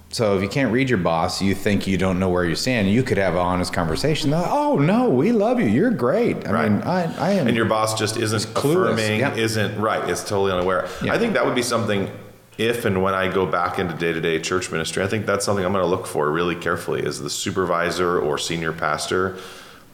so 0.10 0.36
if 0.36 0.42
you 0.42 0.50
can't 0.50 0.72
read 0.74 0.90
your 0.90 0.98
boss, 1.00 1.42
you 1.42 1.54
think 1.56 1.88
you 1.88 1.98
don't 1.98 2.20
know 2.20 2.30
where 2.30 2.44
you 2.46 2.56
stand. 2.56 2.90
You 2.90 3.04
could 3.04 3.18
have 3.18 3.34
an 3.34 3.40
honest 3.40 3.72
conversation. 3.74 4.34
Oh 4.34 4.78
no, 4.78 5.10
we 5.10 5.32
love 5.32 5.60
you. 5.60 5.68
You're 5.68 5.92
great. 5.92 6.46
I 6.48 6.52
Right. 6.52 6.72
mean, 6.72 6.82
I, 6.82 7.04
I 7.18 7.32
am. 7.34 7.48
and 7.48 7.56
your 7.56 7.66
boss 7.66 7.98
just 7.98 8.18
isn't 8.18 8.40
clueless. 8.54 8.92
affirming, 8.94 9.20
Yep. 9.22 9.38
isn't 9.38 9.80
right. 9.80 10.10
It's 10.10 10.22
totally 10.24 10.52
unaware. 10.52 10.88
Yeah. 11.04 11.14
I 11.14 11.18
think 11.20 11.34
that 11.34 11.46
would 11.46 11.56
be 11.56 11.62
something. 11.62 12.10
If 12.58 12.86
and 12.86 13.04
when 13.04 13.14
I 13.14 13.32
go 13.32 13.46
back 13.46 13.78
into 13.78 13.94
day 13.94 14.14
to 14.14 14.20
day 14.20 14.40
church 14.40 14.72
ministry, 14.72 15.04
I 15.04 15.08
think 15.08 15.28
that's 15.28 15.46
something 15.46 15.64
I'm 15.64 15.72
going 15.74 15.84
to 15.84 15.90
look 15.90 16.08
for 16.08 16.32
really 16.32 16.56
carefully. 16.56 17.04
Is 17.06 17.22
the 17.22 17.30
supervisor 17.30 18.20
or 18.20 18.38
senior 18.40 18.72
pastor 18.74 19.38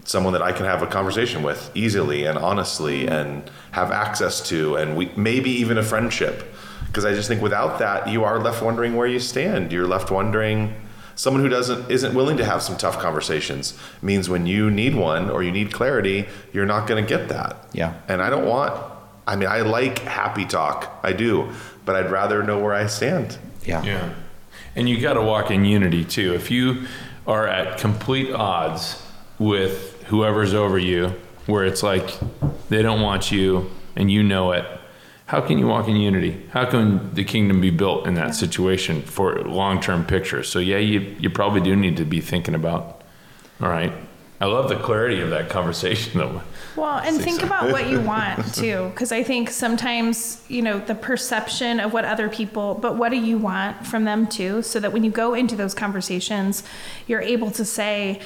someone 0.06 0.32
that 0.34 0.41
I 0.41 0.52
can 0.54 0.65
have 0.65 0.82
a 0.82 0.88
conversation 0.88 1.43
with 1.43 1.69
easily 1.76 2.26
and 2.26 2.38
honestly 2.38 3.08
and 3.08 3.43
have 3.71 3.91
access 3.91 4.47
to, 4.49 4.76
and 4.78 4.95
we 4.95 5.12
maybe 5.17 5.49
even 5.49 5.78
a 5.78 5.84
friendship? 5.84 6.53
Because 6.94 7.06
I 7.06 7.16
just 7.16 7.28
think 7.28 7.42
without 7.42 7.80
that, 7.80 8.08
you 8.08 8.24
are 8.24 8.38
left 8.40 8.62
wondering 8.62 8.96
where 8.96 9.08
you 9.08 9.20
stand. 9.20 9.72
You're 9.72 9.88
left 9.88 10.12
wondering. 10.12 10.76
Someone 11.16 11.42
who 11.42 11.50
doesn't 11.50 11.90
isn't 11.90 12.14
willing 12.14 12.38
to 12.38 12.46
have 12.46 12.62
some 12.62 12.78
tough 12.78 13.00
conversations 13.00 13.76
means 14.04 14.30
when 14.30 14.46
you 14.46 14.70
need 14.70 14.94
one 14.94 15.32
or 15.32 15.42
you 15.42 15.52
need 15.52 15.74
clarity, 15.74 16.28
you're 16.54 16.68
not 16.68 16.86
going 16.88 17.04
to 17.04 17.10
get 17.10 17.30
that. 17.30 17.68
Yeah. 17.74 17.96
And 18.08 18.22
I 18.22 18.30
don't 18.30 18.46
want, 18.46 18.80
I 19.26 19.36
mean, 19.36 19.50
I 19.50 19.62
like 19.62 20.00
happy 20.00 20.46
talk. 20.46 21.00
I 21.02 21.14
do. 21.14 21.50
But 21.84 21.96
I'd 21.96 22.12
rather 22.12 22.44
know 22.44 22.60
where 22.60 22.76
I 22.76 22.86
stand. 22.86 23.40
yeah. 23.66 23.82
Yeah. 23.84 24.14
And 24.76 24.88
you 24.88 25.02
got 25.02 25.14
to 25.14 25.22
walk 25.22 25.50
in 25.50 25.66
unity 25.66 26.06
too. 26.06 26.36
If 26.36 26.52
you 26.52 26.86
are 27.26 27.48
at 27.48 27.80
complete 27.80 28.32
odds 28.32 29.02
with 29.40 30.04
whoever's 30.04 30.54
over 30.54 30.78
you, 30.78 31.14
where 31.48 31.66
it's 31.66 31.82
like 31.82 32.20
they 32.70 32.84
don't 32.84 33.02
want 33.02 33.32
you 33.32 33.72
and 33.96 34.12
you 34.12 34.22
know 34.22 34.52
it, 34.52 34.66
how 35.26 35.42
can 35.42 35.58
you 35.58 35.68
walk 35.68 35.88
in 35.88 35.96
unity? 35.96 36.46
How 36.52 36.66
can 36.66 37.14
the 37.14 37.24
kingdom 37.24 37.62
be 37.62 37.70
built 37.70 38.08
in 38.08 38.16
that 38.16 38.36
situation 38.36 39.02
for 39.02 39.40
long 39.42 39.80
term 39.80 40.06
picture? 40.06 40.44
So, 40.44 40.60
yeah, 40.60 40.78
you, 40.78 41.16
you 41.20 41.30
probably 41.30 41.62
do 41.62 41.76
need 41.76 41.98
to 41.98 42.06
be 42.06 42.20
thinking 42.20 42.56
about, 42.56 43.02
all 43.62 43.70
right. 43.70 43.94
I 44.42 44.46
love 44.46 44.68
the 44.68 44.76
clarity 44.76 45.22
of 45.22 45.30
that 45.30 45.50
conversation 45.50 46.18
though. 46.20 46.42
Well, 46.76 46.98
and 46.98 47.22
think 47.22 47.44
about 47.44 47.72
what 47.72 47.88
you 47.88 48.02
want 48.14 48.54
too, 48.54 48.90
because 48.90 49.12
I 49.14 49.24
think 49.24 49.50
sometimes, 49.50 50.44
you 50.50 50.62
know, 50.62 50.80
the 50.80 50.96
perception 50.96 51.80
of 51.80 51.94
what 51.94 52.04
other 52.04 52.28
people, 52.28 52.74
but 52.74 52.98
what 52.98 53.10
do 53.10 53.18
you 53.18 53.38
want 53.38 53.88
from 53.88 54.04
them 54.04 54.28
too? 54.28 54.62
So 54.62 54.80
that 54.82 54.92
when 54.92 55.04
you 55.04 55.12
go 55.12 55.34
into 55.34 55.56
those 55.56 55.74
conversations, 55.74 56.64
you're 57.08 57.22
able 57.22 57.52
to 57.52 57.64
say, 57.64 58.20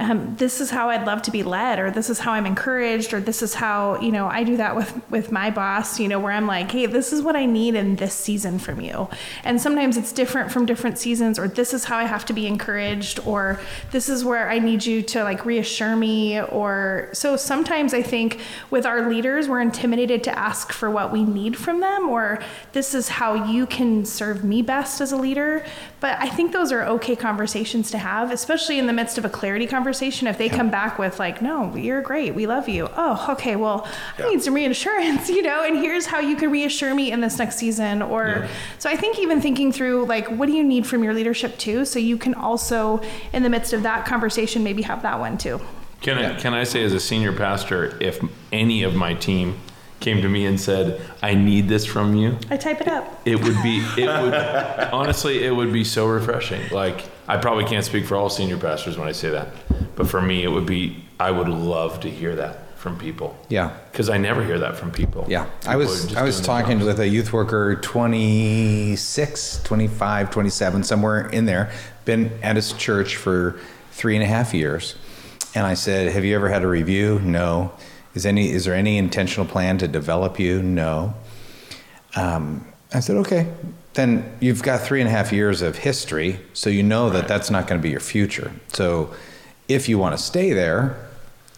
um, 0.00 0.34
this 0.36 0.60
is 0.60 0.70
how 0.70 0.88
I'd 0.88 1.06
love 1.06 1.22
to 1.22 1.30
be 1.30 1.42
led, 1.42 1.78
or 1.78 1.90
this 1.90 2.08
is 2.08 2.18
how 2.18 2.32
I'm 2.32 2.46
encouraged, 2.46 3.12
or 3.12 3.20
this 3.20 3.42
is 3.42 3.54
how 3.54 4.00
you 4.00 4.10
know 4.10 4.26
I 4.26 4.44
do 4.44 4.56
that 4.56 4.74
with 4.74 5.00
with 5.10 5.30
my 5.30 5.50
boss. 5.50 6.00
You 6.00 6.08
know, 6.08 6.18
where 6.18 6.32
I'm 6.32 6.46
like, 6.46 6.70
hey, 6.70 6.86
this 6.86 7.12
is 7.12 7.22
what 7.22 7.36
I 7.36 7.44
need 7.44 7.74
in 7.74 7.96
this 7.96 8.14
season 8.14 8.58
from 8.58 8.80
you, 8.80 9.08
and 9.44 9.60
sometimes 9.60 9.96
it's 9.96 10.12
different 10.12 10.50
from 10.50 10.64
different 10.64 10.98
seasons, 10.98 11.38
or 11.38 11.48
this 11.48 11.74
is 11.74 11.84
how 11.84 11.98
I 11.98 12.04
have 12.04 12.24
to 12.26 12.32
be 12.32 12.46
encouraged, 12.46 13.20
or 13.26 13.60
this 13.90 14.08
is 14.08 14.24
where 14.24 14.48
I 14.48 14.58
need 14.58 14.86
you 14.86 15.02
to 15.02 15.22
like 15.22 15.44
reassure 15.44 15.94
me, 15.94 16.40
or 16.40 17.10
so 17.12 17.36
sometimes 17.36 17.92
I 17.92 18.02
think 18.02 18.40
with 18.70 18.86
our 18.86 19.08
leaders 19.08 19.48
we're 19.48 19.60
intimidated 19.60 20.24
to 20.24 20.38
ask 20.38 20.72
for 20.72 20.90
what 20.90 21.12
we 21.12 21.24
need 21.24 21.56
from 21.56 21.80
them, 21.80 22.08
or 22.08 22.40
this 22.72 22.94
is 22.94 23.08
how 23.08 23.34
you 23.34 23.66
can 23.66 24.06
serve 24.06 24.44
me 24.44 24.62
best 24.62 25.00
as 25.00 25.12
a 25.12 25.16
leader. 25.16 25.64
But 26.00 26.18
I 26.18 26.28
think 26.30 26.52
those 26.52 26.72
are 26.72 26.82
okay 26.82 27.14
conversations 27.14 27.90
to 27.90 27.98
have, 27.98 28.30
especially 28.30 28.78
in 28.78 28.86
the 28.86 28.92
midst 28.92 29.18
of 29.18 29.24
a 29.26 29.28
clarity 29.28 29.66
conversation. 29.66 30.26
If 30.26 30.38
they 30.38 30.48
come 30.48 30.70
back 30.70 30.98
with, 30.98 31.18
like, 31.18 31.42
no, 31.42 31.74
you're 31.76 32.00
great, 32.00 32.34
we 32.34 32.46
love 32.46 32.68
you. 32.68 32.88
Oh, 32.96 33.26
okay, 33.30 33.56
well, 33.56 33.86
I 34.18 34.30
need 34.30 34.42
some 34.42 34.54
reassurance, 34.54 35.28
you 35.28 35.42
know, 35.42 35.62
and 35.62 35.76
here's 35.76 36.06
how 36.06 36.18
you 36.18 36.36
can 36.36 36.50
reassure 36.50 36.94
me 36.94 37.12
in 37.12 37.20
this 37.20 37.38
next 37.38 37.56
season. 37.56 38.00
Or, 38.00 38.48
so 38.78 38.88
I 38.88 38.96
think 38.96 39.18
even 39.18 39.42
thinking 39.42 39.72
through, 39.72 40.06
like, 40.06 40.26
what 40.28 40.46
do 40.46 40.52
you 40.52 40.64
need 40.64 40.86
from 40.86 41.04
your 41.04 41.12
leadership 41.12 41.58
too? 41.58 41.84
So 41.84 41.98
you 41.98 42.16
can 42.16 42.34
also, 42.34 43.02
in 43.34 43.42
the 43.42 43.50
midst 43.50 43.74
of 43.74 43.82
that 43.82 44.06
conversation, 44.06 44.64
maybe 44.64 44.82
have 44.82 45.02
that 45.02 45.20
one 45.20 45.36
too. 45.36 45.60
Can 46.00 46.16
I, 46.16 46.40
can 46.40 46.54
I 46.54 46.64
say, 46.64 46.82
as 46.82 46.94
a 46.94 47.00
senior 47.00 47.34
pastor, 47.34 47.98
if 48.00 48.24
any 48.52 48.82
of 48.84 48.94
my 48.94 49.12
team 49.12 49.58
came 50.00 50.22
to 50.22 50.28
me 50.28 50.46
and 50.46 50.58
said, 50.60 51.00
"I 51.22 51.34
need 51.34 51.68
this 51.68 51.84
from 51.86 52.14
you," 52.14 52.38
I 52.50 52.56
type 52.56 52.80
it 52.80 52.88
up. 52.88 53.20
it 53.24 53.36
would 53.42 53.62
be 53.62 53.78
it 53.96 54.06
would 54.22 54.34
honestly 54.92 55.44
it 55.44 55.54
would 55.54 55.72
be 55.72 55.84
so 55.84 56.06
refreshing. 56.06 56.60
Like 56.70 57.04
I 57.28 57.36
probably 57.36 57.64
can't 57.64 57.84
speak 57.84 58.06
for 58.06 58.16
all 58.16 58.28
senior 58.30 58.56
pastors 58.56 58.96
when 58.98 59.06
I 59.08 59.12
say 59.12 59.30
that, 59.30 59.48
but 59.96 60.08
for 60.08 60.20
me, 60.20 60.42
it 60.42 60.48
would 60.48 60.66
be 60.66 61.04
I 61.20 61.30
would 61.30 61.48
love 61.48 62.00
to 62.00 62.10
hear 62.10 62.34
that 62.36 62.78
from 62.78 62.96
people. 62.98 63.36
Yeah. 63.50 63.72
because 63.92 64.08
I 64.08 64.16
never 64.16 64.42
hear 64.42 64.58
that 64.60 64.74
from 64.74 64.90
people. 64.90 65.26
Yeah, 65.28 65.42
I 65.42 65.44
People 65.44 65.72
are 65.72 65.76
was 65.78 66.16
I 66.16 66.22
was 66.22 66.40
talking 66.40 66.80
with 66.80 66.98
a 66.98 67.06
youth 67.06 67.30
worker 67.32 67.76
26, 67.76 69.60
25, 69.64 70.30
27, 70.30 70.82
somewhere 70.84 71.28
in 71.28 71.44
there. 71.44 71.70
Been 72.06 72.32
at 72.42 72.56
his 72.56 72.72
church 72.72 73.16
for 73.16 73.58
three 73.92 74.14
and 74.16 74.24
a 74.24 74.26
half 74.26 74.54
years, 74.54 74.94
and 75.54 75.66
I 75.66 75.74
said, 75.74 76.10
"Have 76.12 76.24
you 76.24 76.34
ever 76.34 76.48
had 76.48 76.62
a 76.62 76.66
review?" 76.66 77.20
No. 77.22 77.72
Is 78.14 78.26
any 78.26 78.50
is 78.50 78.64
there 78.64 78.74
any 78.74 78.98
intentional 78.98 79.46
plan 79.46 79.78
to 79.78 79.88
develop 79.88 80.38
you? 80.38 80.62
No. 80.62 81.14
Um, 82.16 82.66
I 82.92 83.00
said, 83.00 83.16
"Okay." 83.16 83.46
Then 83.94 84.32
you've 84.40 84.62
got 84.62 84.80
three 84.80 85.00
and 85.00 85.08
a 85.08 85.10
half 85.10 85.32
years 85.32 85.62
of 85.62 85.78
history, 85.78 86.38
so 86.52 86.70
you 86.70 86.82
know 86.82 87.10
that 87.10 87.26
that's 87.26 87.50
not 87.50 87.66
going 87.66 87.80
to 87.80 87.82
be 87.82 87.90
your 87.90 88.00
future. 88.00 88.52
So, 88.72 89.12
if 89.68 89.88
you 89.88 89.98
want 89.98 90.16
to 90.16 90.22
stay 90.22 90.52
there, 90.52 90.96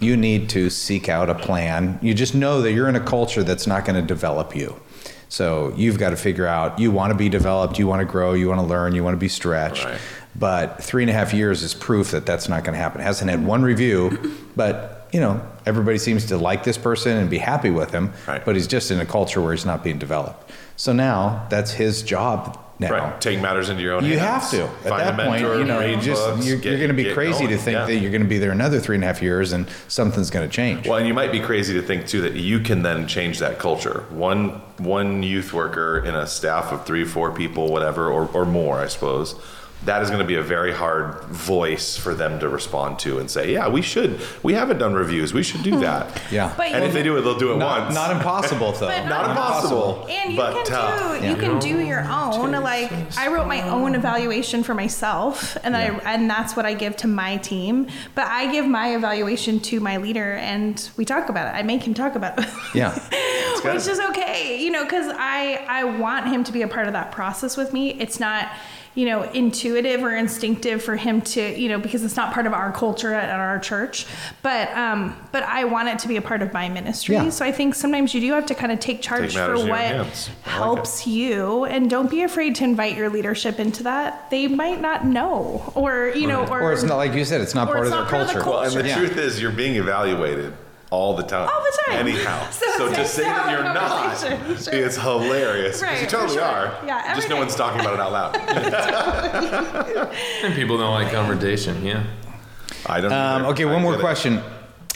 you 0.00 0.16
need 0.16 0.48
to 0.50 0.68
seek 0.70 1.08
out 1.08 1.30
a 1.30 1.34
plan. 1.34 1.98
You 2.02 2.14
just 2.14 2.34
know 2.34 2.60
that 2.62 2.72
you're 2.72 2.88
in 2.88 2.96
a 2.96 3.00
culture 3.00 3.42
that's 3.42 3.66
not 3.66 3.84
going 3.84 4.00
to 4.00 4.06
develop 4.06 4.56
you. 4.56 4.80
So 5.28 5.72
you've 5.76 5.98
got 5.98 6.10
to 6.10 6.16
figure 6.16 6.46
out 6.46 6.78
you 6.78 6.90
want 6.90 7.10
to 7.10 7.16
be 7.16 7.30
developed, 7.30 7.78
you 7.78 7.86
want 7.86 8.00
to 8.00 8.04
grow, 8.04 8.34
you 8.34 8.48
want 8.48 8.60
to 8.60 8.66
learn, 8.66 8.94
you 8.94 9.02
want 9.02 9.14
to 9.14 9.18
be 9.18 9.28
stretched. 9.28 9.84
Right. 9.84 9.98
But 10.34 10.84
three 10.84 11.02
and 11.02 11.08
a 11.08 11.14
half 11.14 11.32
years 11.32 11.62
is 11.62 11.72
proof 11.72 12.10
that 12.10 12.26
that's 12.26 12.50
not 12.50 12.64
going 12.64 12.74
to 12.74 12.78
happen. 12.78 13.00
It 13.00 13.04
hasn't 13.04 13.30
had 13.30 13.44
one 13.46 13.62
review, 13.62 14.34
but 14.56 15.01
you 15.12 15.20
know 15.20 15.40
everybody 15.66 15.98
seems 15.98 16.26
to 16.26 16.36
like 16.36 16.64
this 16.64 16.78
person 16.78 17.16
and 17.16 17.30
be 17.30 17.38
happy 17.38 17.70
with 17.70 17.90
him. 17.92 18.12
Right. 18.26 18.44
But 18.44 18.56
he's 18.56 18.66
just 18.66 18.90
in 18.90 18.98
a 18.98 19.06
culture 19.06 19.40
where 19.40 19.52
he's 19.52 19.66
not 19.66 19.84
being 19.84 19.98
developed. 19.98 20.50
So 20.76 20.92
now 20.92 21.46
that's 21.50 21.70
his 21.72 22.02
job 22.02 22.58
now. 22.78 22.90
Right. 22.90 23.20
Take 23.20 23.40
matters 23.40 23.68
into 23.68 23.82
your 23.82 23.94
own 23.94 24.04
You 24.04 24.18
hands. 24.18 24.52
You 24.52 24.60
have 24.62 24.70
to. 24.82 24.88
At 24.88 24.88
Find 24.88 25.00
that 25.02 25.14
a 25.14 25.16
mentor, 25.16 25.48
point, 25.48 25.58
you 25.60 25.64
know, 25.66 25.80
you 25.80 25.96
just 26.00 26.24
books, 26.26 26.46
you're, 26.46 26.58
you're 26.58 26.78
going 26.78 26.88
to 26.88 26.94
be 26.94 27.12
crazy 27.12 27.46
to 27.46 27.56
think 27.56 27.74
Yeah. 27.76 27.86
that 27.86 27.96
you're 27.96 28.10
going 28.10 28.22
to 28.22 28.28
be 28.28 28.38
there 28.38 28.50
another 28.50 28.80
three 28.80 28.96
and 28.96 29.04
a 29.04 29.06
half 29.06 29.22
years 29.22 29.52
and 29.52 29.68
something's 29.86 30.30
going 30.30 30.48
to 30.48 30.52
change. 30.52 30.88
Well, 30.88 30.98
and 30.98 31.06
you 31.06 31.14
might 31.14 31.30
be 31.30 31.40
crazy 31.40 31.74
to 31.74 31.82
think 31.82 32.08
too 32.08 32.22
that 32.22 32.32
you 32.34 32.58
can 32.60 32.82
then 32.82 33.06
change 33.06 33.38
that 33.38 33.58
culture. 33.58 34.04
One 34.10 34.60
one 34.78 35.22
youth 35.22 35.52
worker 35.52 36.02
in 36.04 36.14
a 36.16 36.26
staff 36.26 36.72
of 36.72 36.84
three, 36.86 37.04
four 37.04 37.30
people, 37.32 37.68
whatever, 37.70 38.10
or, 38.10 38.26
or 38.34 38.44
more, 38.44 38.80
I 38.80 38.88
suppose. 38.88 39.36
That 39.84 40.02
is 40.02 40.08
going 40.08 40.20
to 40.20 40.26
be 40.26 40.36
a 40.36 40.42
very 40.42 40.72
hard 40.72 41.24
voice 41.24 41.96
for 41.96 42.14
them 42.14 42.38
to 42.40 42.48
respond 42.48 42.98
to 43.00 43.18
and 43.18 43.30
say, 43.30 43.52
"Yeah, 43.52 43.68
we 43.68 43.82
should. 43.82 44.20
We 44.42 44.54
haven't 44.54 44.78
done 44.78 44.94
reviews. 44.94 45.32
We 45.34 45.42
should 45.42 45.62
do 45.62 45.74
hmm. 45.74 45.80
that." 45.80 46.22
Yeah. 46.30 46.52
But 46.56 46.66
and 46.68 46.82
you- 46.82 46.88
if 46.88 46.92
they 46.94 47.02
do 47.02 47.16
it, 47.16 47.22
they'll 47.22 47.38
do 47.38 47.52
it 47.52 47.56
not, 47.56 47.82
once. 47.82 47.94
not 47.94 48.10
impossible 48.10 48.72
though. 48.72 48.88
But 48.88 49.06
Not 49.06 49.30
impossible. 49.30 50.06
And 50.08 50.32
you 50.32 50.36
but 50.36 50.54
can 50.54 50.64
tough. 50.66 51.20
do 51.20 51.26
you 51.26 51.36
can 51.36 51.58
do 51.58 51.80
your 51.80 52.04
own. 52.08 52.52
Like 52.52 52.92
I 53.18 53.28
wrote 53.28 53.48
my 53.48 53.68
own 53.68 53.94
evaluation 53.94 54.62
for 54.62 54.74
myself, 54.74 55.56
and 55.64 55.76
I 55.76 55.86
and 56.04 56.30
that's 56.30 56.54
what 56.56 56.66
I 56.66 56.74
give 56.74 56.96
to 56.98 57.08
my 57.08 57.36
team. 57.38 57.88
But 58.14 58.26
I 58.28 58.50
give 58.52 58.66
my 58.66 58.94
evaluation 58.94 59.60
to 59.60 59.80
my 59.80 59.96
leader, 59.96 60.34
and 60.34 60.88
we 60.96 61.04
talk 61.04 61.28
about 61.28 61.48
it. 61.48 61.58
I 61.58 61.62
make 61.62 61.82
him 61.82 61.94
talk 61.94 62.14
about 62.14 62.38
it. 62.38 62.48
Yeah. 62.74 62.98
good. 63.62 63.74
which 63.74 63.86
is 63.86 64.00
okay, 64.00 64.62
you 64.62 64.70
know, 64.70 64.84
because 64.84 65.12
I 65.16 65.64
I 65.68 65.84
want 65.84 66.28
him 66.28 66.44
to 66.44 66.52
be 66.52 66.62
a 66.62 66.68
part 66.68 66.86
of 66.86 66.92
that 66.92 67.12
process 67.12 67.56
with 67.56 67.72
me. 67.72 67.90
It's 67.90 68.20
not 68.20 68.50
you 68.94 69.06
know 69.06 69.22
intuitive 69.32 70.02
or 70.02 70.14
instinctive 70.14 70.82
for 70.82 70.96
him 70.96 71.20
to 71.22 71.58
you 71.58 71.68
know 71.68 71.78
because 71.78 72.04
it's 72.04 72.16
not 72.16 72.32
part 72.34 72.46
of 72.46 72.52
our 72.52 72.70
culture 72.72 73.14
at, 73.14 73.28
at 73.30 73.38
our 73.40 73.58
church 73.58 74.06
but 74.42 74.68
um 74.76 75.16
but 75.32 75.42
i 75.44 75.64
want 75.64 75.88
it 75.88 75.98
to 75.98 76.08
be 76.08 76.16
a 76.16 76.22
part 76.22 76.42
of 76.42 76.52
my 76.52 76.68
ministry 76.68 77.14
Yeah. 77.14 77.30
so 77.30 77.44
i 77.44 77.52
think 77.52 77.74
sometimes 77.74 78.12
you 78.12 78.20
do 78.20 78.32
have 78.32 78.44
to 78.46 78.54
kind 78.54 78.70
of 78.70 78.80
take 78.80 79.00
charge 79.00 79.34
Take 79.34 79.44
for 79.46 79.56
what 79.56 79.80
hands. 79.80 80.28
I 80.44 80.58
like 80.58 80.58
helps 80.58 81.06
you 81.06 81.64
and 81.64 81.88
don't 81.88 82.10
be 82.10 82.22
afraid 82.22 82.54
to 82.56 82.64
invite 82.64 82.96
your 82.96 83.08
leadership 83.08 83.58
into 83.58 83.82
that 83.84 84.28
they 84.30 84.46
might 84.46 84.80
not 84.80 85.06
know 85.06 85.72
or 85.74 86.08
you 86.14 86.26
know 86.26 86.46
or, 86.46 86.60
Or 86.60 86.72
it's 86.72 86.82
not 86.82 86.96
like 86.96 87.14
you 87.14 87.24
said, 87.24 87.40
it's 87.40 87.54
not 87.54 87.68
part 87.68 87.78
it's 87.78 87.86
of 87.86 87.92
their 87.92 88.00
not 88.02 88.10
part 88.10 88.22
of 88.22 88.28
the 88.28 88.34
culture. 88.34 88.50
Well, 88.50 88.62
and 88.64 88.74
the 88.74 88.86
Yeah. 88.88 88.98
truth 88.98 89.16
is, 89.16 89.40
you're 89.40 89.50
being 89.52 89.76
evaluated 89.76 90.52
all 90.92 91.16
the 91.16 91.22
time. 91.22 91.48
All 91.48 91.62
the 91.62 91.78
time. 91.86 92.06
Anyhow. 92.06 92.46
So 92.52 92.66
So, 92.78 92.94
to 92.94 93.04
say 93.06 93.22
that 93.24 93.50
you're 93.50 93.64
not, 93.64 94.18
conversation. 94.18 94.56
Sure. 94.72 94.86
it's 94.86 94.96
hilarious. 94.96 95.80
'cause 95.80 95.90
Right, 95.90 96.02
you 96.02 96.06
totally 96.06 96.34
sure. 96.34 96.44
are. 96.44 96.74
Yeah, 96.86 97.02
every 97.06 97.16
Just 97.16 97.28
no 97.30 97.36
one's 97.36 97.56
talking 97.56 97.80
about 97.80 97.94
it 97.94 98.00
out 98.00 98.12
loud. 98.12 98.36
And 100.44 100.54
people 100.54 100.76
don't 100.78 100.92
like 100.92 101.10
conversation. 101.12 101.84
Yeah. 101.84 102.04
I 102.86 103.00
don't. 103.00 103.12
Um, 103.12 103.46
okay, 103.46 103.64
I 103.64 103.72
one 103.72 103.82
more 103.82 103.98
question. 103.98 104.40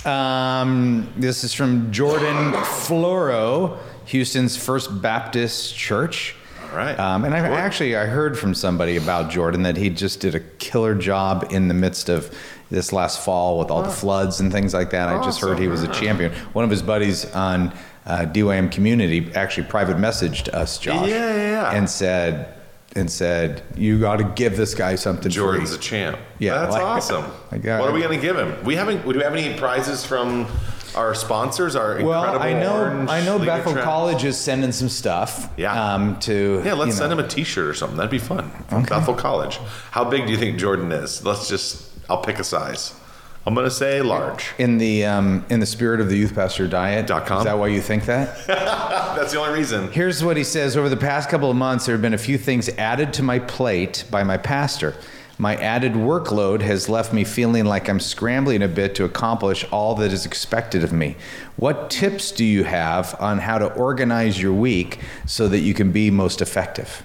Um, 0.04 1.08
this 1.16 1.44
is 1.44 1.52
from 1.54 1.90
Jordan 1.92 2.52
Floro, 2.52 3.78
Houston's 4.06 4.56
First 4.56 5.00
Baptist 5.02 5.76
Church. 5.76 6.34
All 6.70 6.76
right. 6.76 6.98
Um, 6.98 7.24
and 7.24 7.34
I 7.34 7.40
Jordan. 7.40 7.58
actually 7.58 7.96
I 7.96 8.06
heard 8.06 8.38
from 8.38 8.54
somebody 8.54 8.96
about 8.96 9.30
Jordan 9.30 9.62
that 9.62 9.76
he 9.76 9.88
just 9.90 10.20
did 10.20 10.34
a 10.34 10.40
killer 10.40 10.94
job 10.94 11.46
in 11.50 11.68
the 11.68 11.74
midst 11.74 12.08
of 12.08 12.32
this 12.70 12.92
last 12.92 13.24
fall 13.24 13.58
with 13.58 13.70
all 13.70 13.82
the 13.82 13.90
floods 13.90 14.40
and 14.40 14.50
things 14.52 14.74
like 14.74 14.90
that. 14.90 15.08
I 15.08 15.22
just 15.24 15.40
heard 15.40 15.58
he 15.58 15.68
was 15.68 15.82
a 15.82 15.88
champion. 15.88 16.32
One 16.52 16.64
of 16.64 16.70
his 16.70 16.82
buddies 16.82 17.24
on 17.32 17.72
uh, 18.06 18.26
DYM 18.26 18.70
Community 18.72 19.32
actually 19.34 19.66
private 19.68 19.96
messaged 19.96 20.48
us, 20.54 20.78
Josh, 20.78 21.08
Yeah, 21.08 21.34
yeah, 21.34 21.36
yeah. 21.36 21.72
and 21.76 21.88
said 21.88 22.52
and 22.94 23.10
said 23.10 23.62
you 23.76 24.00
got 24.00 24.16
to 24.16 24.24
give 24.24 24.56
this 24.56 24.74
guy 24.74 24.94
something. 24.94 25.30
Jordan's 25.30 25.70
free. 25.70 25.78
a 25.78 25.80
champ. 25.80 26.18
Yeah, 26.38 26.58
that's 26.60 26.72
like- 26.72 26.82
awesome. 26.82 27.24
like, 27.52 27.66
uh, 27.66 27.78
what 27.78 27.90
are 27.90 27.92
we 27.92 28.00
going 28.00 28.18
to 28.18 28.24
give 28.26 28.36
him? 28.38 28.64
We 28.64 28.74
haven't. 28.76 29.02
Do 29.02 29.16
we 29.18 29.22
have 29.22 29.34
any 29.34 29.56
prizes 29.58 30.04
from 30.04 30.46
our 30.94 31.14
sponsors? 31.14 31.76
Our 31.76 32.02
Well, 32.02 32.22
incredible 32.24 32.44
I 32.46 32.52
know 32.60 32.76
Orange 32.78 33.10
I 33.10 33.24
know 33.24 33.34
Leader 33.36 33.46
Bethel 33.52 33.72
Track? 33.72 33.84
College 33.84 34.24
is 34.24 34.38
sending 34.38 34.72
some 34.72 34.88
stuff. 34.88 35.50
Yeah. 35.58 35.94
Um, 35.94 36.18
to 36.20 36.62
Yeah, 36.64 36.72
let's 36.72 36.88
you 36.92 36.92
send 36.96 37.12
him 37.12 37.18
a 37.18 37.28
T-shirt 37.28 37.66
or 37.66 37.74
something. 37.74 37.96
That'd 37.98 38.10
be 38.10 38.18
fun. 38.18 38.50
From 38.68 38.84
Bethel 38.84 39.14
College. 39.14 39.58
How 39.90 40.04
big 40.04 40.24
do 40.26 40.32
you 40.32 40.38
think 40.38 40.58
Jordan 40.58 40.90
is? 40.92 41.24
Let's 41.24 41.48
just. 41.48 41.82
I'll 42.08 42.22
pick 42.22 42.38
a 42.38 42.44
size. 42.44 42.94
I'm 43.46 43.54
going 43.54 43.66
to 43.66 43.70
say 43.70 44.02
large. 44.02 44.54
in 44.58 44.78
the 44.78 45.04
um, 45.04 45.44
in 45.50 45.60
the 45.60 45.66
spirit 45.66 46.00
of 46.00 46.08
the 46.08 46.16
youth 46.16 46.34
pastor 46.34 46.66
diet. 46.66 47.06
Dot 47.06 47.26
com? 47.26 47.38
Is 47.38 47.44
that 47.44 47.58
why 47.58 47.68
you 47.68 47.80
think 47.80 48.06
that? 48.06 48.44
That's 48.46 49.32
the 49.32 49.38
only 49.38 49.56
reason. 49.56 49.90
Here's 49.92 50.24
what 50.24 50.36
he 50.36 50.42
says: 50.42 50.76
Over 50.76 50.88
the 50.88 50.96
past 50.96 51.28
couple 51.28 51.48
of 51.50 51.56
months, 51.56 51.86
there 51.86 51.94
have 51.94 52.02
been 52.02 52.14
a 52.14 52.18
few 52.18 52.38
things 52.38 52.68
added 52.70 53.12
to 53.14 53.22
my 53.22 53.38
plate 53.38 54.04
by 54.10 54.24
my 54.24 54.36
pastor. 54.36 54.94
My 55.38 55.54
added 55.56 55.92
workload 55.92 56.62
has 56.62 56.88
left 56.88 57.12
me 57.12 57.22
feeling 57.22 57.66
like 57.66 57.88
I'm 57.90 58.00
scrambling 58.00 58.62
a 58.62 58.68
bit 58.68 58.94
to 58.96 59.04
accomplish 59.04 59.64
all 59.70 59.94
that 59.96 60.10
is 60.12 60.24
expected 60.24 60.82
of 60.82 60.92
me. 60.94 61.14
What 61.56 61.90
tips 61.90 62.32
do 62.32 62.42
you 62.44 62.64
have 62.64 63.14
on 63.20 63.38
how 63.38 63.58
to 63.58 63.70
organize 63.74 64.40
your 64.40 64.54
week 64.54 64.98
so 65.26 65.46
that 65.48 65.58
you 65.58 65.74
can 65.74 65.92
be 65.92 66.10
most 66.10 66.40
effective? 66.40 67.04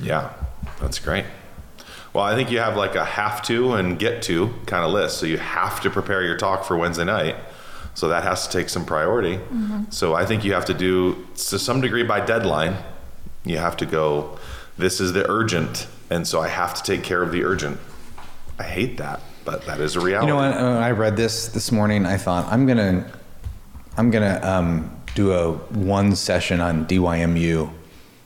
Yeah, 0.00 0.32
that's 0.80 0.98
great. 0.98 1.26
Well, 2.12 2.24
I 2.24 2.34
think 2.34 2.50
you 2.50 2.58
have 2.58 2.76
like 2.76 2.94
a 2.94 3.04
have 3.04 3.42
to 3.42 3.74
and 3.74 3.98
get 3.98 4.22
to 4.22 4.54
kind 4.66 4.84
of 4.84 4.90
list. 4.92 5.18
So 5.18 5.26
you 5.26 5.38
have 5.38 5.80
to 5.82 5.90
prepare 5.90 6.22
your 6.22 6.36
talk 6.36 6.64
for 6.64 6.76
Wednesday 6.76 7.04
night. 7.04 7.36
So 7.94 8.08
that 8.08 8.22
has 8.22 8.46
to 8.46 8.52
take 8.58 8.68
some 8.68 8.84
priority. 8.84 9.40
So 9.90 10.14
I 10.14 10.24
think 10.24 10.44
you 10.44 10.52
have 10.54 10.64
to 10.66 10.74
do 10.74 11.26
to 11.34 11.58
some 11.58 11.80
degree 11.80 12.04
by 12.04 12.24
deadline. 12.24 12.76
You 13.44 13.58
have 13.58 13.76
to 13.78 13.86
go. 13.86 14.38
This 14.76 15.00
is 15.00 15.12
the 15.12 15.28
urgent, 15.28 15.88
and 16.08 16.26
so 16.26 16.40
I 16.40 16.46
have 16.48 16.74
to 16.74 16.82
take 16.84 17.02
care 17.02 17.22
of 17.22 17.32
the 17.32 17.42
urgent. 17.44 17.80
I 18.58 18.62
hate 18.62 18.98
that, 18.98 19.20
but 19.44 19.66
that 19.66 19.80
is 19.80 19.96
a 19.96 20.00
reality. 20.00 20.28
You 20.28 20.34
know, 20.34 20.40
when, 20.40 20.52
when 20.54 20.82
I 20.82 20.92
read 20.92 21.16
this 21.16 21.48
this 21.48 21.72
morning, 21.72 22.06
I 22.06 22.16
thought 22.16 22.46
I'm 22.52 22.66
gonna, 22.66 23.10
I'm 23.96 24.10
gonna 24.12 24.40
um, 24.44 24.96
do 25.16 25.32
a 25.32 25.52
one 25.52 26.14
session 26.14 26.60
on 26.60 26.86
DYMU 26.86 27.72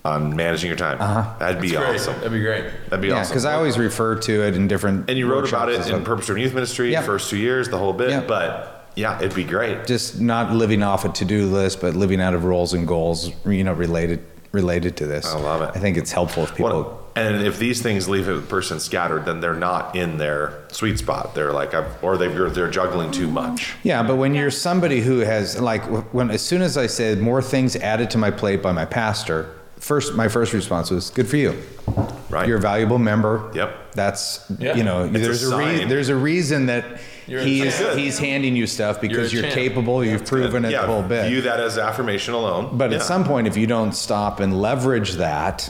on 0.04 0.34
managing 0.34 0.68
your 0.68 0.76
time. 0.76 1.00
Uh-huh. 1.00 1.24
That'd 1.38 1.60
be 1.62 1.70
Great. 1.70 1.94
awesome. 1.96 2.14
That'd 2.16 2.32
be 2.32 2.40
great. 2.40 2.64
That'd 2.90 3.00
be 3.02 3.08
Yeah, 3.08 3.20
awesome. 3.20 3.30
because 3.32 3.44
I 3.44 3.54
always 3.54 3.78
refer 3.78 4.16
to 4.16 4.42
it 4.46 4.54
in 4.56 4.66
different. 4.68 5.08
and 5.08 5.16
you 5.18 5.30
wrote 5.30 5.48
about 5.48 5.68
it 5.68 5.76
in 5.76 5.82
stuff. 5.84 6.02
Purpose 6.04 6.26
Driven 6.26 6.42
Youth 6.42 6.54
Ministry 6.54 6.90
Yeah. 6.92 7.02
first 7.02 7.30
two 7.30 7.36
years, 7.36 7.68
the 7.68 7.78
whole 7.78 7.92
bit. 7.92 8.10
Yeah. 8.10 8.20
But 8.26 8.88
yeah, 8.96 9.16
it'd 9.18 9.34
be 9.34 9.44
great. 9.44 9.86
just 9.86 10.20
not 10.20 10.52
living 10.52 10.82
off 10.82 11.04
a 11.04 11.08
to-do 11.08 11.46
list, 11.46 11.80
but 11.80 11.94
living 11.94 12.20
out 12.20 12.34
of 12.34 12.44
roles 12.44 12.72
and 12.74 12.86
goals, 12.86 13.30
you 13.46 13.62
know, 13.64 13.72
related 13.72 14.20
related 14.50 14.98
to 14.98 15.06
this. 15.06 15.24
I 15.24 15.38
love 15.38 15.62
it. 15.62 15.70
I 15.74 15.78
think 15.78 15.96
it's 15.96 16.12
helpful 16.12 16.42
if 16.44 16.54
people. 16.54 16.82
What- 16.82 16.98
and 17.16 17.42
if 17.46 17.58
these 17.58 17.80
things 17.80 18.06
leave 18.06 18.28
a 18.28 18.38
person 18.40 18.80
scattered, 18.80 19.24
then 19.24 19.40
they're 19.40 19.54
not 19.54 19.96
in 19.96 20.18
their 20.18 20.52
sweet 20.72 20.98
spot. 20.98 21.34
They're 21.34 21.52
like, 21.54 21.72
I've, 21.72 21.86
or 22.02 22.18
they're 22.18 22.50
they're 22.50 22.68
juggling 22.70 23.12
too 23.12 23.28
much. 23.28 23.72
Yeah, 23.82 24.02
but 24.02 24.16
when 24.16 24.34
you're 24.34 24.50
somebody 24.50 25.00
who 25.00 25.20
has 25.20 25.58
like 25.60 25.84
when 26.12 26.30
as 26.30 26.42
soon 26.42 26.60
as 26.60 26.76
I 26.76 26.86
said 26.86 27.18
more 27.20 27.40
things 27.40 27.76
added 27.76 28.10
to 28.10 28.18
my 28.18 28.30
plate 28.30 28.60
by 28.62 28.72
my 28.72 28.84
pastor, 28.84 29.46
first 29.82 30.14
my 30.14 30.28
first 30.28 30.52
response 30.52 30.90
was 30.90 31.10
good 31.10 31.26
for 31.28 31.36
you. 31.36 31.60
Right. 32.30 32.48
You're 32.48 32.58
a 32.58 32.60
valuable 32.60 32.98
member. 32.98 33.50
Yep. 33.54 33.92
That's 33.94 34.44
Yeah. 34.58 34.76
you 34.76 34.84
know 34.84 35.04
It's 35.04 35.16
a 35.16 35.18
there's 35.18 35.42
a, 35.42 35.56
re- 35.56 35.84
there's 35.84 36.08
a 36.08 36.16
reason 36.16 36.66
that 36.66 36.84
You're 37.26 37.42
he's 37.42 37.76
he's 37.94 38.18
handing 38.18 38.56
you 38.56 38.66
stuff 38.66 39.00
because 39.00 39.32
You're 39.32 39.42
you're, 39.42 39.50
a 39.50 39.54
champ. 39.54 39.68
capable. 39.68 40.04
You've 40.04 40.24
proven 40.24 40.64
it 40.64 40.70
yeah, 40.70 40.82
the 40.82 40.86
whole 40.86 41.02
bit. 41.02 41.28
view 41.28 41.42
that 41.42 41.60
as 41.60 41.76
affirmation 41.78 42.32
alone. 42.34 42.78
But 42.78 42.90
Yeah. 42.90 42.98
at 42.98 43.02
some 43.02 43.24
point, 43.24 43.46
if 43.48 43.56
you 43.56 43.66
don't 43.66 43.92
stop 43.92 44.40
and 44.40 44.58
leverage 44.60 45.14
that, 45.14 45.68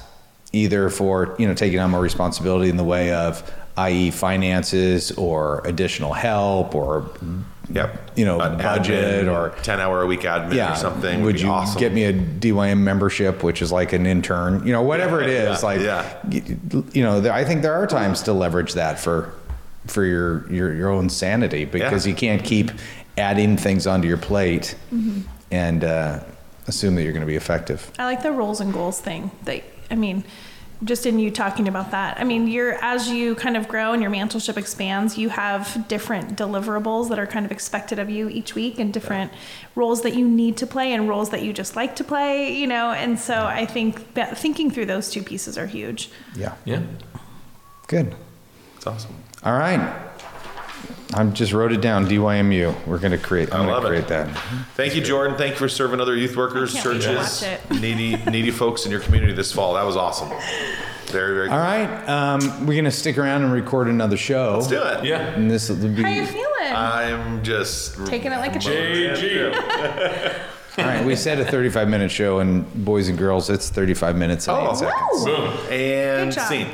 either 0.52 0.88
for 0.90 1.34
you 1.38 1.48
know 1.48 1.54
taking 1.54 1.80
on 1.80 1.90
more 1.90 2.00
responsibility 2.00 2.68
in 2.70 2.76
the 2.76 2.84
way 2.84 3.12
of, 3.12 3.42
i.e., 3.78 4.10
finances 4.10 5.10
or 5.12 5.62
additional 5.66 6.12
help 6.12 6.74
or 6.74 7.10
Yep. 7.70 8.10
you 8.16 8.24
know, 8.24 8.40
An 8.40 8.58
budget 8.58 9.24
admin, 9.24 9.32
or- 9.32 9.50
ten 9.62 9.80
hour 9.80 10.02
a 10.02 10.06
week 10.06 10.20
admin 10.22 10.54
yeah, 10.54 10.72
or 10.72 10.76
something. 10.76 11.22
would 11.22 11.36
be 11.36 11.42
you 11.42 11.48
awesome. 11.48 11.78
get 11.80 11.92
me 11.92 12.04
a 12.04 12.12
DYM 12.12 12.78
membership, 12.78 13.42
which 13.42 13.62
is 13.62 13.70
like 13.72 13.92
an 13.92 14.04
intern? 14.06 14.66
You 14.66 14.72
know, 14.72 14.82
whatever 14.82 15.20
it 15.22 15.30
is? 15.30 15.62
Yeah, 15.62 15.66
like 15.68 15.80
yeah. 15.80 16.16
you 16.92 17.02
know, 17.02 17.30
I 17.32 17.44
think 17.44 17.62
there 17.62 17.74
are 17.74 17.86
times 17.86 18.22
to 18.22 18.32
leverage 18.32 18.74
that 18.74 18.98
for 18.98 19.32
for 19.86 20.04
your 20.04 20.50
your 20.52 20.74
your 20.74 20.90
own 20.90 21.08
sanity 21.08 21.64
because 21.64 22.06
Yeah. 22.06 22.10
you 22.10 22.16
can't 22.16 22.44
keep 22.44 22.70
adding 23.18 23.56
things 23.56 23.86
onto 23.86 24.08
your 24.08 24.16
plate 24.18 24.74
Mm-hmm. 24.92 25.20
and 25.50 25.84
uh, 25.84 26.20
assume 26.66 26.94
that 26.96 27.02
you're 27.02 27.12
going 27.12 27.20
to 27.20 27.26
be 27.26 27.36
effective. 27.36 27.90
I 27.98 28.04
like 28.04 28.22
the 28.22 28.32
roles 28.32 28.60
and 28.60 28.72
goals 28.72 29.00
thing. 29.00 29.30
That 29.44 29.62
I 29.90 29.94
mean, 29.94 30.24
just 30.84 31.06
in 31.06 31.18
you 31.18 31.30
talking 31.30 31.68
about 31.68 31.90
that. 31.92 32.18
I 32.20 32.24
mean, 32.24 32.48
you're 32.48 32.74
as 32.82 33.08
you 33.08 33.34
kind 33.36 33.56
of 33.56 33.68
grow 33.68 33.92
and 33.92 34.02
your 34.02 34.10
mantleship 34.10 34.56
expands, 34.56 35.16
you 35.16 35.28
have 35.28 35.86
different 35.88 36.36
deliverables 36.36 37.08
that 37.10 37.18
are 37.18 37.26
kind 37.26 37.46
of 37.46 37.52
expected 37.52 37.98
of 37.98 38.10
you 38.10 38.28
each 38.28 38.54
week, 38.54 38.78
and 38.78 38.92
different 38.92 39.32
roles 39.74 40.02
that 40.02 40.14
you 40.14 40.28
need 40.28 40.56
to 40.58 40.66
play 40.66 40.92
and 40.92 41.08
roles 41.08 41.30
that 41.30 41.42
you 41.42 41.52
just 41.52 41.76
like 41.76 41.94
to 41.96 42.04
play. 42.04 42.52
You 42.56 42.66
know, 42.66 42.90
and 42.90 43.18
so 43.18 43.46
I 43.46 43.66
think 43.66 44.14
that 44.14 44.36
thinking 44.38 44.70
through 44.70 44.86
those 44.86 45.10
two 45.10 45.22
pieces 45.22 45.56
are 45.56 45.66
huge. 45.66 46.10
Yeah, 46.36 46.54
Yeah. 46.64 46.82
good. 47.86 48.14
It's 48.76 48.86
awesome. 48.86 49.14
All 49.44 49.56
right. 49.58 49.80
I 51.14 51.24
just 51.26 51.52
wrote 51.52 51.72
it 51.72 51.80
down. 51.80 52.06
DYMU. 52.06 52.86
We're 52.86 52.98
going 52.98 53.12
to 53.12 53.18
create. 53.18 53.52
I'm 53.54 53.62
I 53.68 53.72
love 53.72 53.82
going 53.82 53.94
to 53.94 53.98
it. 53.98 54.06
create 54.06 54.26
that. 54.26 54.36
Thank 54.74 54.94
you, 54.94 55.02
Jordan. 55.02 55.36
Thank 55.36 55.52
you 55.52 55.58
for 55.58 55.68
serving 55.68 56.00
other 56.00 56.16
youth 56.16 56.36
workers, 56.36 56.74
I 56.74 56.80
can't 56.80 56.94
wait 56.94 57.00
to 57.02 57.06
churches, 57.08 57.42
watch 57.42 57.50
it. 57.70 57.80
needy 57.80 58.16
needy 58.30 58.50
folks 58.50 58.84
in 58.84 58.90
your 58.90 59.00
community 59.00 59.32
this 59.32 59.52
fall. 59.52 59.74
That 59.74 59.84
was 59.84 59.96
awesome. 59.96 60.28
Very 61.06 61.34
very. 61.34 61.48
All 61.50 61.56
cool. 61.56 61.64
right. 61.64 62.08
Um, 62.08 62.66
we're 62.66 62.72
going 62.74 62.84
to 62.86 62.90
stick 62.90 63.18
around 63.18 63.42
and 63.42 63.52
record 63.52 63.88
another 63.88 64.16
show. 64.16 64.54
Let's 64.56 64.68
do 64.68 64.82
it. 64.82 65.04
Yeah. 65.04 65.18
And 65.20 65.50
this 65.50 65.68
will 65.68 65.76
be. 65.76 66.02
How 66.02 66.08
you 66.08 66.24
feeling? 66.26 66.46
I'm 66.62 67.42
just 67.42 68.06
Taking 68.06 68.32
it 68.32 68.36
like 68.38 68.56
a 68.56 68.58
JG. 68.58 69.54
All 70.78 70.84
right. 70.86 71.04
We 71.04 71.14
said 71.16 71.38
a 71.38 71.44
35 71.44 71.88
minute 71.90 72.10
show, 72.10 72.38
and 72.38 72.64
boys 72.84 73.08
and 73.08 73.18
girls, 73.18 73.50
it's 73.50 73.68
35 73.68 74.16
minutes 74.16 74.48
and 74.48 74.56
Oh. 74.56 74.70
eight 74.70 74.76
seconds. 74.78 75.24
Boom. 75.24 75.58
and 75.70 76.30
Good 76.30 76.34
job. 76.40 76.48
scene. 76.48 76.68